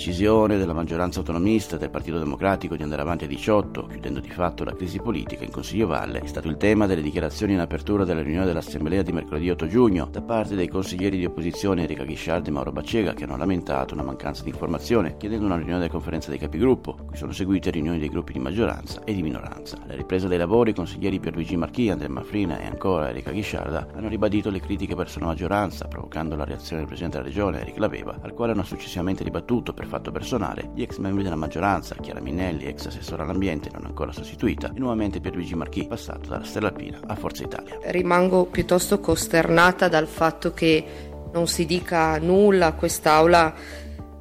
decisione 0.05 0.57
della 0.57 0.73
maggioranza 0.73 1.17
autonomista 1.17 1.77
del 1.77 1.89
Partito 1.89 2.19
Democratico 2.19 2.75
di 2.75 2.83
andare 2.83 3.01
avanti 3.01 3.23
a 3.23 3.27
18, 3.27 3.87
chiudendo 3.87 4.19
di 4.19 4.29
fatto 4.29 4.63
la 4.63 4.75
crisi 4.75 4.99
politica 4.99 5.43
in 5.43 5.49
Consiglio 5.49 5.87
Valle, 5.87 6.19
è 6.19 6.27
stato 6.27 6.47
il 6.47 6.57
tema 6.57 6.85
delle 6.85 7.01
dichiarazioni 7.01 7.53
in 7.53 7.59
apertura 7.59 8.03
della 8.03 8.21
riunione 8.21 8.45
dell'Assemblea 8.45 9.01
di 9.01 9.11
mercoledì 9.11 9.49
8 9.49 9.65
giugno 9.65 10.07
da 10.11 10.21
parte 10.21 10.53
dei 10.53 10.67
consiglieri 10.67 11.17
di 11.17 11.25
opposizione 11.25 11.81
Enrica 11.81 12.03
Ghisciardi 12.03 12.49
e 12.49 12.51
Mauro 12.51 12.71
Baccega 12.71 13.15
che 13.15 13.23
hanno 13.23 13.35
lamentato 13.35 13.95
una 13.95 14.03
mancanza 14.03 14.43
di 14.43 14.49
informazione 14.49 15.17
chiedendo 15.17 15.45
una 15.45 15.55
riunione 15.55 15.79
della 15.79 15.91
conferenza 15.91 16.29
dei 16.29 16.37
capigruppo, 16.37 16.97
cui 17.07 17.17
sono 17.17 17.31
seguite 17.31 17.71
riunioni 17.71 17.97
dei 17.97 18.09
gruppi 18.09 18.33
di 18.33 18.39
maggioranza 18.39 19.03
e 19.05 19.13
di 19.15 19.23
minoranza. 19.23 19.79
Alla 19.81 19.95
ripresa 19.95 20.27
dei 20.27 20.37
lavori 20.37 20.69
i 20.69 20.75
consiglieri 20.75 21.19
Pierluigi 21.19 21.57
Marchi, 21.57 21.89
Andrea 21.89 22.09
Mafrina 22.09 22.59
e 22.59 22.67
ancora 22.67 23.07
Enrica 23.07 23.31
Ghisciarda 23.31 23.87
hanno 23.95 24.07
ribadito 24.07 24.51
le 24.51 24.59
critiche 24.59 24.93
verso 24.93 25.17
la 25.17 25.25
maggioranza, 25.25 25.87
provocando 25.87 26.35
la 26.35 26.43
reazione 26.43 26.81
del 26.81 26.87
Presidente 26.87 27.17
della 27.17 27.29
Regione 27.29 27.61
Eric 27.61 27.79
Laveva, 27.79 28.19
al 28.21 28.35
quale 28.35 28.51
hanno 28.51 28.61
successivamente 28.61 29.23
ribattuto 29.23 29.73
per 29.73 29.87
fatto 29.95 30.11
personale 30.11 30.71
gli 30.73 30.81
ex 30.81 30.97
membri 30.97 31.23
della 31.23 31.37
maggioranza, 31.37 31.95
Chiara 31.95 32.19
Minnelli, 32.19 32.65
ex 32.65 32.87
assessore 32.87 33.23
all'ambiente 33.23 33.69
non 33.71 33.85
ancora 33.85 34.11
sostituita, 34.11 34.73
e 34.75 34.79
nuovamente 34.79 35.21
Pierluigi 35.21 35.55
Marchi, 35.55 35.87
passato 35.87 36.27
dalla 36.27 36.43
Stella 36.43 36.67
Alpina 36.67 36.99
a 37.05 37.15
Forza 37.15 37.43
Italia. 37.43 37.79
Rimango 37.85 38.45
piuttosto 38.45 38.99
costernata 38.99 39.87
dal 39.87 40.07
fatto 40.07 40.53
che 40.53 40.83
non 41.31 41.47
si 41.47 41.65
dica 41.65 42.17
nulla 42.17 42.67
a 42.67 42.73
quest'Aula 42.73 43.53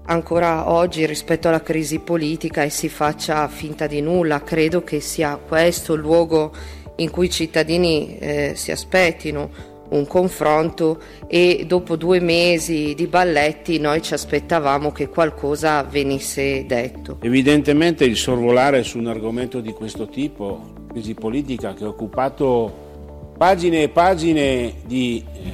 ancora 0.07 0.71
oggi 0.71 1.07
rispetto 1.07 1.49
alla 1.49 1.63
crisi 1.63 1.99
politica 1.99 2.63
e 2.63 2.71
si 2.71 2.89
faccia 2.89 3.49
finta 3.49 3.89
di 3.89 4.01
nulla. 4.01 4.43
Credo 4.43 4.85
che 4.85 5.01
sia 5.01 5.37
questo 5.37 5.95
il 5.95 6.01
luogo 6.01 6.53
in 6.97 7.11
cui 7.11 7.27
i 7.27 7.31
cittadini 7.31 8.17
eh, 8.19 8.53
si 8.55 8.71
aspettino 8.71 9.73
un 9.97 10.07
confronto 10.07 10.99
e 11.27 11.65
dopo 11.67 11.97
due 11.97 12.21
mesi 12.21 12.95
di 12.95 13.07
balletti 13.07 13.79
noi 13.79 14.03
ci 14.03 14.13
aspettavamo 14.13 14.93
che 14.93 15.09
qualcosa 15.09 15.83
venisse 15.83 16.65
detto. 16.67 17.19
Evidentemente 17.21 18.05
il 18.05 18.17
sorvolare 18.17 18.83
su 18.83 18.99
un 18.99 19.07
argomento 19.07 19.61
di 19.61 19.73
questo 19.73 20.09
tipo, 20.09 20.73
crisi 20.89 21.15
politica 21.15 21.75
che 21.75 21.85
ha 21.85 21.89
occupato 21.89 23.33
pagine 23.37 23.83
e 23.83 23.89
pagine 23.89 24.75
di 24.85 25.25
eh, 25.33 25.53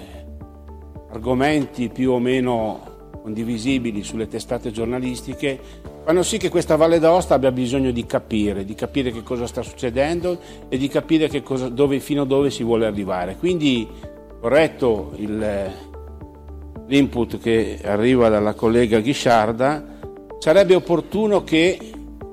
argomenti 1.11 1.89
più 1.89 2.13
o 2.13 2.19
meno 2.19 2.89
condivisibili 3.23 4.03
sulle 4.03 4.29
testate 4.29 4.71
giornalistiche, 4.71 5.59
fanno 6.05 6.23
sì 6.23 6.39
che 6.39 6.49
questa 6.49 6.77
Valle 6.77 6.99
d'Aosta 6.99 7.35
abbia 7.35 7.53
bisogno 7.53 7.91
di 7.91 8.07
capire, 8.07 8.65
di 8.65 8.75
capire 8.75 9.13
che 9.13 9.23
cosa 9.23 9.47
sta 9.47 9.63
succedendo 9.63 10.39
e 10.69 10.79
di 10.79 10.89
capire 10.89 11.43
cosa, 11.43 11.69
dove, 11.69 12.01
fino 12.01 12.23
a 12.23 12.27
dove 12.27 12.51
si 12.51 12.63
vuole 12.63 12.87
arrivare. 12.87 13.37
Quindi 13.37 13.87
corretto 14.41 15.13
il, 15.17 15.71
l'input 16.87 17.39
che 17.39 17.79
arriva 17.85 18.31
dalla 18.31 18.55
collega 18.55 19.01
Ghisciarda, 19.01 19.99
sarebbe 20.39 20.75
opportuno 20.75 21.45
che 21.45 21.79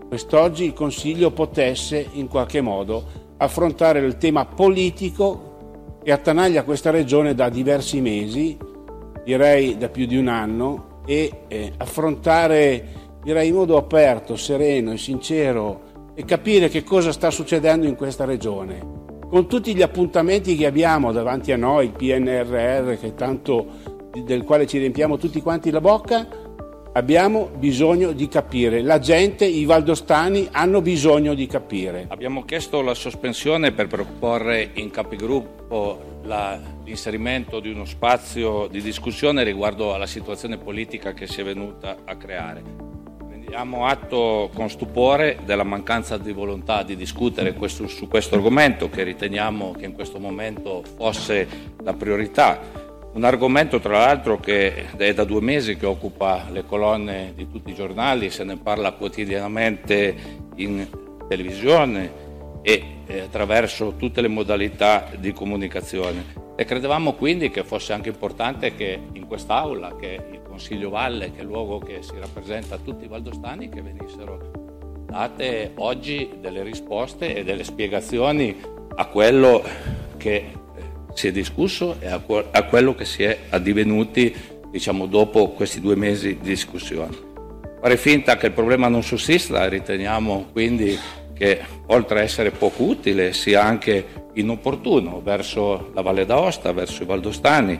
quest'oggi 0.07 0.63
il 0.63 0.73
Consiglio 0.73 1.31
potesse 1.31 2.07
in 2.13 2.27
qualche 2.27 2.61
modo 2.61 3.25
affrontare 3.37 3.99
il 3.99 4.17
tema 4.17 4.45
politico 4.45 5.99
che 6.01 6.11
attanaglia 6.13 6.63
questa 6.63 6.89
regione 6.89 7.35
da 7.35 7.49
diversi 7.49 7.99
mesi, 7.99 8.57
direi 9.25 9.77
da 9.77 9.89
più 9.89 10.05
di 10.05 10.15
un 10.15 10.29
anno, 10.29 11.01
e 11.05 11.43
eh, 11.47 11.73
affrontare 11.77 12.85
direi 13.21 13.49
in 13.49 13.55
modo 13.55 13.77
aperto, 13.77 14.37
sereno 14.37 14.93
e 14.93 14.97
sincero 14.97 16.11
e 16.13 16.23
capire 16.23 16.69
che 16.69 16.83
cosa 16.83 17.11
sta 17.11 17.29
succedendo 17.29 17.85
in 17.85 17.95
questa 17.95 18.23
regione 18.25 18.96
con 19.29 19.47
tutti 19.47 19.75
gli 19.75 19.81
appuntamenti 19.81 20.55
che 20.55 20.65
abbiamo 20.65 21.11
davanti 21.11 21.51
a 21.51 21.57
noi, 21.57 21.85
il 21.85 21.91
PNRR 21.91 23.13
tanto, 23.15 23.65
del 24.23 24.43
quale 24.43 24.65
ci 24.65 24.77
riempiamo 24.77 25.17
tutti 25.17 25.41
quanti 25.41 25.69
la 25.69 25.81
bocca, 25.81 26.45
Abbiamo 26.97 27.51
bisogno 27.55 28.11
di 28.11 28.27
capire, 28.27 28.81
la 28.81 28.97
gente, 28.97 29.45
i 29.45 29.65
valdostani 29.65 30.47
hanno 30.51 30.81
bisogno 30.81 31.35
di 31.35 31.45
capire. 31.45 32.07
Abbiamo 32.07 32.43
chiesto 32.43 32.81
la 32.81 32.95
sospensione 32.95 33.71
per 33.71 33.85
proporre 33.85 34.71
in 34.73 34.89
capigruppo 34.89 36.21
la, 36.23 36.59
l'inserimento 36.83 37.59
di 37.59 37.69
uno 37.69 37.85
spazio 37.85 38.65
di 38.65 38.81
discussione 38.81 39.43
riguardo 39.43 39.93
alla 39.93 40.07
situazione 40.07 40.57
politica 40.57 41.13
che 41.13 41.27
si 41.27 41.41
è 41.41 41.43
venuta 41.43 41.97
a 42.03 42.15
creare. 42.15 42.96
Prendiamo 43.47 43.85
atto 43.85 44.49
con 44.53 44.69
stupore 44.69 45.39
della 45.45 45.63
mancanza 45.63 46.17
di 46.17 46.33
volontà 46.33 46.83
di 46.83 46.97
discutere 46.97 47.53
questo, 47.53 47.87
su 47.87 48.09
questo 48.09 48.35
argomento 48.35 48.89
che 48.89 49.03
riteniamo 49.03 49.71
che 49.71 49.85
in 49.85 49.93
questo 49.93 50.19
momento 50.19 50.83
fosse 50.97 51.47
la 51.81 51.93
priorità 51.93 52.59
un 53.13 53.23
argomento 53.23 53.79
tra 53.79 53.99
l'altro 53.99 54.37
che 54.37 54.89
è 54.97 55.13
da 55.13 55.23
due 55.23 55.39
mesi 55.39 55.77
che 55.77 55.85
occupa 55.85 56.47
le 56.51 56.65
colonne 56.65 57.31
di 57.37 57.49
tutti 57.49 57.71
i 57.71 57.73
giornali, 57.73 58.29
se 58.31 58.43
ne 58.43 58.57
parla 58.57 58.91
quotidianamente 58.91 60.13
in 60.55 60.85
televisione 61.29 62.11
e 62.61 62.83
eh, 63.05 63.19
attraverso 63.21 63.93
tutte 63.95 64.19
le 64.19 64.27
modalità 64.27 65.07
di 65.17 65.31
comunicazione. 65.31 66.45
E 66.57 66.65
credevamo 66.65 67.13
quindi 67.13 67.49
che 67.49 67.63
fosse 67.63 67.93
anche 67.93 68.09
importante 68.09 68.75
che 68.75 68.99
in 69.13 69.25
quest'Aula, 69.25 69.95
che 69.95 70.41
Consiglio 70.57 70.89
Valle, 70.89 71.31
che 71.31 71.37
è 71.37 71.41
il 71.41 71.47
luogo 71.47 71.77
che 71.77 71.99
si 72.01 72.17
rappresenta 72.17 72.75
a 72.75 72.79
tutti 72.83 73.05
i 73.05 73.07
valdostani, 73.07 73.69
che 73.69 73.79
venissero 73.83 75.05
date 75.05 75.73
oggi 75.75 76.31
delle 76.41 76.63
risposte 76.63 77.35
e 77.35 77.43
delle 77.43 77.63
spiegazioni 77.63 78.59
a 78.95 79.05
quello 79.05 79.63
che 80.17 80.45
si 81.13 81.27
è 81.27 81.31
discusso 81.31 81.97
e 81.99 82.07
a, 82.07 82.63
quello 82.63 82.95
che 82.95 83.05
si 83.05 83.21
è 83.21 83.37
addivenuti 83.49 84.35
diciamo, 84.71 85.05
dopo 85.05 85.49
questi 85.49 85.79
due 85.79 85.95
mesi 85.95 86.39
di 86.39 86.49
discussione. 86.49 87.15
Fare 87.79 87.95
finta 87.95 88.35
che 88.37 88.47
il 88.47 88.53
problema 88.53 88.87
non 88.87 89.03
sussista, 89.03 89.69
riteniamo 89.69 90.47
quindi 90.53 90.97
che 91.35 91.61
oltre 91.85 92.21
a 92.21 92.23
essere 92.23 92.49
poco 92.49 92.81
utile 92.81 93.31
sia 93.31 93.63
anche 93.63 94.29
inopportuno 94.33 95.21
verso 95.21 95.91
la 95.93 96.01
Valle 96.01 96.25
d'Aosta, 96.25 96.71
verso 96.71 97.03
i 97.03 97.05
valdostani 97.05 97.79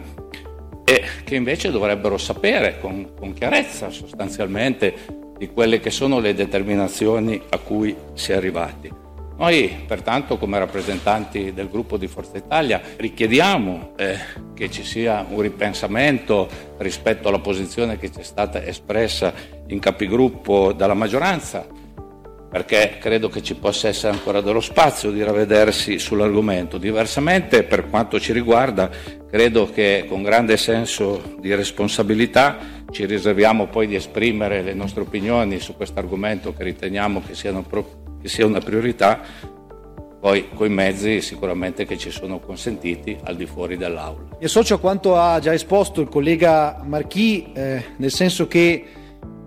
e 0.90 1.04
che 1.26 1.36
invece 1.36 1.70
dovrebbero 1.70 2.18
sapere 2.18 2.80
con, 2.80 3.10
con 3.14 3.34
chiarezza 3.34 3.90
sostanzialmente 3.90 4.96
di 5.38 5.50
quelle 5.50 5.82
che 5.82 5.90
sono 5.90 6.20
le 6.20 6.34
determinazioni 6.34 7.42
a 7.50 7.58
cui 7.58 7.94
si 8.14 8.32
è 8.32 8.36
arrivati. 8.36 8.90
Noi 9.36 9.84
pertanto 9.86 10.38
come 10.38 10.58
rappresentanti 10.58 11.54
del 11.54 11.68
gruppo 11.70 11.98
di 11.98 12.08
Forza 12.08 12.38
Italia 12.38 12.82
richiediamo 12.96 13.96
eh, 13.98 14.18
che 14.54 14.72
ci 14.72 14.84
sia 14.84 15.26
un 15.30 15.42
ripensamento 15.42 16.48
rispetto 16.78 17.28
alla 17.28 17.40
posizione 17.40 17.98
che 17.98 18.10
ci 18.10 18.22
è 18.22 18.24
stata 18.24 18.64
espressa 18.64 19.34
in 19.68 19.80
capigruppo 19.80 20.72
dalla 20.72 20.94
maggioranza, 20.94 21.68
perché 22.50 22.98
credo 23.00 23.28
che 23.30 23.44
ci 23.44 23.56
possa 23.56 23.90
essere 23.90 24.14
ancora 24.14 24.42
dello 24.42 24.62
spazio 24.62 25.12
di 25.12 25.22
ravvedersi 25.22 26.00
sull'argomento. 26.00 26.78
Diversamente, 26.78 27.64
per 27.64 27.90
quanto 27.90 28.20
ci 28.20 28.32
riguarda, 28.32 28.90
credo 29.30 29.70
che 29.70 30.06
con 30.08 30.24
grande 30.24 30.56
senso 30.56 31.36
di 31.40 31.54
responsabilità 31.54 32.58
ci 32.90 33.06
riserviamo 33.06 33.68
poi 33.68 33.88
di 33.88 33.96
esprimere 33.96 34.62
le 34.62 34.74
nostre 34.74 35.02
opinioni 35.02 35.60
su 35.60 35.76
questo 35.76 36.00
argomento 36.00 36.54
che 36.54 36.64
riteniamo 36.64 37.22
che 37.22 37.34
proprio 37.68 38.06
che 38.22 38.30
sia 38.30 38.46
una 38.46 38.60
priorità, 38.60 39.22
poi 40.20 40.50
coi 40.54 40.70
mezzi 40.70 41.22
sicuramente 41.22 41.86
che 41.86 41.98
ci 41.98 42.10
sono 42.10 42.40
consentiti 42.40 43.18
al 43.24 43.36
di 43.36 43.46
fuori 43.46 43.78
dell'aula. 43.78 44.38
Mi 44.40 44.46
associo 44.46 44.76
a 44.76 44.80
quanto 44.80 45.16
ha 45.16 45.40
già 45.40 45.54
esposto 45.54 46.02
il 46.02 46.08
collega 46.08 46.82
Marchi, 46.84 47.52
eh, 47.54 47.84
nel 47.98 48.12
senso 48.12 48.48
che 48.48 48.86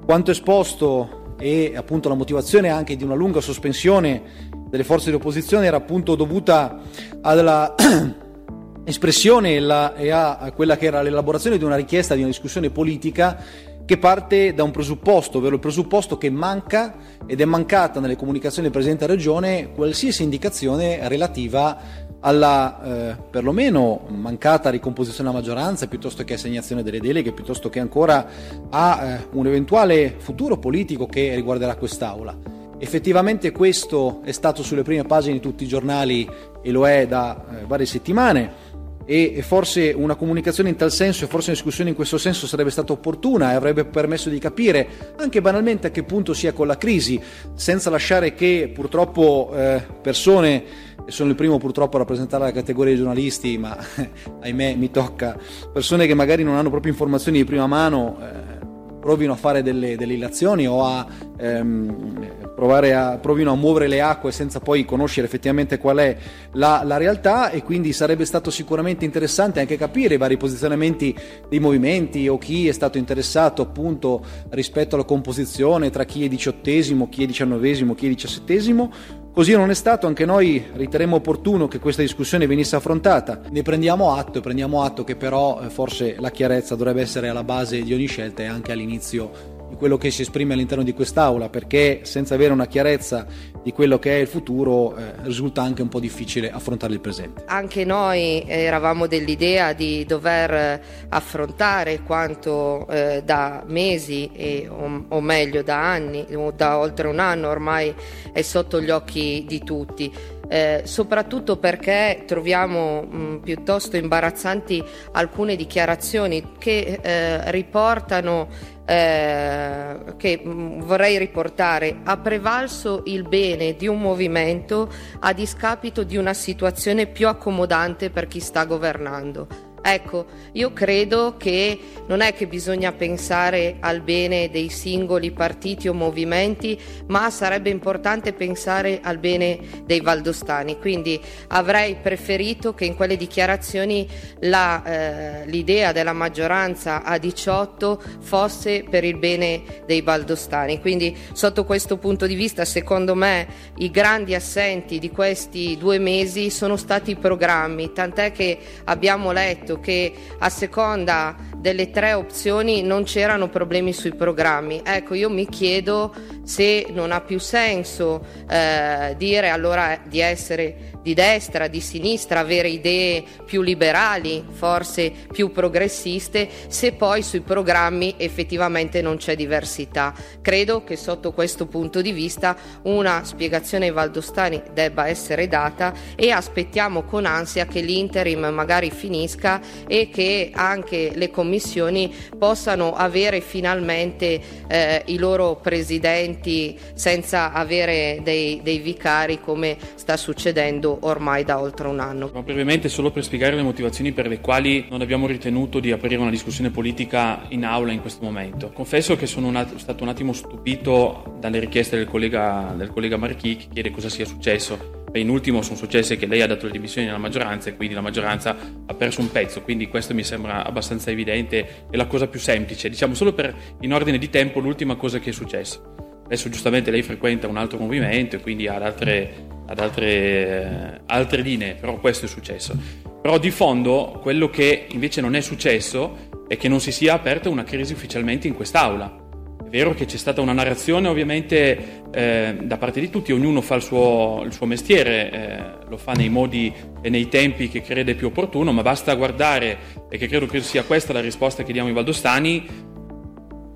quanto 0.04 0.30
esposto 0.30 1.19
e 1.40 1.72
appunto 1.74 2.08
la 2.10 2.14
motivazione 2.14 2.68
anche 2.68 2.96
di 2.96 3.02
una 3.02 3.14
lunga 3.14 3.40
sospensione 3.40 4.48
delle 4.68 4.84
forze 4.84 5.08
di 5.10 5.16
opposizione 5.16 5.66
era 5.66 5.78
appunto 5.78 6.14
dovuta 6.14 6.80
alla 7.22 7.74
espressione 8.84 9.54
e 9.54 10.10
a 10.10 10.52
quella 10.54 10.76
che 10.76 10.86
era 10.86 11.00
l'elaborazione 11.00 11.56
di 11.56 11.64
una 11.64 11.76
richiesta 11.76 12.14
di 12.14 12.20
una 12.20 12.28
discussione 12.28 12.70
politica 12.70 13.42
che 13.90 13.98
parte 13.98 14.54
da 14.54 14.62
un 14.62 14.70
presupposto, 14.70 15.38
ovvero 15.38 15.54
il 15.54 15.60
presupposto 15.60 16.16
che 16.16 16.30
manca 16.30 16.94
ed 17.26 17.40
è 17.40 17.44
mancata 17.44 17.98
nelle 17.98 18.14
comunicazioni 18.14 18.64
del 18.64 18.70
Presidente 18.70 19.04
della 19.04 19.16
Regione 19.16 19.72
qualsiasi 19.72 20.22
indicazione 20.22 21.08
relativa 21.08 21.76
alla 22.20 22.82
eh, 22.82 23.16
perlomeno 23.30 24.06
mancata 24.08 24.70
ricomposizione 24.70 25.30
della 25.30 25.40
maggioranza 25.40 25.86
piuttosto 25.86 26.24
che 26.24 26.34
assegnazione 26.34 26.82
delle 26.82 27.00
deleghe, 27.00 27.32
piuttosto 27.32 27.68
che 27.68 27.80
ancora 27.80 28.26
a 28.68 29.04
eh, 29.04 29.26
un 29.32 29.46
eventuale 29.46 30.14
futuro 30.18 30.58
politico 30.58 31.06
che 31.06 31.34
riguarderà 31.34 31.76
quest'Aula. 31.76 32.58
Effettivamente 32.78 33.52
questo 33.52 34.20
è 34.24 34.32
stato 34.32 34.62
sulle 34.62 34.82
prime 34.82 35.04
pagine 35.04 35.34
di 35.34 35.40
tutti 35.40 35.64
i 35.64 35.68
giornali 35.68 36.28
e 36.62 36.70
lo 36.70 36.88
è 36.88 37.06
da 37.06 37.44
eh, 37.60 37.66
varie 37.66 37.86
settimane 37.86 38.68
e 39.10 39.42
forse 39.42 39.92
una 39.92 40.14
comunicazione 40.14 40.68
in 40.68 40.76
tal 40.76 40.92
senso 40.92 41.24
e 41.24 41.26
forse 41.26 41.48
una 41.48 41.56
discussione 41.56 41.90
in 41.90 41.96
questo 41.96 42.16
senso 42.16 42.46
sarebbe 42.46 42.70
stata 42.70 42.92
opportuna 42.92 43.50
e 43.50 43.54
avrebbe 43.56 43.84
permesso 43.84 44.28
di 44.28 44.38
capire 44.38 45.14
anche 45.16 45.40
banalmente 45.40 45.88
a 45.88 45.90
che 45.90 46.04
punto 46.04 46.32
sia 46.32 46.52
con 46.52 46.68
la 46.68 46.78
crisi, 46.78 47.20
senza 47.54 47.90
lasciare 47.90 48.34
che 48.34 48.70
purtroppo 48.72 49.50
eh, 49.52 49.82
persone, 50.00 50.62
sono 51.10 51.30
il 51.30 51.36
primo 51.36 51.58
purtroppo 51.58 51.96
a 51.96 52.00
rappresentare 52.00 52.44
la 52.44 52.52
categoria 52.52 52.92
dei 52.92 53.02
giornalisti, 53.02 53.58
ma 53.58 53.76
ahimè 54.40 54.74
mi 54.74 54.90
tocca, 54.90 55.36
persone 55.72 56.06
che 56.06 56.14
magari 56.14 56.42
non 56.42 56.56
hanno 56.56 56.70
proprio 56.70 56.92
informazioni 56.92 57.38
di 57.38 57.44
prima 57.44 57.66
mano. 57.66 58.18
Eh, 58.20 58.58
provino 59.00 59.32
a 59.32 59.36
fare 59.36 59.62
delle, 59.62 59.96
delle 59.96 60.12
illazioni 60.12 60.68
o 60.68 60.84
a 60.84 61.06
ehm, 61.38 62.38
a, 62.60 63.18
provino 63.18 63.52
a 63.52 63.56
muovere 63.56 63.88
le 63.88 64.02
acque 64.02 64.32
senza 64.32 64.60
poi 64.60 64.84
conoscere 64.84 65.26
effettivamente 65.26 65.78
qual 65.78 65.96
è 65.96 66.16
la, 66.52 66.82
la, 66.84 66.98
realtà 66.98 67.50
e 67.50 67.62
quindi 67.62 67.94
sarebbe 67.94 68.26
stato 68.26 68.50
sicuramente 68.50 69.06
interessante 69.06 69.60
anche 69.60 69.78
capire 69.78 70.14
i 70.14 70.18
vari 70.18 70.36
posizionamenti 70.36 71.16
dei 71.48 71.58
movimenti 71.58 72.28
o 72.28 72.36
chi 72.36 72.68
è 72.68 72.72
stato 72.72 72.98
interessato 72.98 73.62
appunto 73.62 74.22
rispetto 74.50 74.94
alla 74.94 75.04
composizione 75.04 75.88
tra 75.88 76.04
chi 76.04 76.24
è 76.24 76.28
diciottesimo, 76.28 77.08
chi 77.08 77.22
è 77.22 77.26
diciannovesimo, 77.26 77.94
chi 77.94 78.06
è 78.06 78.08
diciassettesimo 78.10 78.92
Così 79.32 79.52
non 79.52 79.70
è 79.70 79.74
stato, 79.74 80.08
anche 80.08 80.24
noi 80.24 80.62
riteremmo 80.72 81.14
opportuno 81.14 81.68
che 81.68 81.78
questa 81.78 82.02
discussione 82.02 82.48
venisse 82.48 82.74
affrontata. 82.74 83.42
Ne 83.48 83.62
prendiamo 83.62 84.12
atto 84.12 84.38
e 84.38 84.40
prendiamo 84.40 84.82
atto 84.82 85.04
che 85.04 85.14
però 85.14 85.60
eh, 85.62 85.70
forse 85.70 86.16
la 86.18 86.32
chiarezza 86.32 86.74
dovrebbe 86.74 87.02
essere 87.02 87.28
alla 87.28 87.44
base 87.44 87.80
di 87.80 87.94
ogni 87.94 88.06
scelta 88.06 88.42
e 88.42 88.46
anche 88.46 88.72
all'inizio 88.72 89.58
di 89.68 89.76
quello 89.76 89.96
che 89.96 90.10
si 90.10 90.22
esprime 90.22 90.54
all'interno 90.54 90.82
di 90.82 90.92
quest'Aula, 90.92 91.48
perché 91.48 92.00
senza 92.02 92.34
avere 92.34 92.52
una 92.52 92.66
chiarezza 92.66 93.24
di 93.62 93.72
quello 93.72 93.98
che 93.98 94.16
è 94.16 94.20
il 94.20 94.26
futuro 94.26 94.96
eh, 94.96 95.12
risulta 95.22 95.62
anche 95.62 95.82
un 95.82 95.88
po' 95.88 96.00
difficile 96.00 96.50
affrontare 96.50 96.92
il 96.92 97.00
presente. 97.00 97.44
Anche 97.46 97.84
noi 97.84 98.44
eravamo 98.46 99.06
dell'idea 99.06 99.72
di 99.72 100.04
dover 100.06 100.82
affrontare 101.08 102.00
quanto 102.02 102.86
eh, 102.88 103.22
da 103.24 103.62
mesi 103.66 104.30
e, 104.32 104.68
o, 104.68 105.04
o, 105.08 105.20
meglio 105.20 105.62
da 105.62 105.90
anni, 105.90 106.26
da 106.54 106.78
oltre 106.78 107.08
un 107.08 107.18
anno 107.18 107.48
ormai 107.48 107.94
è 108.32 108.42
sotto 108.42 108.80
gli 108.80 108.90
occhi 108.90 109.44
di 109.46 109.62
tutti. 109.62 110.12
Eh, 110.52 110.82
soprattutto 110.84 111.58
perché 111.58 112.24
troviamo 112.26 113.02
mh, 113.02 113.40
piuttosto 113.44 113.96
imbarazzanti 113.96 114.82
alcune 115.12 115.54
dichiarazioni 115.54 116.54
che 116.58 116.98
eh, 117.00 117.50
riportano 117.52 118.48
eh, 118.90 120.16
che 120.16 120.42
mm, 120.44 120.80
vorrei 120.80 121.16
riportare, 121.16 122.00
ha 122.02 122.16
prevalso 122.16 123.02
il 123.06 123.22
bene 123.22 123.76
di 123.76 123.86
un 123.86 124.00
movimento 124.00 124.92
a 125.20 125.32
discapito 125.32 126.02
di 126.02 126.16
una 126.16 126.34
situazione 126.34 127.06
più 127.06 127.28
accomodante 127.28 128.10
per 128.10 128.26
chi 128.26 128.40
sta 128.40 128.64
governando. 128.64 129.69
Ecco, 129.82 130.26
io 130.52 130.72
credo 130.74 131.36
che 131.38 131.78
non 132.06 132.20
è 132.20 132.34
che 132.34 132.46
bisogna 132.46 132.92
pensare 132.92 133.76
al 133.80 134.02
bene 134.02 134.50
dei 134.50 134.68
singoli 134.68 135.30
partiti 135.30 135.88
o 135.88 135.94
movimenti, 135.94 136.78
ma 137.06 137.30
sarebbe 137.30 137.70
importante 137.70 138.34
pensare 138.34 139.00
al 139.02 139.18
bene 139.18 139.58
dei 139.86 140.00
valdostani. 140.00 140.78
Quindi 140.78 141.18
avrei 141.48 141.96
preferito 141.96 142.74
che 142.74 142.84
in 142.84 142.94
quelle 142.94 143.16
dichiarazioni 143.16 144.06
la, 144.40 144.82
eh, 144.84 145.46
l'idea 145.46 145.92
della 145.92 146.12
maggioranza 146.12 147.02
a 147.02 147.16
18 147.16 148.02
fosse 148.20 148.84
per 148.88 149.04
il 149.04 149.16
bene 149.16 149.62
dei 149.86 150.02
valdostani. 150.02 150.78
Quindi 150.80 151.16
sotto 151.32 151.64
questo 151.64 151.96
punto 151.96 152.26
di 152.26 152.34
vista, 152.34 152.66
secondo 152.66 153.14
me, 153.14 153.46
i 153.78 153.90
grandi 153.90 154.34
assenti 154.34 154.98
di 154.98 155.10
questi 155.10 155.76
due 155.78 155.98
mesi 155.98 156.50
sono 156.50 156.76
stati 156.76 157.12
i 157.12 157.16
programmi, 157.16 157.92
tant'è 157.92 158.32
che 158.32 158.58
abbiamo 158.84 159.32
letto 159.32 159.69
detto 159.70 159.80
che 159.80 160.12
a 160.38 160.48
seconda 160.48 161.36
delle 161.56 161.90
tre 161.90 162.14
opzioni 162.14 162.82
non 162.82 163.04
c'erano 163.04 163.48
problemi 163.48 163.92
sui 163.92 164.14
programmi. 164.14 164.80
Ecco, 164.84 165.14
io 165.14 165.30
mi 165.30 165.46
chiedo 165.46 166.12
se 166.42 166.86
non 166.90 167.12
ha 167.12 167.20
più 167.20 167.38
senso 167.38 168.24
eh, 168.48 169.14
dire 169.16 169.50
allora 169.50 170.00
di 170.02 170.20
essere 170.20 170.98
di 171.02 171.14
destra, 171.14 171.66
di 171.66 171.80
sinistra, 171.80 172.40
avere 172.40 172.68
idee 172.68 173.24
più 173.44 173.62
liberali, 173.62 174.44
forse 174.50 175.12
più 175.32 175.50
progressiste, 175.50 176.48
se 176.68 176.92
poi 176.92 177.22
sui 177.22 177.40
programmi 177.40 178.14
effettivamente 178.16 179.00
non 179.00 179.16
c'è 179.16 179.36
diversità. 179.36 180.14
Credo 180.40 180.84
che 180.84 180.96
sotto 180.96 181.32
questo 181.32 181.66
punto 181.66 182.02
di 182.02 182.12
vista 182.12 182.56
una 182.82 183.24
spiegazione 183.24 183.86
ai 183.86 183.92
valdostani 183.92 184.62
debba 184.72 185.08
essere 185.08 185.48
data 185.48 185.92
e 186.14 186.30
aspettiamo 186.30 187.02
con 187.02 187.24
ansia 187.24 187.66
che 187.66 187.80
l'interim 187.80 188.46
magari 188.46 188.90
finisca 188.90 189.60
e 189.86 190.08
che 190.10 190.50
anche 190.52 191.12
le 191.14 191.30
commissioni 191.30 192.14
possano 192.38 192.94
avere 192.94 193.40
finalmente 193.40 194.40
eh, 194.68 195.02
i 195.06 195.18
loro 195.18 195.56
presidenti 195.56 196.78
senza 196.94 197.52
avere 197.52 198.20
dei, 198.22 198.60
dei 198.62 198.78
vicari 198.78 199.40
come 199.40 199.76
sta 199.94 200.16
succedendo 200.16 200.89
ormai 201.00 201.44
da 201.44 201.60
oltre 201.60 201.88
un 201.88 202.00
anno. 202.00 202.30
Ma 202.32 202.42
brevemente 202.42 202.88
solo 202.88 203.10
per 203.10 203.24
spiegare 203.24 203.56
le 203.56 203.62
motivazioni 203.62 204.12
per 204.12 204.26
le 204.26 204.40
quali 204.40 204.86
non 204.90 205.00
abbiamo 205.00 205.26
ritenuto 205.26 205.80
di 205.80 205.92
aprire 205.92 206.16
una 206.16 206.30
discussione 206.30 206.70
politica 206.70 207.44
in 207.48 207.64
aula 207.64 207.92
in 207.92 208.00
questo 208.00 208.24
momento. 208.24 208.70
Confesso 208.72 209.16
che 209.16 209.26
sono 209.26 209.48
un, 209.48 209.66
stato 209.76 210.02
un 210.02 210.08
attimo 210.08 210.32
stupito 210.32 211.36
dalle 211.38 211.58
richieste 211.58 211.96
del 211.96 212.06
collega, 212.06 212.74
del 212.76 212.90
collega 212.90 213.16
Marchi 213.16 213.56
che 213.56 213.66
chiede 213.72 213.90
cosa 213.90 214.08
sia 214.08 214.24
successo. 214.24 214.98
E 215.12 215.18
in 215.18 215.28
ultimo 215.28 215.62
sono 215.62 215.76
successe 215.76 216.16
che 216.16 216.26
lei 216.26 216.40
ha 216.40 216.46
dato 216.46 216.66
le 216.66 216.72
dimissioni 216.72 217.08
alla 217.08 217.18
maggioranza 217.18 217.68
e 217.68 217.74
quindi 217.74 217.94
la 217.94 218.00
maggioranza 218.00 218.56
ha 218.86 218.94
perso 218.94 219.20
un 219.20 219.30
pezzo, 219.32 219.60
quindi 219.62 219.88
questo 219.88 220.14
mi 220.14 220.22
sembra 220.22 220.64
abbastanza 220.64 221.10
evidente 221.10 221.86
e 221.90 221.96
la 221.96 222.06
cosa 222.06 222.28
più 222.28 222.38
semplice. 222.38 222.88
Diciamo 222.88 223.14
solo 223.14 223.32
per 223.32 223.52
in 223.80 223.92
ordine 223.92 224.18
di 224.18 224.30
tempo 224.30 224.60
l'ultima 224.60 224.94
cosa 224.94 225.18
che 225.18 225.30
è 225.30 225.32
successa. 225.32 226.09
Adesso 226.30 226.48
giustamente 226.48 226.92
lei 226.92 227.02
frequenta 227.02 227.48
un 227.48 227.56
altro 227.56 227.76
movimento 227.78 228.36
e 228.36 228.40
quindi 228.40 228.68
ad 228.68 228.84
altre, 228.84 229.48
ad 229.66 229.80
altre, 229.80 230.06
eh, 230.06 231.00
altre 231.06 231.42
linee, 231.42 231.74
però 231.74 231.98
questo 231.98 232.26
è 232.26 232.28
successo. 232.28 232.72
Però 233.20 233.36
di 233.36 233.50
fondo 233.50 234.20
quello 234.22 234.48
che 234.48 234.86
invece 234.90 235.20
non 235.20 235.34
è 235.34 235.40
successo 235.40 236.28
è 236.46 236.56
che 236.56 236.68
non 236.68 236.78
si 236.78 236.92
sia 236.92 237.14
aperta 237.14 237.48
una 237.48 237.64
crisi 237.64 237.94
ufficialmente 237.94 238.46
in 238.46 238.54
quest'Aula. 238.54 239.18
È 239.58 239.68
vero 239.70 239.92
che 239.92 240.04
c'è 240.04 240.16
stata 240.16 240.40
una 240.40 240.52
narrazione 240.52 241.08
ovviamente 241.08 242.04
eh, 242.12 242.56
da 242.62 242.76
parte 242.76 243.00
di 243.00 243.10
tutti, 243.10 243.32
ognuno 243.32 243.60
fa 243.60 243.74
il 243.74 243.82
suo, 243.82 244.42
il 244.44 244.52
suo 244.52 244.66
mestiere, 244.66 245.30
eh, 245.32 245.88
lo 245.88 245.96
fa 245.96 246.12
nei 246.12 246.28
modi 246.28 246.72
e 247.02 247.08
nei 247.08 247.28
tempi 247.28 247.68
che 247.68 247.82
crede 247.82 248.14
più 248.14 248.28
opportuno, 248.28 248.70
ma 248.70 248.82
basta 248.82 249.14
guardare, 249.14 249.78
e 250.08 250.16
che 250.16 250.28
credo 250.28 250.46
che 250.46 250.60
sia 250.60 250.84
questa 250.84 251.12
la 251.12 251.20
risposta 251.20 251.64
che 251.64 251.72
diamo 251.72 251.88
ai 251.88 251.94
valdostani, 251.94 252.89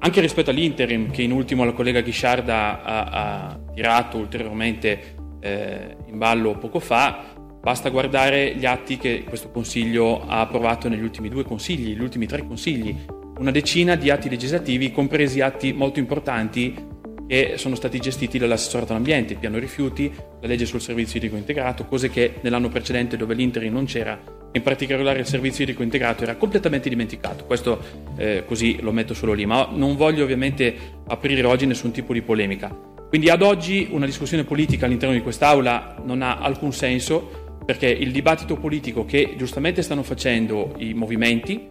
anche 0.04 0.20
rispetto 0.20 0.50
all'interim 0.50 1.10
che 1.10 1.22
in 1.22 1.32
ultimo 1.32 1.64
la 1.64 1.72
collega 1.72 2.02
Ghisciarda 2.02 2.82
ha, 2.82 3.04
ha 3.04 3.60
tirato 3.74 4.18
ulteriormente 4.18 5.16
eh, 5.40 5.96
in 6.08 6.18
ballo 6.18 6.58
poco 6.58 6.78
fa, 6.78 7.32
basta 7.58 7.88
guardare 7.88 8.54
gli 8.54 8.66
atti 8.66 8.98
che 8.98 9.24
questo 9.26 9.50
Consiglio 9.50 10.20
ha 10.26 10.40
approvato 10.40 10.90
negli 10.90 11.02
ultimi 11.02 11.30
due 11.30 11.42
consigli, 11.42 11.96
gli 11.96 12.02
ultimi 12.02 12.26
tre 12.26 12.46
consigli, 12.46 12.94
una 13.38 13.50
decina 13.50 13.96
di 13.96 14.10
atti 14.10 14.28
legislativi, 14.28 14.92
compresi 14.92 15.40
atti 15.40 15.72
molto 15.72 15.98
importanti 16.00 16.92
che 17.26 17.54
sono 17.56 17.74
stati 17.74 17.98
gestiti 17.98 18.36
dall'assessorato 18.36 18.92
all'ambiente, 18.92 19.32
il 19.32 19.38
piano 19.38 19.56
rifiuti, 19.56 20.12
la 20.14 20.46
legge 20.46 20.66
sul 20.66 20.82
servizio 20.82 21.16
idrico 21.16 21.36
integrato, 21.36 21.86
cose 21.86 22.10
che 22.10 22.34
nell'anno 22.42 22.68
precedente 22.68 23.16
dove 23.16 23.32
l'interim 23.32 23.72
non 23.72 23.86
c'era 23.86 24.20
in 24.54 24.62
particolare 24.62 25.18
il 25.18 25.26
servizio 25.26 25.64
idrico 25.64 25.82
integrato 25.82 26.22
era 26.22 26.36
completamente 26.36 26.88
dimenticato, 26.88 27.44
questo 27.44 27.80
eh, 28.16 28.44
così 28.46 28.80
lo 28.80 28.92
metto 28.92 29.12
solo 29.12 29.32
lì, 29.32 29.46
ma 29.46 29.68
non 29.72 29.96
voglio 29.96 30.22
ovviamente 30.22 30.74
aprire 31.08 31.44
oggi 31.44 31.66
nessun 31.66 31.90
tipo 31.90 32.12
di 32.12 32.22
polemica. 32.22 32.92
Quindi 33.08 33.30
ad 33.30 33.42
oggi 33.42 33.88
una 33.90 34.06
discussione 34.06 34.44
politica 34.44 34.86
all'interno 34.86 35.14
di 35.14 35.22
quest'Aula 35.22 36.02
non 36.04 36.22
ha 36.22 36.38
alcun 36.38 36.72
senso 36.72 37.42
perché 37.64 37.88
il 37.88 38.12
dibattito 38.12 38.56
politico 38.56 39.04
che 39.04 39.34
giustamente 39.36 39.82
stanno 39.82 40.02
facendo 40.02 40.74
i 40.78 40.94
movimenti, 40.94 41.66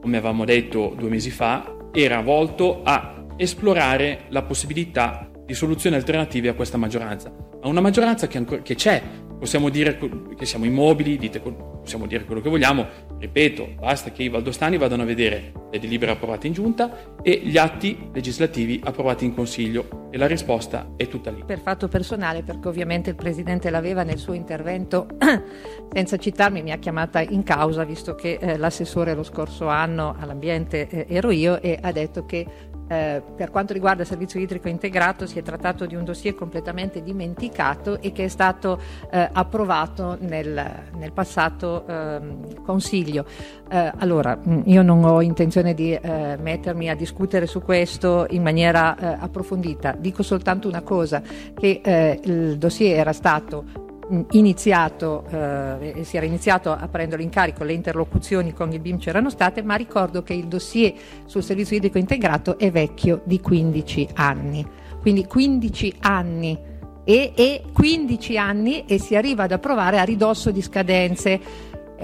come 0.00 0.16
avevamo 0.16 0.44
detto 0.44 0.94
due 0.96 1.08
mesi 1.08 1.30
fa, 1.30 1.76
era 1.92 2.20
volto 2.20 2.82
a 2.82 3.24
esplorare 3.36 4.24
la 4.28 4.42
possibilità 4.42 5.30
di 5.44 5.54
soluzioni 5.54 5.96
alternative 5.96 6.48
a 6.48 6.54
questa 6.54 6.78
maggioranza. 6.78 7.30
Ma 7.30 7.68
una 7.68 7.80
maggioranza 7.80 8.26
che, 8.26 8.38
ancora, 8.38 8.62
che 8.62 8.74
c'è, 8.74 9.02
possiamo 9.42 9.70
dire 9.70 9.98
che 10.36 10.46
siamo 10.46 10.66
immobili, 10.66 11.16
dite, 11.16 11.40
possiamo 11.40 12.06
dire 12.06 12.24
quello 12.24 12.40
che 12.40 12.48
vogliamo, 12.48 12.86
ripeto, 13.18 13.70
basta 13.80 14.12
che 14.12 14.22
i 14.22 14.28
valdostani 14.28 14.78
vadano 14.78 15.02
a 15.02 15.04
vedere 15.04 15.52
le 15.68 15.80
delibere 15.80 16.12
approvate 16.12 16.46
in 16.46 16.52
giunta 16.52 17.16
e 17.22 17.40
gli 17.42 17.58
atti 17.58 18.10
legislativi 18.12 18.80
approvati 18.84 19.24
in 19.24 19.34
consiglio 19.34 20.06
e 20.12 20.16
la 20.16 20.28
risposta 20.28 20.92
è 20.96 21.08
tutta 21.08 21.32
lì. 21.32 21.42
Per 21.44 21.58
fatto 21.58 21.88
personale, 21.88 22.44
perché 22.44 22.68
ovviamente 22.68 23.10
il 23.10 23.16
Presidente 23.16 23.68
l'aveva 23.68 24.04
nel 24.04 24.18
suo 24.18 24.34
intervento, 24.34 25.08
senza 25.92 26.16
citarmi, 26.18 26.62
mi 26.62 26.70
ha 26.70 26.78
chiamata 26.78 27.20
in 27.20 27.42
causa, 27.42 27.82
visto 27.82 28.14
che 28.14 28.38
eh, 28.40 28.56
l'assessore 28.56 29.12
lo 29.12 29.24
scorso 29.24 29.66
anno 29.66 30.14
all'ambiente 30.16 30.86
eh, 30.88 31.06
ero 31.08 31.32
io 31.32 31.60
e 31.60 31.76
ha 31.82 31.90
detto 31.90 32.24
che 32.26 32.46
eh, 32.88 33.22
per 33.36 33.50
quanto 33.50 33.72
riguarda 33.72 34.02
il 34.02 34.08
servizio 34.08 34.40
idrico 34.40 34.68
integrato 34.68 35.26
si 35.26 35.38
è 35.38 35.42
trattato 35.42 35.86
di 35.86 35.94
un 35.94 36.04
dossier 36.04 36.34
completamente 36.34 37.02
dimenticato 37.02 38.00
e 38.00 38.12
che 38.12 38.24
è 38.24 38.28
stato 38.28 38.80
eh, 39.10 39.28
approvato 39.32 40.16
nel, 40.20 40.62
nel 40.96 41.12
passato 41.12 41.86
eh, 41.86 42.20
Consiglio. 42.64 43.24
Eh, 43.70 43.92
allora, 43.98 44.36
mm, 44.36 44.62
io 44.64 44.82
non 44.82 45.04
ho 45.04 45.20
intenzione 45.20 45.74
di 45.74 45.92
eh, 45.92 46.36
mettermi 46.40 46.90
a 46.90 46.94
discutere 46.94 47.46
su 47.46 47.62
questo 47.62 48.26
in 48.30 48.42
maniera 48.42 48.96
eh, 48.96 49.16
approfondita, 49.18 49.96
dico 49.98 50.22
soltanto 50.22 50.68
una 50.68 50.82
cosa, 50.82 51.22
che 51.54 52.20
il 52.22 52.58
dossier 52.58 52.98
era 52.98 53.12
stato 53.12 53.90
iniziato, 54.32 55.24
eh, 55.30 56.04
si 56.04 56.16
era 56.16 56.26
iniziato 56.26 56.70
a 56.70 56.88
prendere 56.88 57.22
in 57.22 57.30
carico, 57.30 57.64
le 57.64 57.72
interlocuzioni 57.72 58.52
con 58.52 58.72
il 58.72 58.80
BIM 58.80 58.98
c'erano 58.98 59.30
state, 59.30 59.62
ma 59.62 59.74
ricordo 59.74 60.22
che 60.22 60.34
il 60.34 60.46
dossier 60.46 60.92
sul 61.24 61.42
servizio 61.42 61.76
idrico 61.76 61.98
integrato 61.98 62.58
è 62.58 62.70
vecchio 62.70 63.22
di 63.24 63.40
15 63.40 64.08
anni. 64.14 64.66
Quindi 65.00 65.26
15 65.26 65.94
anni 66.00 66.58
e, 67.04 67.32
e 67.34 67.62
15 67.72 68.38
anni 68.38 68.84
e 68.86 68.98
si 68.98 69.16
arriva 69.16 69.44
ad 69.44 69.52
approvare 69.52 69.98
a 69.98 70.04
ridosso 70.04 70.50
di 70.50 70.62
scadenze 70.62 71.40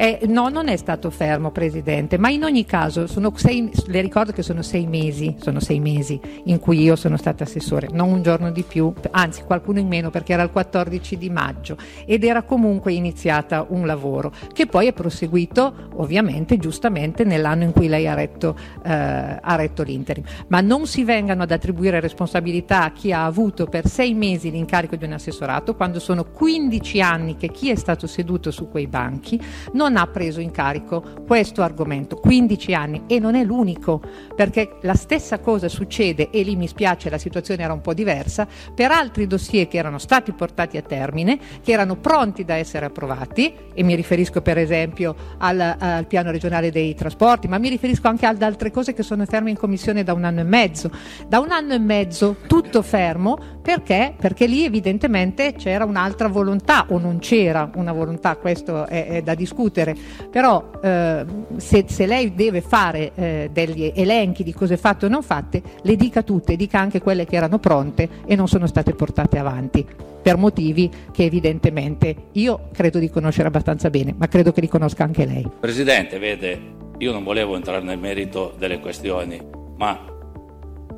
eh, 0.00 0.20
no, 0.28 0.48
non 0.48 0.68
è 0.68 0.76
stato 0.76 1.10
fermo, 1.10 1.50
Presidente, 1.50 2.18
ma 2.18 2.28
in 2.28 2.44
ogni 2.44 2.64
caso 2.64 3.08
sei, 3.34 3.68
le 3.86 4.00
ricordo 4.00 4.30
che 4.30 4.42
sono 4.42 4.62
sei 4.62 4.86
mesi, 4.86 5.34
sono 5.40 5.58
sei 5.58 5.80
mesi 5.80 6.20
in 6.44 6.60
cui 6.60 6.80
io 6.80 6.94
sono 6.94 7.16
stata 7.16 7.42
assessore, 7.42 7.88
non 7.90 8.08
un 8.12 8.22
giorno 8.22 8.52
di 8.52 8.62
più, 8.62 8.92
anzi 9.10 9.42
qualcuno 9.42 9.80
in 9.80 9.88
meno 9.88 10.10
perché 10.10 10.34
era 10.34 10.44
il 10.44 10.50
14 10.52 11.18
di 11.18 11.30
maggio 11.30 11.76
ed 12.06 12.22
era 12.22 12.42
comunque 12.42 12.92
iniziata 12.92 13.66
un 13.70 13.86
lavoro 13.86 14.32
che 14.52 14.66
poi 14.66 14.86
è 14.86 14.92
proseguito 14.92 15.88
ovviamente 15.94 16.58
giustamente 16.58 17.24
nell'anno 17.24 17.64
in 17.64 17.72
cui 17.72 17.88
lei 17.88 18.06
ha 18.06 18.14
retto, 18.14 18.56
eh, 18.84 18.92
ha 18.92 19.54
retto 19.56 19.82
l'interim. 19.82 20.22
Ma 20.46 20.60
non 20.60 20.86
si 20.86 21.02
vengano 21.02 21.42
ad 21.42 21.50
attribuire 21.50 21.98
responsabilità 21.98 22.84
a 22.84 22.92
chi 22.92 23.12
ha 23.12 23.24
avuto 23.24 23.66
per 23.66 23.88
sei 23.88 24.14
mesi 24.14 24.52
l'incarico 24.52 24.94
di 24.94 25.04
un 25.04 25.14
assessorato 25.14 25.74
quando 25.74 25.98
sono 25.98 26.24
15 26.24 27.00
anni 27.00 27.36
che 27.36 27.48
chi 27.48 27.70
è 27.70 27.74
stato 27.74 28.06
seduto 28.06 28.52
su 28.52 28.68
quei 28.68 28.86
banchi 28.86 29.40
non 29.72 29.87
non 29.88 29.96
ha 29.96 30.06
preso 30.06 30.40
in 30.40 30.50
carico 30.50 31.02
questo 31.26 31.62
argomento, 31.62 32.16
15 32.16 32.74
anni 32.74 33.02
e 33.06 33.18
non 33.18 33.34
è 33.34 33.42
l'unico, 33.42 34.00
perché 34.36 34.76
la 34.82 34.94
stessa 34.94 35.38
cosa 35.40 35.68
succede 35.68 36.30
e 36.30 36.42
lì 36.42 36.56
mi 36.56 36.68
spiace 36.68 37.08
la 37.10 37.18
situazione 37.18 37.62
era 37.62 37.72
un 37.72 37.80
po' 37.80 37.94
diversa 37.94 38.46
per 38.74 38.90
altri 38.90 39.26
dossier 39.26 39.66
che 39.66 39.78
erano 39.78 39.98
stati 39.98 40.32
portati 40.32 40.76
a 40.76 40.82
termine, 40.82 41.38
che 41.62 41.72
erano 41.72 41.96
pronti 41.96 42.44
da 42.44 42.54
essere 42.54 42.86
approvati 42.86 43.52
e 43.72 43.82
mi 43.82 43.94
riferisco 43.94 44.42
per 44.42 44.58
esempio 44.58 45.14
al, 45.38 45.76
al 45.78 46.06
piano 46.06 46.30
regionale 46.30 46.70
dei 46.70 46.94
trasporti, 46.94 47.48
ma 47.48 47.58
mi 47.58 47.68
riferisco 47.68 48.08
anche 48.08 48.26
ad 48.26 48.42
altre 48.42 48.70
cose 48.70 48.92
che 48.92 49.02
sono 49.02 49.24
ferme 49.24 49.50
in 49.50 49.56
commissione 49.56 50.04
da 50.04 50.12
un 50.12 50.24
anno 50.24 50.40
e 50.40 50.44
mezzo. 50.44 50.90
Da 51.26 51.38
un 51.38 51.50
anno 51.50 51.72
e 51.72 51.78
mezzo 51.78 52.36
tutto 52.46 52.82
fermo 52.82 53.57
perché? 53.68 54.14
Perché 54.18 54.46
lì 54.46 54.64
evidentemente 54.64 55.52
c'era 55.52 55.84
un'altra 55.84 56.28
volontà 56.28 56.86
o 56.88 56.98
non 56.98 57.18
c'era 57.18 57.70
una 57.74 57.92
volontà, 57.92 58.36
questo 58.36 58.86
è, 58.86 59.08
è 59.08 59.22
da 59.22 59.34
discutere 59.34 59.94
però 60.30 60.70
eh, 60.82 61.26
se, 61.56 61.84
se, 61.86 62.06
lei 62.06 62.34
deve 62.34 62.62
fare 62.62 63.12
eh, 63.14 63.50
degli 63.52 63.92
elenchi 63.94 64.42
di 64.42 64.54
cose 64.54 64.78
fatte 64.78 65.04
o 65.04 65.10
non 65.10 65.22
fatte, 65.22 65.60
le 65.82 65.96
dica 65.96 66.22
tutte, 66.22 66.56
dica 66.56 66.78
anche 66.78 67.02
quelle 67.02 67.26
che 67.26 67.36
erano 67.36 67.58
pronte 67.58 68.08
e 68.24 68.34
non 68.36 68.48
sono 68.48 68.66
state 68.66 68.94
portate 68.94 69.38
avanti 69.38 69.84
per 70.22 70.38
motivi 70.38 70.90
che 71.12 71.24
evidentemente 71.24 72.14
io 72.32 72.70
credo 72.72 72.98
di 72.98 73.10
conoscere 73.10 73.48
abbastanza 73.48 73.90
bene, 73.90 74.14
ma 74.16 74.28
credo 74.28 74.50
che 74.50 74.62
li 74.62 74.68
conosca 74.68 75.04
anche 75.04 75.26
lei. 75.26 75.46
Presidente, 75.60 76.18
vede, 76.18 76.58
io 76.96 77.12
non 77.12 77.22
volevo 77.22 77.54
entrare 77.54 77.82
nel 77.82 77.98
merito 77.98 78.54
delle 78.58 78.80
questioni, 78.80 79.38
ma 79.76 80.16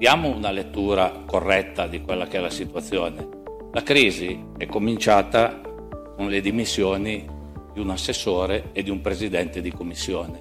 diamo 0.01 0.35
una 0.35 0.51
lettura 0.51 1.13
corretta 1.27 1.87
di 1.87 2.01
quella 2.01 2.27
che 2.27 2.39
è 2.39 2.41
la 2.41 2.49
situazione. 2.49 3.29
La 3.73 3.83
crisi 3.83 4.47
è 4.57 4.65
cominciata 4.65 5.61
con 6.17 6.27
le 6.31 6.41
dimissioni 6.41 7.29
di 7.75 7.81
un 7.81 7.91
assessore 7.91 8.71
e 8.73 8.83
di 8.83 8.89
un 8.89 9.03
presidente 9.03 9.61
di 9.61 9.71
commissione. 9.71 10.41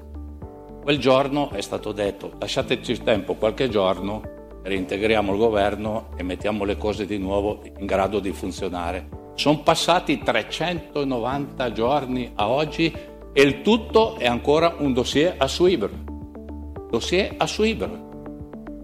Quel 0.82 0.98
giorno 0.98 1.50
è 1.52 1.60
stato 1.60 1.92
detto 1.92 2.32
lasciateci 2.40 3.04
tempo 3.04 3.36
qualche 3.36 3.68
giorno, 3.68 4.22
reintegriamo 4.64 5.34
il 5.34 5.38
governo 5.38 6.12
e 6.16 6.24
mettiamo 6.24 6.64
le 6.64 6.78
cose 6.78 7.06
di 7.06 7.18
nuovo 7.18 7.62
in 7.80 7.86
grado 7.86 8.20
di 8.20 8.32
funzionare. 8.32 9.10
Sono 9.36 9.60
passati 9.60 10.20
390 10.20 11.72
giorni 11.74 12.32
a 12.36 12.48
oggi 12.48 12.96
e 13.34 13.42
il 13.42 13.60
tutto 13.62 14.16
è 14.16 14.26
ancora 14.26 14.76
un 14.78 14.94
dossier 14.94 15.36
a 15.38 15.50
suivere. 15.50 15.92
Dossier 16.90 17.34
a 17.36 17.46
suivere. 17.46 18.08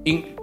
In, 0.04 0.35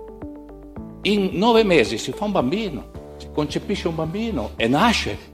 in 1.03 1.31
nove 1.33 1.65
mesi 1.65 1.99
si 1.99 2.13
fa 2.13 2.25
un 2.25 2.33
bambino, 2.33 3.15
si 3.17 3.29
concepisce 3.33 3.89
un 3.89 3.95
bambino 3.95 4.51
e 4.57 4.69
nasce. 4.69 5.31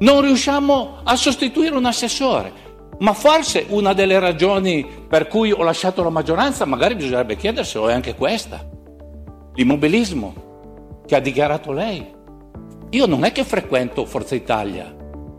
Non 0.00 0.22
riusciamo 0.22 0.98
a 1.02 1.16
sostituire 1.16 1.76
un 1.76 1.84
assessore. 1.84 2.68
Ma 2.98 3.14
forse 3.14 3.64
una 3.68 3.94
delle 3.94 4.18
ragioni 4.18 4.86
per 5.08 5.26
cui 5.26 5.52
ho 5.52 5.62
lasciato 5.62 6.02
la 6.02 6.10
maggioranza, 6.10 6.66
magari 6.66 6.94
bisognerebbe 6.94 7.36
chiederselo, 7.36 7.88
è 7.88 7.94
anche 7.94 8.14
questa. 8.14 8.68
L'immobilismo 9.54 11.02
che 11.06 11.16
ha 11.16 11.20
dichiarato 11.20 11.72
lei. 11.72 12.06
Io 12.90 13.06
non 13.06 13.24
è 13.24 13.32
che 13.32 13.44
frequento 13.44 14.04
Forza 14.04 14.34
Italia, 14.34 14.94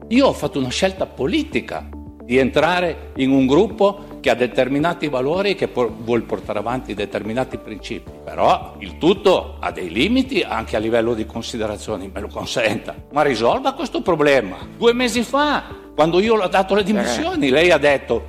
io 0.08 0.28
ho 0.28 0.34
fatto 0.34 0.60
una 0.60 0.70
scelta 0.70 1.06
politica 1.06 1.88
di 2.24 2.38
entrare 2.38 3.12
in 3.16 3.32
un 3.32 3.46
gruppo 3.46 4.20
che 4.20 4.30
ha 4.30 4.36
determinati 4.36 5.10
valori 5.10 5.52
e 5.52 5.56
che 5.56 5.68
por- 5.68 5.92
vuol 5.92 6.24
portare 6.24 6.60
avanti 6.60 6.94
determinati 6.94 7.58
principi. 7.58 8.12
Però 8.24 8.76
il 8.80 8.98
tutto 8.98 9.58
ha 9.60 9.72
dei 9.72 9.92
limiti 9.92 10.42
anche 10.42 10.76
a 10.76 10.80
livello 10.80 11.14
di 11.14 11.26
considerazioni, 11.26 12.10
me 12.14 12.22
lo 12.22 12.28
consenta. 12.28 12.96
Ma 13.12 13.24
risolva 13.24 13.74
questo 13.74 14.02
problema. 14.02 14.58
Due 14.78 14.94
mesi 14.94 15.24
fa, 15.24 15.64
quando 15.96 16.20
io 16.20 16.36
ho 16.36 16.48
dato 16.48 16.76
le 16.76 16.84
dimissioni, 16.84 17.50
lei 17.50 17.72
ha 17.72 17.78
detto 17.78 18.28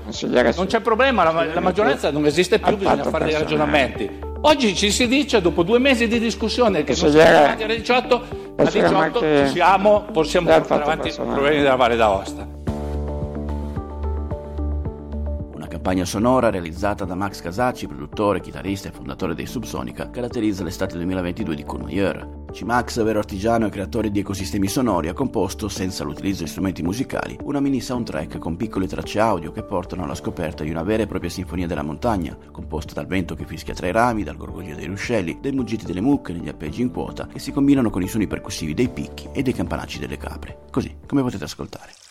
non 0.56 0.66
c'è 0.66 0.80
problema, 0.80 1.24
la, 1.24 1.44
la 1.44 1.60
maggioranza 1.60 2.10
non 2.10 2.26
esiste 2.26 2.58
più, 2.58 2.76
bisogna 2.76 3.04
fare 3.04 3.26
dei 3.26 3.34
ragionamenti. 3.34 4.30
Oggi 4.44 4.74
ci 4.74 4.90
si 4.90 5.06
dice, 5.06 5.40
dopo 5.40 5.62
due 5.62 5.78
mesi 5.78 6.08
di 6.08 6.18
discussione, 6.18 6.82
che 6.82 6.92
arrivati 6.92 7.62
alle 7.62 7.76
18, 7.76 8.22
a 8.56 8.64
18 8.64 9.20
ci 9.20 9.52
siamo, 9.52 10.06
possiamo 10.12 10.48
portare 10.50 10.82
avanti 10.82 11.08
i 11.08 11.12
problemi 11.14 11.58
della 11.58 11.76
Valle 11.76 11.96
d'Aosta. 11.96 12.60
Campagna 15.82 16.04
sonora 16.04 16.48
realizzata 16.48 17.04
da 17.04 17.16
Max 17.16 17.40
Casacci, 17.40 17.88
produttore, 17.88 18.40
chitarrista 18.40 18.88
e 18.88 18.92
fondatore 18.92 19.34
dei 19.34 19.46
Subsonica, 19.46 20.10
caratterizza 20.10 20.62
l'estate 20.62 20.94
2022 20.94 21.56
di 21.56 21.64
Courmayeur. 21.64 22.44
C-Max, 22.52 23.02
vero 23.02 23.18
artigiano 23.18 23.66
e 23.66 23.70
creatore 23.70 24.12
di 24.12 24.20
ecosistemi 24.20 24.68
sonori, 24.68 25.08
ha 25.08 25.12
composto, 25.12 25.66
senza 25.66 26.04
l'utilizzo 26.04 26.44
di 26.44 26.48
strumenti 26.48 26.84
musicali, 26.84 27.36
una 27.42 27.58
mini 27.58 27.80
soundtrack 27.80 28.38
con 28.38 28.56
piccole 28.56 28.86
tracce 28.86 29.18
audio 29.18 29.50
che 29.50 29.64
portano 29.64 30.04
alla 30.04 30.14
scoperta 30.14 30.62
di 30.62 30.70
una 30.70 30.84
vera 30.84 31.02
e 31.02 31.08
propria 31.08 31.30
sinfonia 31.30 31.66
della 31.66 31.82
montagna, 31.82 32.38
composta 32.52 32.94
dal 32.94 33.08
vento 33.08 33.34
che 33.34 33.44
fischia 33.44 33.74
tra 33.74 33.88
i 33.88 33.92
rami, 33.92 34.22
dal 34.22 34.36
gorgoglio 34.36 34.76
dei 34.76 34.86
ruscelli, 34.86 35.38
dai 35.40 35.50
muggiti 35.50 35.84
delle 35.84 36.00
mucche 36.00 36.32
negli 36.32 36.48
appeggi 36.48 36.80
in 36.80 36.92
quota, 36.92 37.26
che 37.26 37.40
si 37.40 37.50
combinano 37.50 37.90
con 37.90 38.02
i 38.02 38.08
suoni 38.08 38.28
percussivi 38.28 38.72
dei 38.72 38.88
picchi 38.88 39.30
e 39.32 39.42
dei 39.42 39.52
campanacci 39.52 39.98
delle 39.98 40.16
capre. 40.16 40.60
Così, 40.70 40.98
come 41.08 41.22
potete 41.22 41.42
ascoltare. 41.42 42.01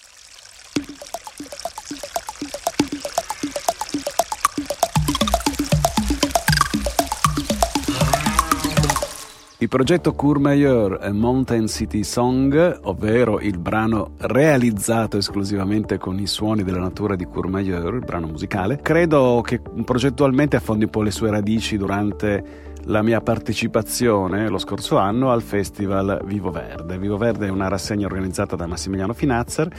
Il 9.61 9.67
progetto 9.67 10.13
Courmayeur 10.13 11.11
Mountain 11.11 11.67
City 11.67 12.03
Song, 12.03 12.79
ovvero 12.81 13.39
il 13.39 13.59
brano 13.59 14.15
realizzato 14.17 15.17
esclusivamente 15.17 15.99
con 15.99 16.17
i 16.17 16.25
suoni 16.25 16.63
della 16.63 16.79
natura 16.79 17.15
di 17.15 17.27
Courmayeur, 17.27 17.93
il 17.93 18.03
brano 18.03 18.25
musicale, 18.25 18.79
credo 18.81 19.43
che 19.45 19.61
progettualmente 19.85 20.55
affondi 20.55 20.85
un 20.85 20.89
po' 20.89 21.03
le 21.03 21.11
sue 21.11 21.29
radici 21.29 21.77
durante 21.77 22.69
la 22.85 23.03
mia 23.03 23.21
partecipazione 23.21 24.49
lo 24.49 24.57
scorso 24.57 24.97
anno 24.97 25.31
al 25.31 25.43
festival 25.43 26.23
Vivo 26.25 26.49
Verde. 26.49 26.97
Vivo 26.97 27.17
Verde 27.17 27.45
è 27.45 27.51
una 27.51 27.67
rassegna 27.67 28.07
organizzata 28.07 28.55
da 28.55 28.65
Massimiliano 28.65 29.13
Finazzer 29.13 29.71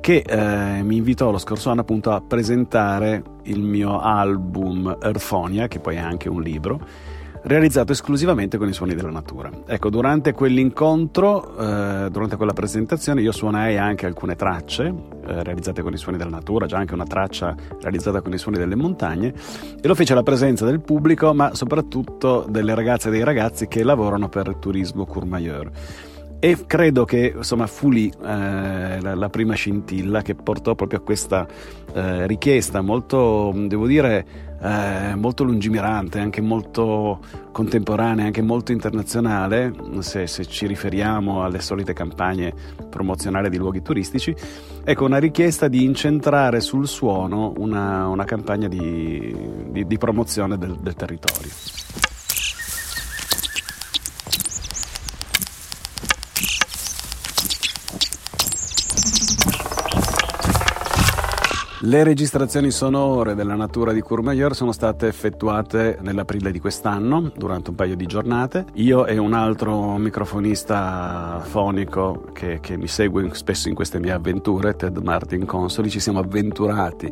che 0.00 0.24
eh, 0.26 0.82
mi 0.82 0.96
invitò 0.96 1.30
lo 1.30 1.38
scorso 1.38 1.70
anno 1.70 1.82
appunto 1.82 2.10
a 2.10 2.20
presentare 2.20 3.22
il 3.44 3.60
mio 3.60 4.00
album 4.00 4.98
Earthonia, 5.00 5.68
che 5.68 5.78
poi 5.78 5.94
è 5.94 6.00
anche 6.00 6.28
un 6.28 6.42
libro 6.42 6.80
realizzato 7.42 7.92
esclusivamente 7.92 8.58
con 8.58 8.68
i 8.68 8.72
suoni 8.72 8.94
della 8.94 9.10
natura. 9.10 9.50
Ecco, 9.66 9.90
durante 9.90 10.32
quell'incontro, 10.32 11.56
eh, 11.56 12.08
durante 12.10 12.36
quella 12.36 12.52
presentazione, 12.52 13.22
io 13.22 13.32
suonai 13.32 13.78
anche 13.78 14.06
alcune 14.06 14.36
tracce 14.36 14.86
eh, 14.86 15.42
realizzate 15.42 15.82
con 15.82 15.92
i 15.92 15.96
suoni 15.96 16.18
della 16.18 16.30
natura, 16.30 16.66
già 16.66 16.78
anche 16.78 16.94
una 16.94 17.06
traccia 17.06 17.54
realizzata 17.80 18.20
con 18.20 18.32
i 18.32 18.38
suoni 18.38 18.58
delle 18.58 18.74
montagne, 18.74 19.32
e 19.80 19.86
lo 19.86 19.94
fece 19.94 20.12
alla 20.12 20.22
presenza 20.22 20.64
del 20.64 20.80
pubblico, 20.80 21.32
ma 21.34 21.54
soprattutto 21.54 22.46
delle 22.48 22.74
ragazze 22.74 23.08
e 23.08 23.10
dei 23.12 23.24
ragazzi 23.24 23.68
che 23.68 23.82
lavorano 23.82 24.28
per 24.28 24.56
turismo 24.56 25.06
Courmayeur. 25.06 25.70
E 26.42 26.56
credo 26.66 27.04
che 27.04 27.34
insomma 27.36 27.66
fu 27.66 27.90
lì 27.90 28.08
eh, 28.08 28.12
la, 28.22 29.14
la, 29.14 29.28
prima 29.28 29.52
scintilla 29.52 30.22
che 30.22 30.34
portò 30.34 30.74
proprio 30.74 31.00
a 31.00 31.02
questa 31.02 31.46
eh, 31.92 32.26
richiesta 32.26 32.80
molto, 32.80 33.52
devo 33.54 33.86
dire, 33.86 34.26
eh, 34.58 35.14
molto 35.16 35.44
lungimirante, 35.44 36.18
anche 36.18 36.40
molto 36.40 37.20
contemporanea, 37.52 38.24
anche 38.24 38.40
molto 38.40 38.72
internazionale, 38.72 39.70
se, 39.98 40.26
se, 40.26 40.46
ci 40.46 40.66
riferiamo 40.66 41.44
alle 41.44 41.60
solite 41.60 41.92
campagne 41.92 42.54
promozionali 42.88 43.50
di 43.50 43.58
luoghi 43.58 43.82
turistici. 43.82 44.34
Ecco, 44.82 45.04
una 45.04 45.18
richiesta 45.18 45.68
di 45.68 45.84
incentrare 45.84 46.60
sul 46.60 46.88
suono 46.88 47.52
una, 47.58 48.08
una 48.08 48.24
campagna 48.24 48.66
di, 48.66 49.36
di, 49.72 49.86
di 49.86 49.98
promozione 49.98 50.56
del, 50.56 50.74
del 50.80 50.94
territorio. 50.94 52.09
Le 61.82 62.04
registrazioni 62.04 62.70
sonore 62.70 63.34
della 63.34 63.54
natura 63.54 63.92
di 63.92 64.02
Courmayeur 64.02 64.54
sono 64.54 64.70
state 64.70 65.08
effettuate 65.08 65.96
nell'aprile 66.02 66.50
di 66.50 66.60
quest'anno, 66.60 67.32
durante 67.34 67.70
un 67.70 67.76
paio 67.76 67.96
di 67.96 68.04
giornate. 68.04 68.66
Io 68.74 69.06
e 69.06 69.16
un 69.16 69.32
altro 69.32 69.96
microfonista 69.96 71.40
fonico 71.42 72.28
che, 72.34 72.58
che 72.60 72.76
mi 72.76 72.86
segue 72.86 73.30
spesso 73.32 73.70
in 73.70 73.74
queste 73.74 73.98
mie 73.98 74.12
avventure, 74.12 74.76
Ted 74.76 74.98
Martin 74.98 75.46
Consoli, 75.46 75.88
ci 75.88 76.00
siamo 76.00 76.18
avventurati 76.18 77.10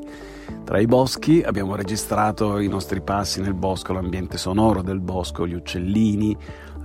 tra 0.64 0.78
i 0.78 0.84
boschi, 0.84 1.42
abbiamo 1.42 1.74
registrato 1.74 2.58
i 2.58 2.68
nostri 2.68 3.00
passi 3.00 3.40
nel 3.40 3.54
bosco, 3.54 3.94
l'ambiente 3.94 4.36
sonoro 4.36 4.82
del 4.82 5.00
bosco, 5.00 5.46
gli 5.46 5.54
uccellini, 5.54 6.36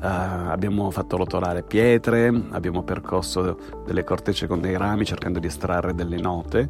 Uh, 0.04 0.50
abbiamo 0.50 0.92
fatto 0.92 1.16
rotolare 1.16 1.64
pietre, 1.64 2.28
abbiamo 2.50 2.84
percorso 2.84 3.58
delle 3.86 4.04
cortecce 4.04 4.48
con 4.48 4.60
dei 4.60 4.76
rami 4.76 5.06
cercando 5.06 5.40
di 5.40 5.48
estrarre 5.48 5.96
delle 5.96 6.18
note. 6.18 6.70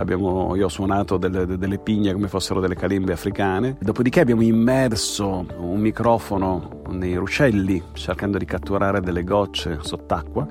Abbiamo, 0.00 0.56
io 0.56 0.64
ho 0.64 0.68
suonato 0.70 1.18
delle, 1.18 1.44
delle, 1.44 1.78
pigne 1.78 2.14
come 2.14 2.26
fossero 2.26 2.58
delle 2.58 2.74
calimbe 2.74 3.12
africane. 3.12 3.76
Dopodiché 3.78 4.20
abbiamo 4.20 4.40
immerso 4.40 5.44
un 5.58 5.78
microfono 5.78 6.80
nei 6.88 7.16
ruscelli 7.16 7.82
cercando 7.92 8.38
di 8.38 8.46
catturare 8.46 9.02
delle 9.02 9.22
gocce 9.24 9.76
sott'acqua. 9.82 10.48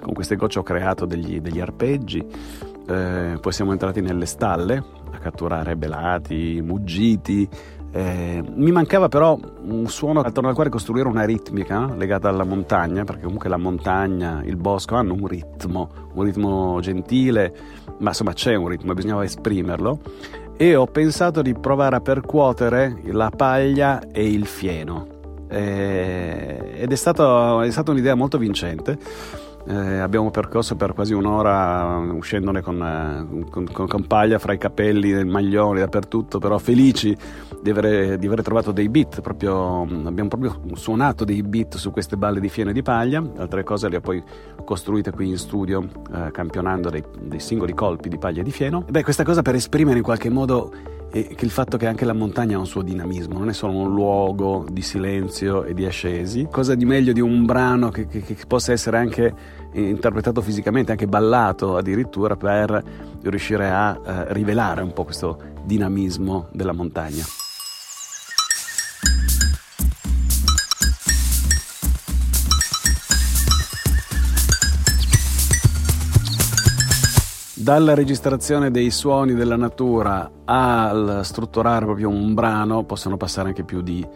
Con 0.00 0.12
queste 0.12 0.36
gocce 0.36 0.60
ho 0.60 0.62
creato 0.62 1.06
degli, 1.06 1.40
degli 1.40 1.58
arpeggi. 1.58 2.24
Eh, 2.86 3.36
poi 3.40 3.52
siamo 3.52 3.72
entrati 3.72 4.00
nelle 4.00 4.26
stalle 4.26 4.76
a 5.10 5.18
catturare 5.18 5.74
belati, 5.74 6.60
muggiti, 6.62 7.48
eh, 7.96 8.42
mi 8.56 8.72
mancava 8.72 9.06
però 9.08 9.38
un 9.66 9.86
suono 9.86 10.18
attorno 10.18 10.48
al 10.48 10.56
quale 10.56 10.68
costruire 10.68 11.06
una 11.06 11.22
ritmica 11.22 11.94
legata 11.94 12.28
alla 12.28 12.42
montagna, 12.42 13.04
perché 13.04 13.22
comunque 13.22 13.48
la 13.48 13.56
montagna, 13.56 14.42
il 14.44 14.56
bosco 14.56 14.96
hanno 14.96 15.12
un 15.12 15.28
ritmo, 15.28 15.88
un 16.12 16.24
ritmo 16.24 16.80
gentile, 16.80 17.54
ma 17.98 18.08
insomma 18.08 18.32
c'è 18.32 18.56
un 18.56 18.66
ritmo, 18.66 18.94
bisognava 18.94 19.22
esprimerlo. 19.22 20.00
E 20.56 20.74
ho 20.74 20.86
pensato 20.86 21.40
di 21.40 21.54
provare 21.54 21.94
a 21.94 22.00
percuotere 22.00 23.00
la 23.04 23.30
paglia 23.30 24.00
e 24.10 24.28
il 24.28 24.46
fieno. 24.46 25.06
Eh, 25.48 26.72
ed 26.74 26.90
è, 26.90 26.96
stato, 26.96 27.60
è 27.60 27.70
stata 27.70 27.92
un'idea 27.92 28.16
molto 28.16 28.38
vincente 28.38 28.98
eh, 29.66 29.98
abbiamo 29.98 30.30
percorso 30.30 30.76
per 30.76 30.92
quasi 30.92 31.14
un'ora 31.14 31.96
uscendone 32.12 32.60
con, 32.60 32.82
eh, 32.82 33.48
con, 33.50 33.66
con, 33.70 33.86
con, 33.86 34.06
paglia 34.06 34.38
fra 34.38 34.52
i 34.52 34.58
capelli, 34.58 35.12
nel 35.12 35.26
maglione, 35.26 35.80
dappertutto, 35.80 36.38
però 36.38 36.58
felici 36.58 37.16
di 37.62 37.70
avere, 37.70 38.18
di 38.18 38.26
avere 38.26 38.42
trovato 38.42 38.72
dei 38.72 38.88
beat, 38.88 39.20
proprio, 39.22 39.82
abbiamo 39.82 40.28
proprio 40.28 40.60
suonato 40.74 41.24
dei 41.24 41.42
beat 41.42 41.76
su 41.76 41.90
queste 41.90 42.16
balle 42.16 42.40
di 42.40 42.48
fieno 42.48 42.70
e 42.70 42.72
di 42.72 42.82
paglia, 42.82 43.22
altre 43.36 43.62
cose 43.64 43.88
le 43.88 43.96
ho 43.96 44.00
poi 44.00 44.22
costruite 44.64 45.10
qui 45.10 45.28
in 45.28 45.38
studio, 45.38 45.86
eh, 46.14 46.30
campionando 46.30 46.90
dei, 46.90 47.02
dei, 47.20 47.40
singoli 47.40 47.72
colpi 47.72 48.08
di 48.08 48.18
paglia 48.18 48.40
e 48.40 48.44
di 48.44 48.52
fieno. 48.52 48.84
Beh, 48.88 49.02
questa 49.02 49.24
cosa 49.24 49.42
per 49.42 49.54
esprimere 49.54 49.96
in 49.96 50.04
qualche 50.04 50.28
modo 50.28 50.72
e 51.14 51.36
che 51.36 51.44
il 51.44 51.52
fatto 51.52 51.76
che 51.76 51.86
anche 51.86 52.04
la 52.04 52.12
montagna 52.12 52.56
ha 52.56 52.58
un 52.58 52.66
suo 52.66 52.82
dinamismo, 52.82 53.38
non 53.38 53.48
è 53.48 53.52
solo 53.52 53.74
un 53.74 53.94
luogo 53.94 54.66
di 54.68 54.82
silenzio 54.82 55.62
e 55.62 55.72
di 55.72 55.86
ascesi. 55.86 56.48
Cosa 56.50 56.74
di 56.74 56.84
meglio 56.84 57.12
di 57.12 57.20
un 57.20 57.44
brano 57.44 57.90
che, 57.90 58.08
che, 58.08 58.20
che 58.20 58.36
possa 58.48 58.72
essere 58.72 58.98
anche 58.98 59.32
interpretato 59.74 60.40
fisicamente, 60.40 60.90
anche 60.90 61.06
ballato 61.06 61.76
addirittura 61.76 62.34
per 62.34 62.82
riuscire 63.22 63.70
a 63.70 64.00
eh, 64.04 64.32
rivelare 64.32 64.82
un 64.82 64.92
po' 64.92 65.04
questo 65.04 65.38
dinamismo 65.64 66.48
della 66.50 66.72
montagna. 66.72 67.43
Dalla 77.64 77.94
registrazione 77.94 78.70
dei 78.70 78.90
suoni 78.90 79.32
della 79.32 79.56
natura 79.56 80.30
al 80.44 81.20
strutturare 81.22 81.86
proprio 81.86 82.10
un 82.10 82.34
brano 82.34 82.84
possono 82.84 83.16
passare 83.16 83.48
anche 83.48 83.64
più 83.64 83.80
di, 83.80 84.06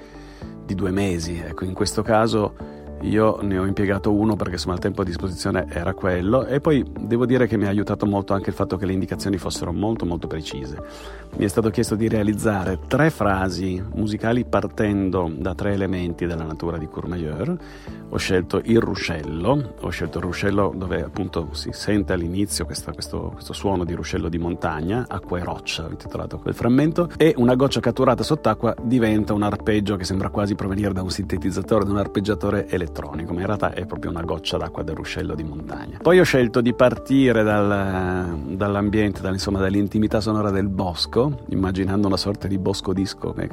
di 0.66 0.74
due 0.74 0.90
mesi. 0.90 1.38
Ecco, 1.42 1.64
in 1.64 1.72
questo 1.72 2.02
caso 2.02 2.54
io 3.02 3.38
ne 3.42 3.58
ho 3.58 3.64
impiegato 3.64 4.12
uno 4.12 4.34
perché 4.34 4.54
insomma 4.54 4.74
il 4.74 4.80
tempo 4.80 5.02
a 5.02 5.04
disposizione 5.04 5.66
era 5.68 5.94
quello 5.94 6.44
e 6.46 6.60
poi 6.60 6.84
devo 6.98 7.26
dire 7.26 7.46
che 7.46 7.56
mi 7.56 7.66
ha 7.66 7.68
aiutato 7.68 8.06
molto 8.06 8.34
anche 8.34 8.50
il 8.50 8.56
fatto 8.56 8.76
che 8.76 8.86
le 8.86 8.92
indicazioni 8.92 9.36
fossero 9.36 9.72
molto 9.72 10.04
molto 10.04 10.26
precise. 10.26 10.82
Mi 11.36 11.44
è 11.44 11.48
stato 11.48 11.70
chiesto 11.70 11.94
di 11.94 12.08
realizzare 12.08 12.80
tre 12.88 13.10
frasi 13.10 13.82
musicali 13.94 14.44
partendo 14.44 15.30
da 15.32 15.54
tre 15.54 15.74
elementi 15.74 16.26
della 16.26 16.44
natura 16.44 16.76
di 16.78 16.88
Courmayeur. 16.88 17.56
Ho 18.10 18.16
scelto 18.16 18.60
il 18.64 18.80
ruscello, 18.80 19.74
ho 19.78 19.88
scelto 19.90 20.18
il 20.18 20.24
ruscello 20.24 20.72
dove 20.74 21.02
appunto 21.02 21.48
si 21.52 21.70
sente 21.72 22.14
all'inizio 22.14 22.64
questo, 22.64 22.90
questo, 22.92 23.30
questo 23.34 23.52
suono 23.52 23.84
di 23.84 23.92
ruscello 23.92 24.28
di 24.28 24.38
montagna, 24.38 25.04
acqua 25.06 25.38
e 25.38 25.44
roccia, 25.44 25.84
ho 25.84 25.90
intitolato 25.90 26.38
quel 26.38 26.54
frammento, 26.54 27.10
e 27.16 27.34
una 27.36 27.54
goccia 27.54 27.80
catturata 27.80 28.22
sott'acqua 28.22 28.74
diventa 28.82 29.34
un 29.34 29.42
arpeggio 29.42 29.96
che 29.96 30.04
sembra 30.04 30.30
quasi 30.30 30.54
provenire 30.54 30.94
da 30.94 31.02
un 31.02 31.10
sintetizzatore, 31.10 31.84
da 31.84 31.90
un 31.90 31.98
arpeggiatore 31.98 32.66
elettronico 32.68 32.87
elettronico, 32.88 33.32
ma 33.32 33.40
in 33.40 33.46
realtà 33.46 33.72
è 33.72 33.84
proprio 33.86 34.10
una 34.10 34.22
goccia 34.22 34.56
d'acqua 34.56 34.82
del 34.82 34.96
ruscello 34.96 35.34
di 35.34 35.44
montagna. 35.44 35.98
Poi 36.02 36.18
ho 36.18 36.24
scelto 36.24 36.60
di 36.60 36.74
partire 36.74 37.42
dal, 37.42 38.38
dall'ambiente, 38.56 39.20
dal, 39.20 39.34
insomma, 39.34 39.60
dall'intimità 39.60 40.20
sonora 40.20 40.50
del 40.50 40.68
bosco, 40.68 41.44
immaginando 41.50 42.06
una 42.06 42.16
sorta 42.16 42.48
di 42.48 42.58
bosco 42.58 42.92
disco 42.92 43.32
che 43.32 43.46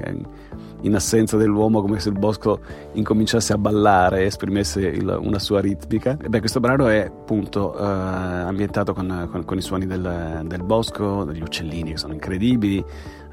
in 0.82 0.94
assenza 0.94 1.36
dell'uomo 1.38 1.82
come 1.82 2.00
se 2.00 2.10
il 2.10 2.18
bosco 2.18 2.60
incominciasse 2.94 3.54
a 3.54 3.58
ballare 3.58 4.22
e 4.22 4.26
esprimesse 4.26 4.82
il, 4.82 5.18
una 5.20 5.40
sua 5.40 5.60
ritmica. 5.60 6.18
E 6.22 6.30
beh, 6.30 6.40
questo 6.40 6.60
brano 6.60 6.88
è 6.88 7.06
appunto 7.06 7.78
eh, 7.78 7.84
ambientato 7.84 8.94
con, 8.94 9.28
con, 9.32 9.46
con, 9.46 9.58
i 9.58 9.62
suoni 9.62 9.86
del, 9.86 10.44
del 10.46 10.64
bosco, 10.64 11.24
degli 11.24 11.42
uccellini 11.42 11.92
che 11.92 11.98
sono 11.98 12.14
incredibili, 12.14 12.84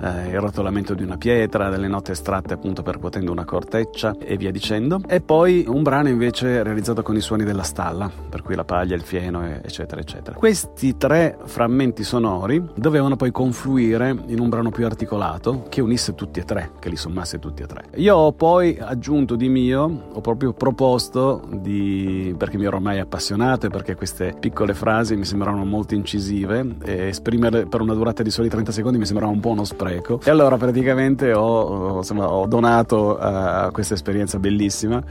eh, 0.02 0.30
il 0.30 0.40
rotolamento 0.40 0.94
di 0.94 1.04
una 1.04 1.16
pietra, 1.16 1.70
delle 1.70 1.88
note 1.88 2.12
estratte 2.12 2.54
appunto 2.54 2.82
percuotendo 2.82 3.30
una 3.30 3.44
corteccia 3.44 4.16
e 4.18 4.36
via 4.36 4.50
dicendo. 4.50 5.00
E 5.06 5.20
poi 5.20 5.64
un 5.68 5.82
brano 5.82 6.08
invece 6.08 6.62
realizzato 6.62 7.02
con 7.02 7.16
i 7.16 7.20
suoni 7.20 7.44
della 7.44 7.62
stalla, 7.62 8.10
per 8.28 8.42
cui 8.42 8.54
la 8.56 8.64
paglia, 8.64 8.96
il 8.96 9.02
fieno, 9.02 9.44
eccetera, 9.44 10.00
eccetera. 10.00 10.36
Questi 10.36 10.96
tre 10.96 11.38
frammenti 11.44 12.02
sonori 12.02 12.62
dovevano 12.74 13.16
poi 13.16 13.30
confluire 13.30 14.14
in 14.26 14.40
un 14.40 14.48
brano 14.48 14.70
più 14.70 14.84
articolato 14.84 15.66
che 15.68 15.80
unisse 15.80 16.14
tutti 16.14 16.40
e 16.40 16.44
tre, 16.44 16.72
che 16.80 16.88
li 16.88 16.96
sommasse 16.96 17.38
tutti 17.38 17.62
e 17.62 17.66
tre. 17.66 17.84
Io 17.96 18.16
ho 18.16 18.32
poi 18.32 18.78
aggiunto 18.80 19.36
di 19.36 19.48
mio, 19.48 20.08
ho 20.12 20.20
proprio 20.20 20.52
proposto 20.52 21.42
di, 21.48 22.34
perché 22.36 22.58
mi 22.58 22.64
ero 22.64 22.76
ormai 22.76 22.98
appassionato 22.98 23.66
e 23.66 23.70
perché 23.70 23.94
queste 23.94 24.34
piccole 24.38 24.74
frasi 24.74 25.14
mi 25.14 25.24
sembravano 25.24 25.64
molto 25.64 25.94
incisive 25.94 26.76
e 26.82 27.08
esprimerle 27.08 27.66
per 27.66 27.80
una 27.80 27.94
durata 27.94 28.22
di 28.22 28.30
soli 28.30 28.48
30 28.48 28.72
secondi 28.72 28.98
mi 28.98 29.06
sembrava 29.06 29.30
un 29.30 29.40
po' 29.40 29.50
uno 29.50 29.64
spreco 29.64 29.91
spreco. 29.92 30.20
E 30.24 30.30
allora 30.30 30.56
praticamente 30.56 31.32
ho, 31.32 31.98
insomma, 31.98 32.30
ho 32.30 32.46
donato 32.46 33.18
a 33.18 33.70
questa 33.70 33.94
esperienza 33.94 34.38
bellissima 34.38 35.02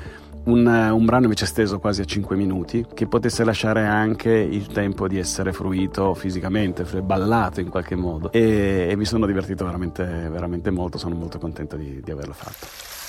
un, 0.43 0.65
un, 0.65 1.05
brano 1.05 1.25
invece 1.25 1.43
esteso 1.43 1.77
quasi 1.77 2.01
a 2.01 2.05
5 2.05 2.35
minuti 2.35 2.85
che 2.95 3.05
potesse 3.05 3.43
lasciare 3.43 3.85
anche 3.85 4.31
il 4.31 4.67
tempo 4.67 5.07
di 5.07 5.19
essere 5.19 5.53
fruito 5.53 6.15
fisicamente, 6.15 6.83
ballato 7.03 7.59
in 7.59 7.69
qualche 7.69 7.95
modo 7.95 8.31
e, 8.31 8.87
e 8.89 8.95
mi 8.95 9.05
sono 9.05 9.27
divertito 9.27 9.65
veramente, 9.65 10.03
veramente 10.03 10.71
molto, 10.71 10.97
sono 10.97 11.13
molto 11.13 11.37
contento 11.37 11.75
di, 11.75 12.01
di 12.03 12.11
averlo 12.11 12.33
fatto. 12.33 13.00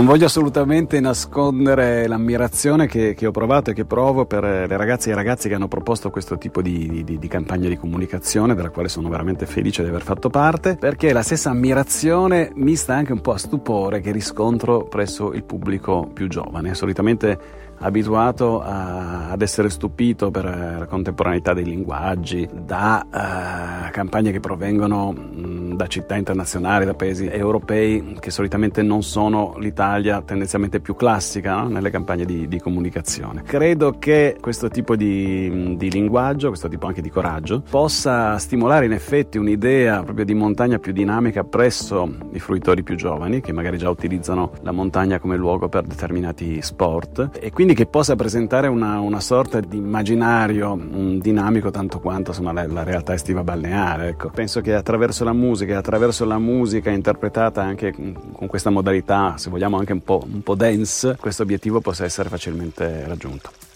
Non 0.00 0.08
voglio 0.08 0.24
assolutamente 0.24 0.98
nascondere 0.98 2.06
l'ammirazione 2.06 2.86
che, 2.86 3.12
che, 3.12 3.26
ho 3.26 3.30
provato 3.30 3.70
e 3.70 3.74
che 3.74 3.84
provo 3.84 4.24
per 4.24 4.42
le 4.42 4.76
ragazze 4.78 5.10
e 5.10 5.12
i 5.12 5.14
ragazzi 5.14 5.46
che 5.46 5.54
hanno 5.54 5.68
proposto 5.68 6.08
questo 6.08 6.38
tipo 6.38 6.62
di, 6.62 7.04
di, 7.04 7.18
di, 7.18 7.28
campagna 7.28 7.68
di 7.68 7.76
comunicazione, 7.76 8.54
della 8.54 8.70
quale 8.70 8.88
sono 8.88 9.10
veramente 9.10 9.44
felice 9.44 9.82
di 9.82 9.90
aver 9.90 10.00
fatto 10.00 10.30
parte, 10.30 10.76
perché 10.76 11.12
la 11.12 11.20
stessa 11.20 11.50
ammirazione 11.50 12.50
mista 12.54 12.94
anche 12.94 13.12
un 13.12 13.20
po' 13.20 13.32
a 13.32 13.36
stupore 13.36 14.00
che 14.00 14.10
riscontro 14.10 14.84
presso 14.84 15.34
il 15.34 15.44
pubblico 15.44 16.08
più 16.14 16.28
giovane. 16.28 16.72
Solitamente 16.72 17.68
abituato 17.80 18.60
a, 18.60 19.30
ad 19.30 19.42
essere 19.42 19.68
stupito 19.68 20.30
per 20.30 20.44
la 20.44 20.86
contemporaneità 20.86 21.52
dei 21.52 21.64
linguaggi, 21.64 22.48
da 22.52 23.04
uh, 23.06 23.90
campagne 23.90 24.32
che 24.32 24.40
provengono 24.40 25.12
mh, 25.12 25.69
da 25.80 25.86
città 25.86 26.14
internazionali, 26.14 26.84
da 26.84 26.92
paesi 26.92 27.26
europei 27.26 28.18
che 28.20 28.30
solitamente 28.30 28.82
non 28.82 29.02
sono 29.02 29.54
l'Italia 29.58 30.20
tendenzialmente 30.20 30.78
più 30.78 30.94
classica 30.94 31.62
no? 31.62 31.68
nelle 31.68 31.88
campagne 31.88 32.26
di, 32.26 32.48
di, 32.48 32.60
comunicazione. 32.60 33.42
Credo 33.44 33.96
che 33.98 34.36
questo 34.38 34.68
tipo 34.68 34.94
di, 34.94 35.76
di 35.78 35.90
linguaggio, 35.90 36.48
questo 36.48 36.68
tipo 36.68 36.86
anche 36.86 37.00
di 37.00 37.08
coraggio, 37.08 37.62
possa 37.68 38.36
stimolare 38.36 38.84
in 38.84 38.92
effetti 38.92 39.38
un'idea 39.38 40.02
proprio 40.02 40.26
di 40.26 40.34
montagna 40.34 40.78
più 40.78 40.92
dinamica 40.92 41.44
presso 41.44 42.12
i 42.32 42.38
fruitori 42.38 42.82
più 42.82 42.96
giovani 42.96 43.40
che 43.40 43.52
magari 43.52 43.78
già 43.78 43.88
utilizzano 43.88 44.52
la 44.60 44.72
montagna 44.72 45.18
come 45.18 45.36
luogo 45.36 45.70
per 45.70 45.84
determinati 45.84 46.60
sport 46.60 47.30
e 47.40 47.50
quindi 47.52 47.72
che 47.72 47.86
possa 47.86 48.16
presentare 48.16 48.66
una, 48.66 49.00
una 49.00 49.20
sorta 49.20 49.60
di 49.60 49.78
immaginario 49.78 50.78
dinamico 51.18 51.70
tanto 51.70 52.00
quanto 52.00 52.30
insomma, 52.30 52.52
la, 52.52 52.66
la, 52.66 52.82
realtà 52.82 53.14
estiva 53.14 53.42
balneare. 53.42 54.08
Ecco. 54.08 54.28
Penso 54.28 54.60
che 54.60 54.74
attraverso 54.74 55.24
la 55.24 55.32
musica 55.32 55.69
e 55.72 55.74
attraverso 55.74 56.24
la 56.24 56.38
musica 56.38 56.90
interpretata 56.90 57.62
anche 57.62 57.92
con 57.92 58.46
questa 58.46 58.70
modalità, 58.70 59.36
se 59.36 59.50
vogliamo 59.50 59.78
anche 59.78 59.92
un 59.92 60.02
po', 60.02 60.22
un 60.24 60.42
po 60.42 60.54
dance, 60.54 61.16
questo 61.18 61.42
obiettivo 61.42 61.80
possa 61.80 62.04
essere 62.04 62.28
facilmente 62.28 63.06
raggiunto. 63.06 63.69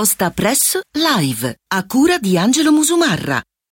Aosta 0.00 0.30
Press 0.30 0.80
Live, 0.96 1.56
a 1.74 1.84
cura 1.84 2.16
di 2.16 2.38
Angelo 2.38 2.72
Musumarra. 2.72 3.42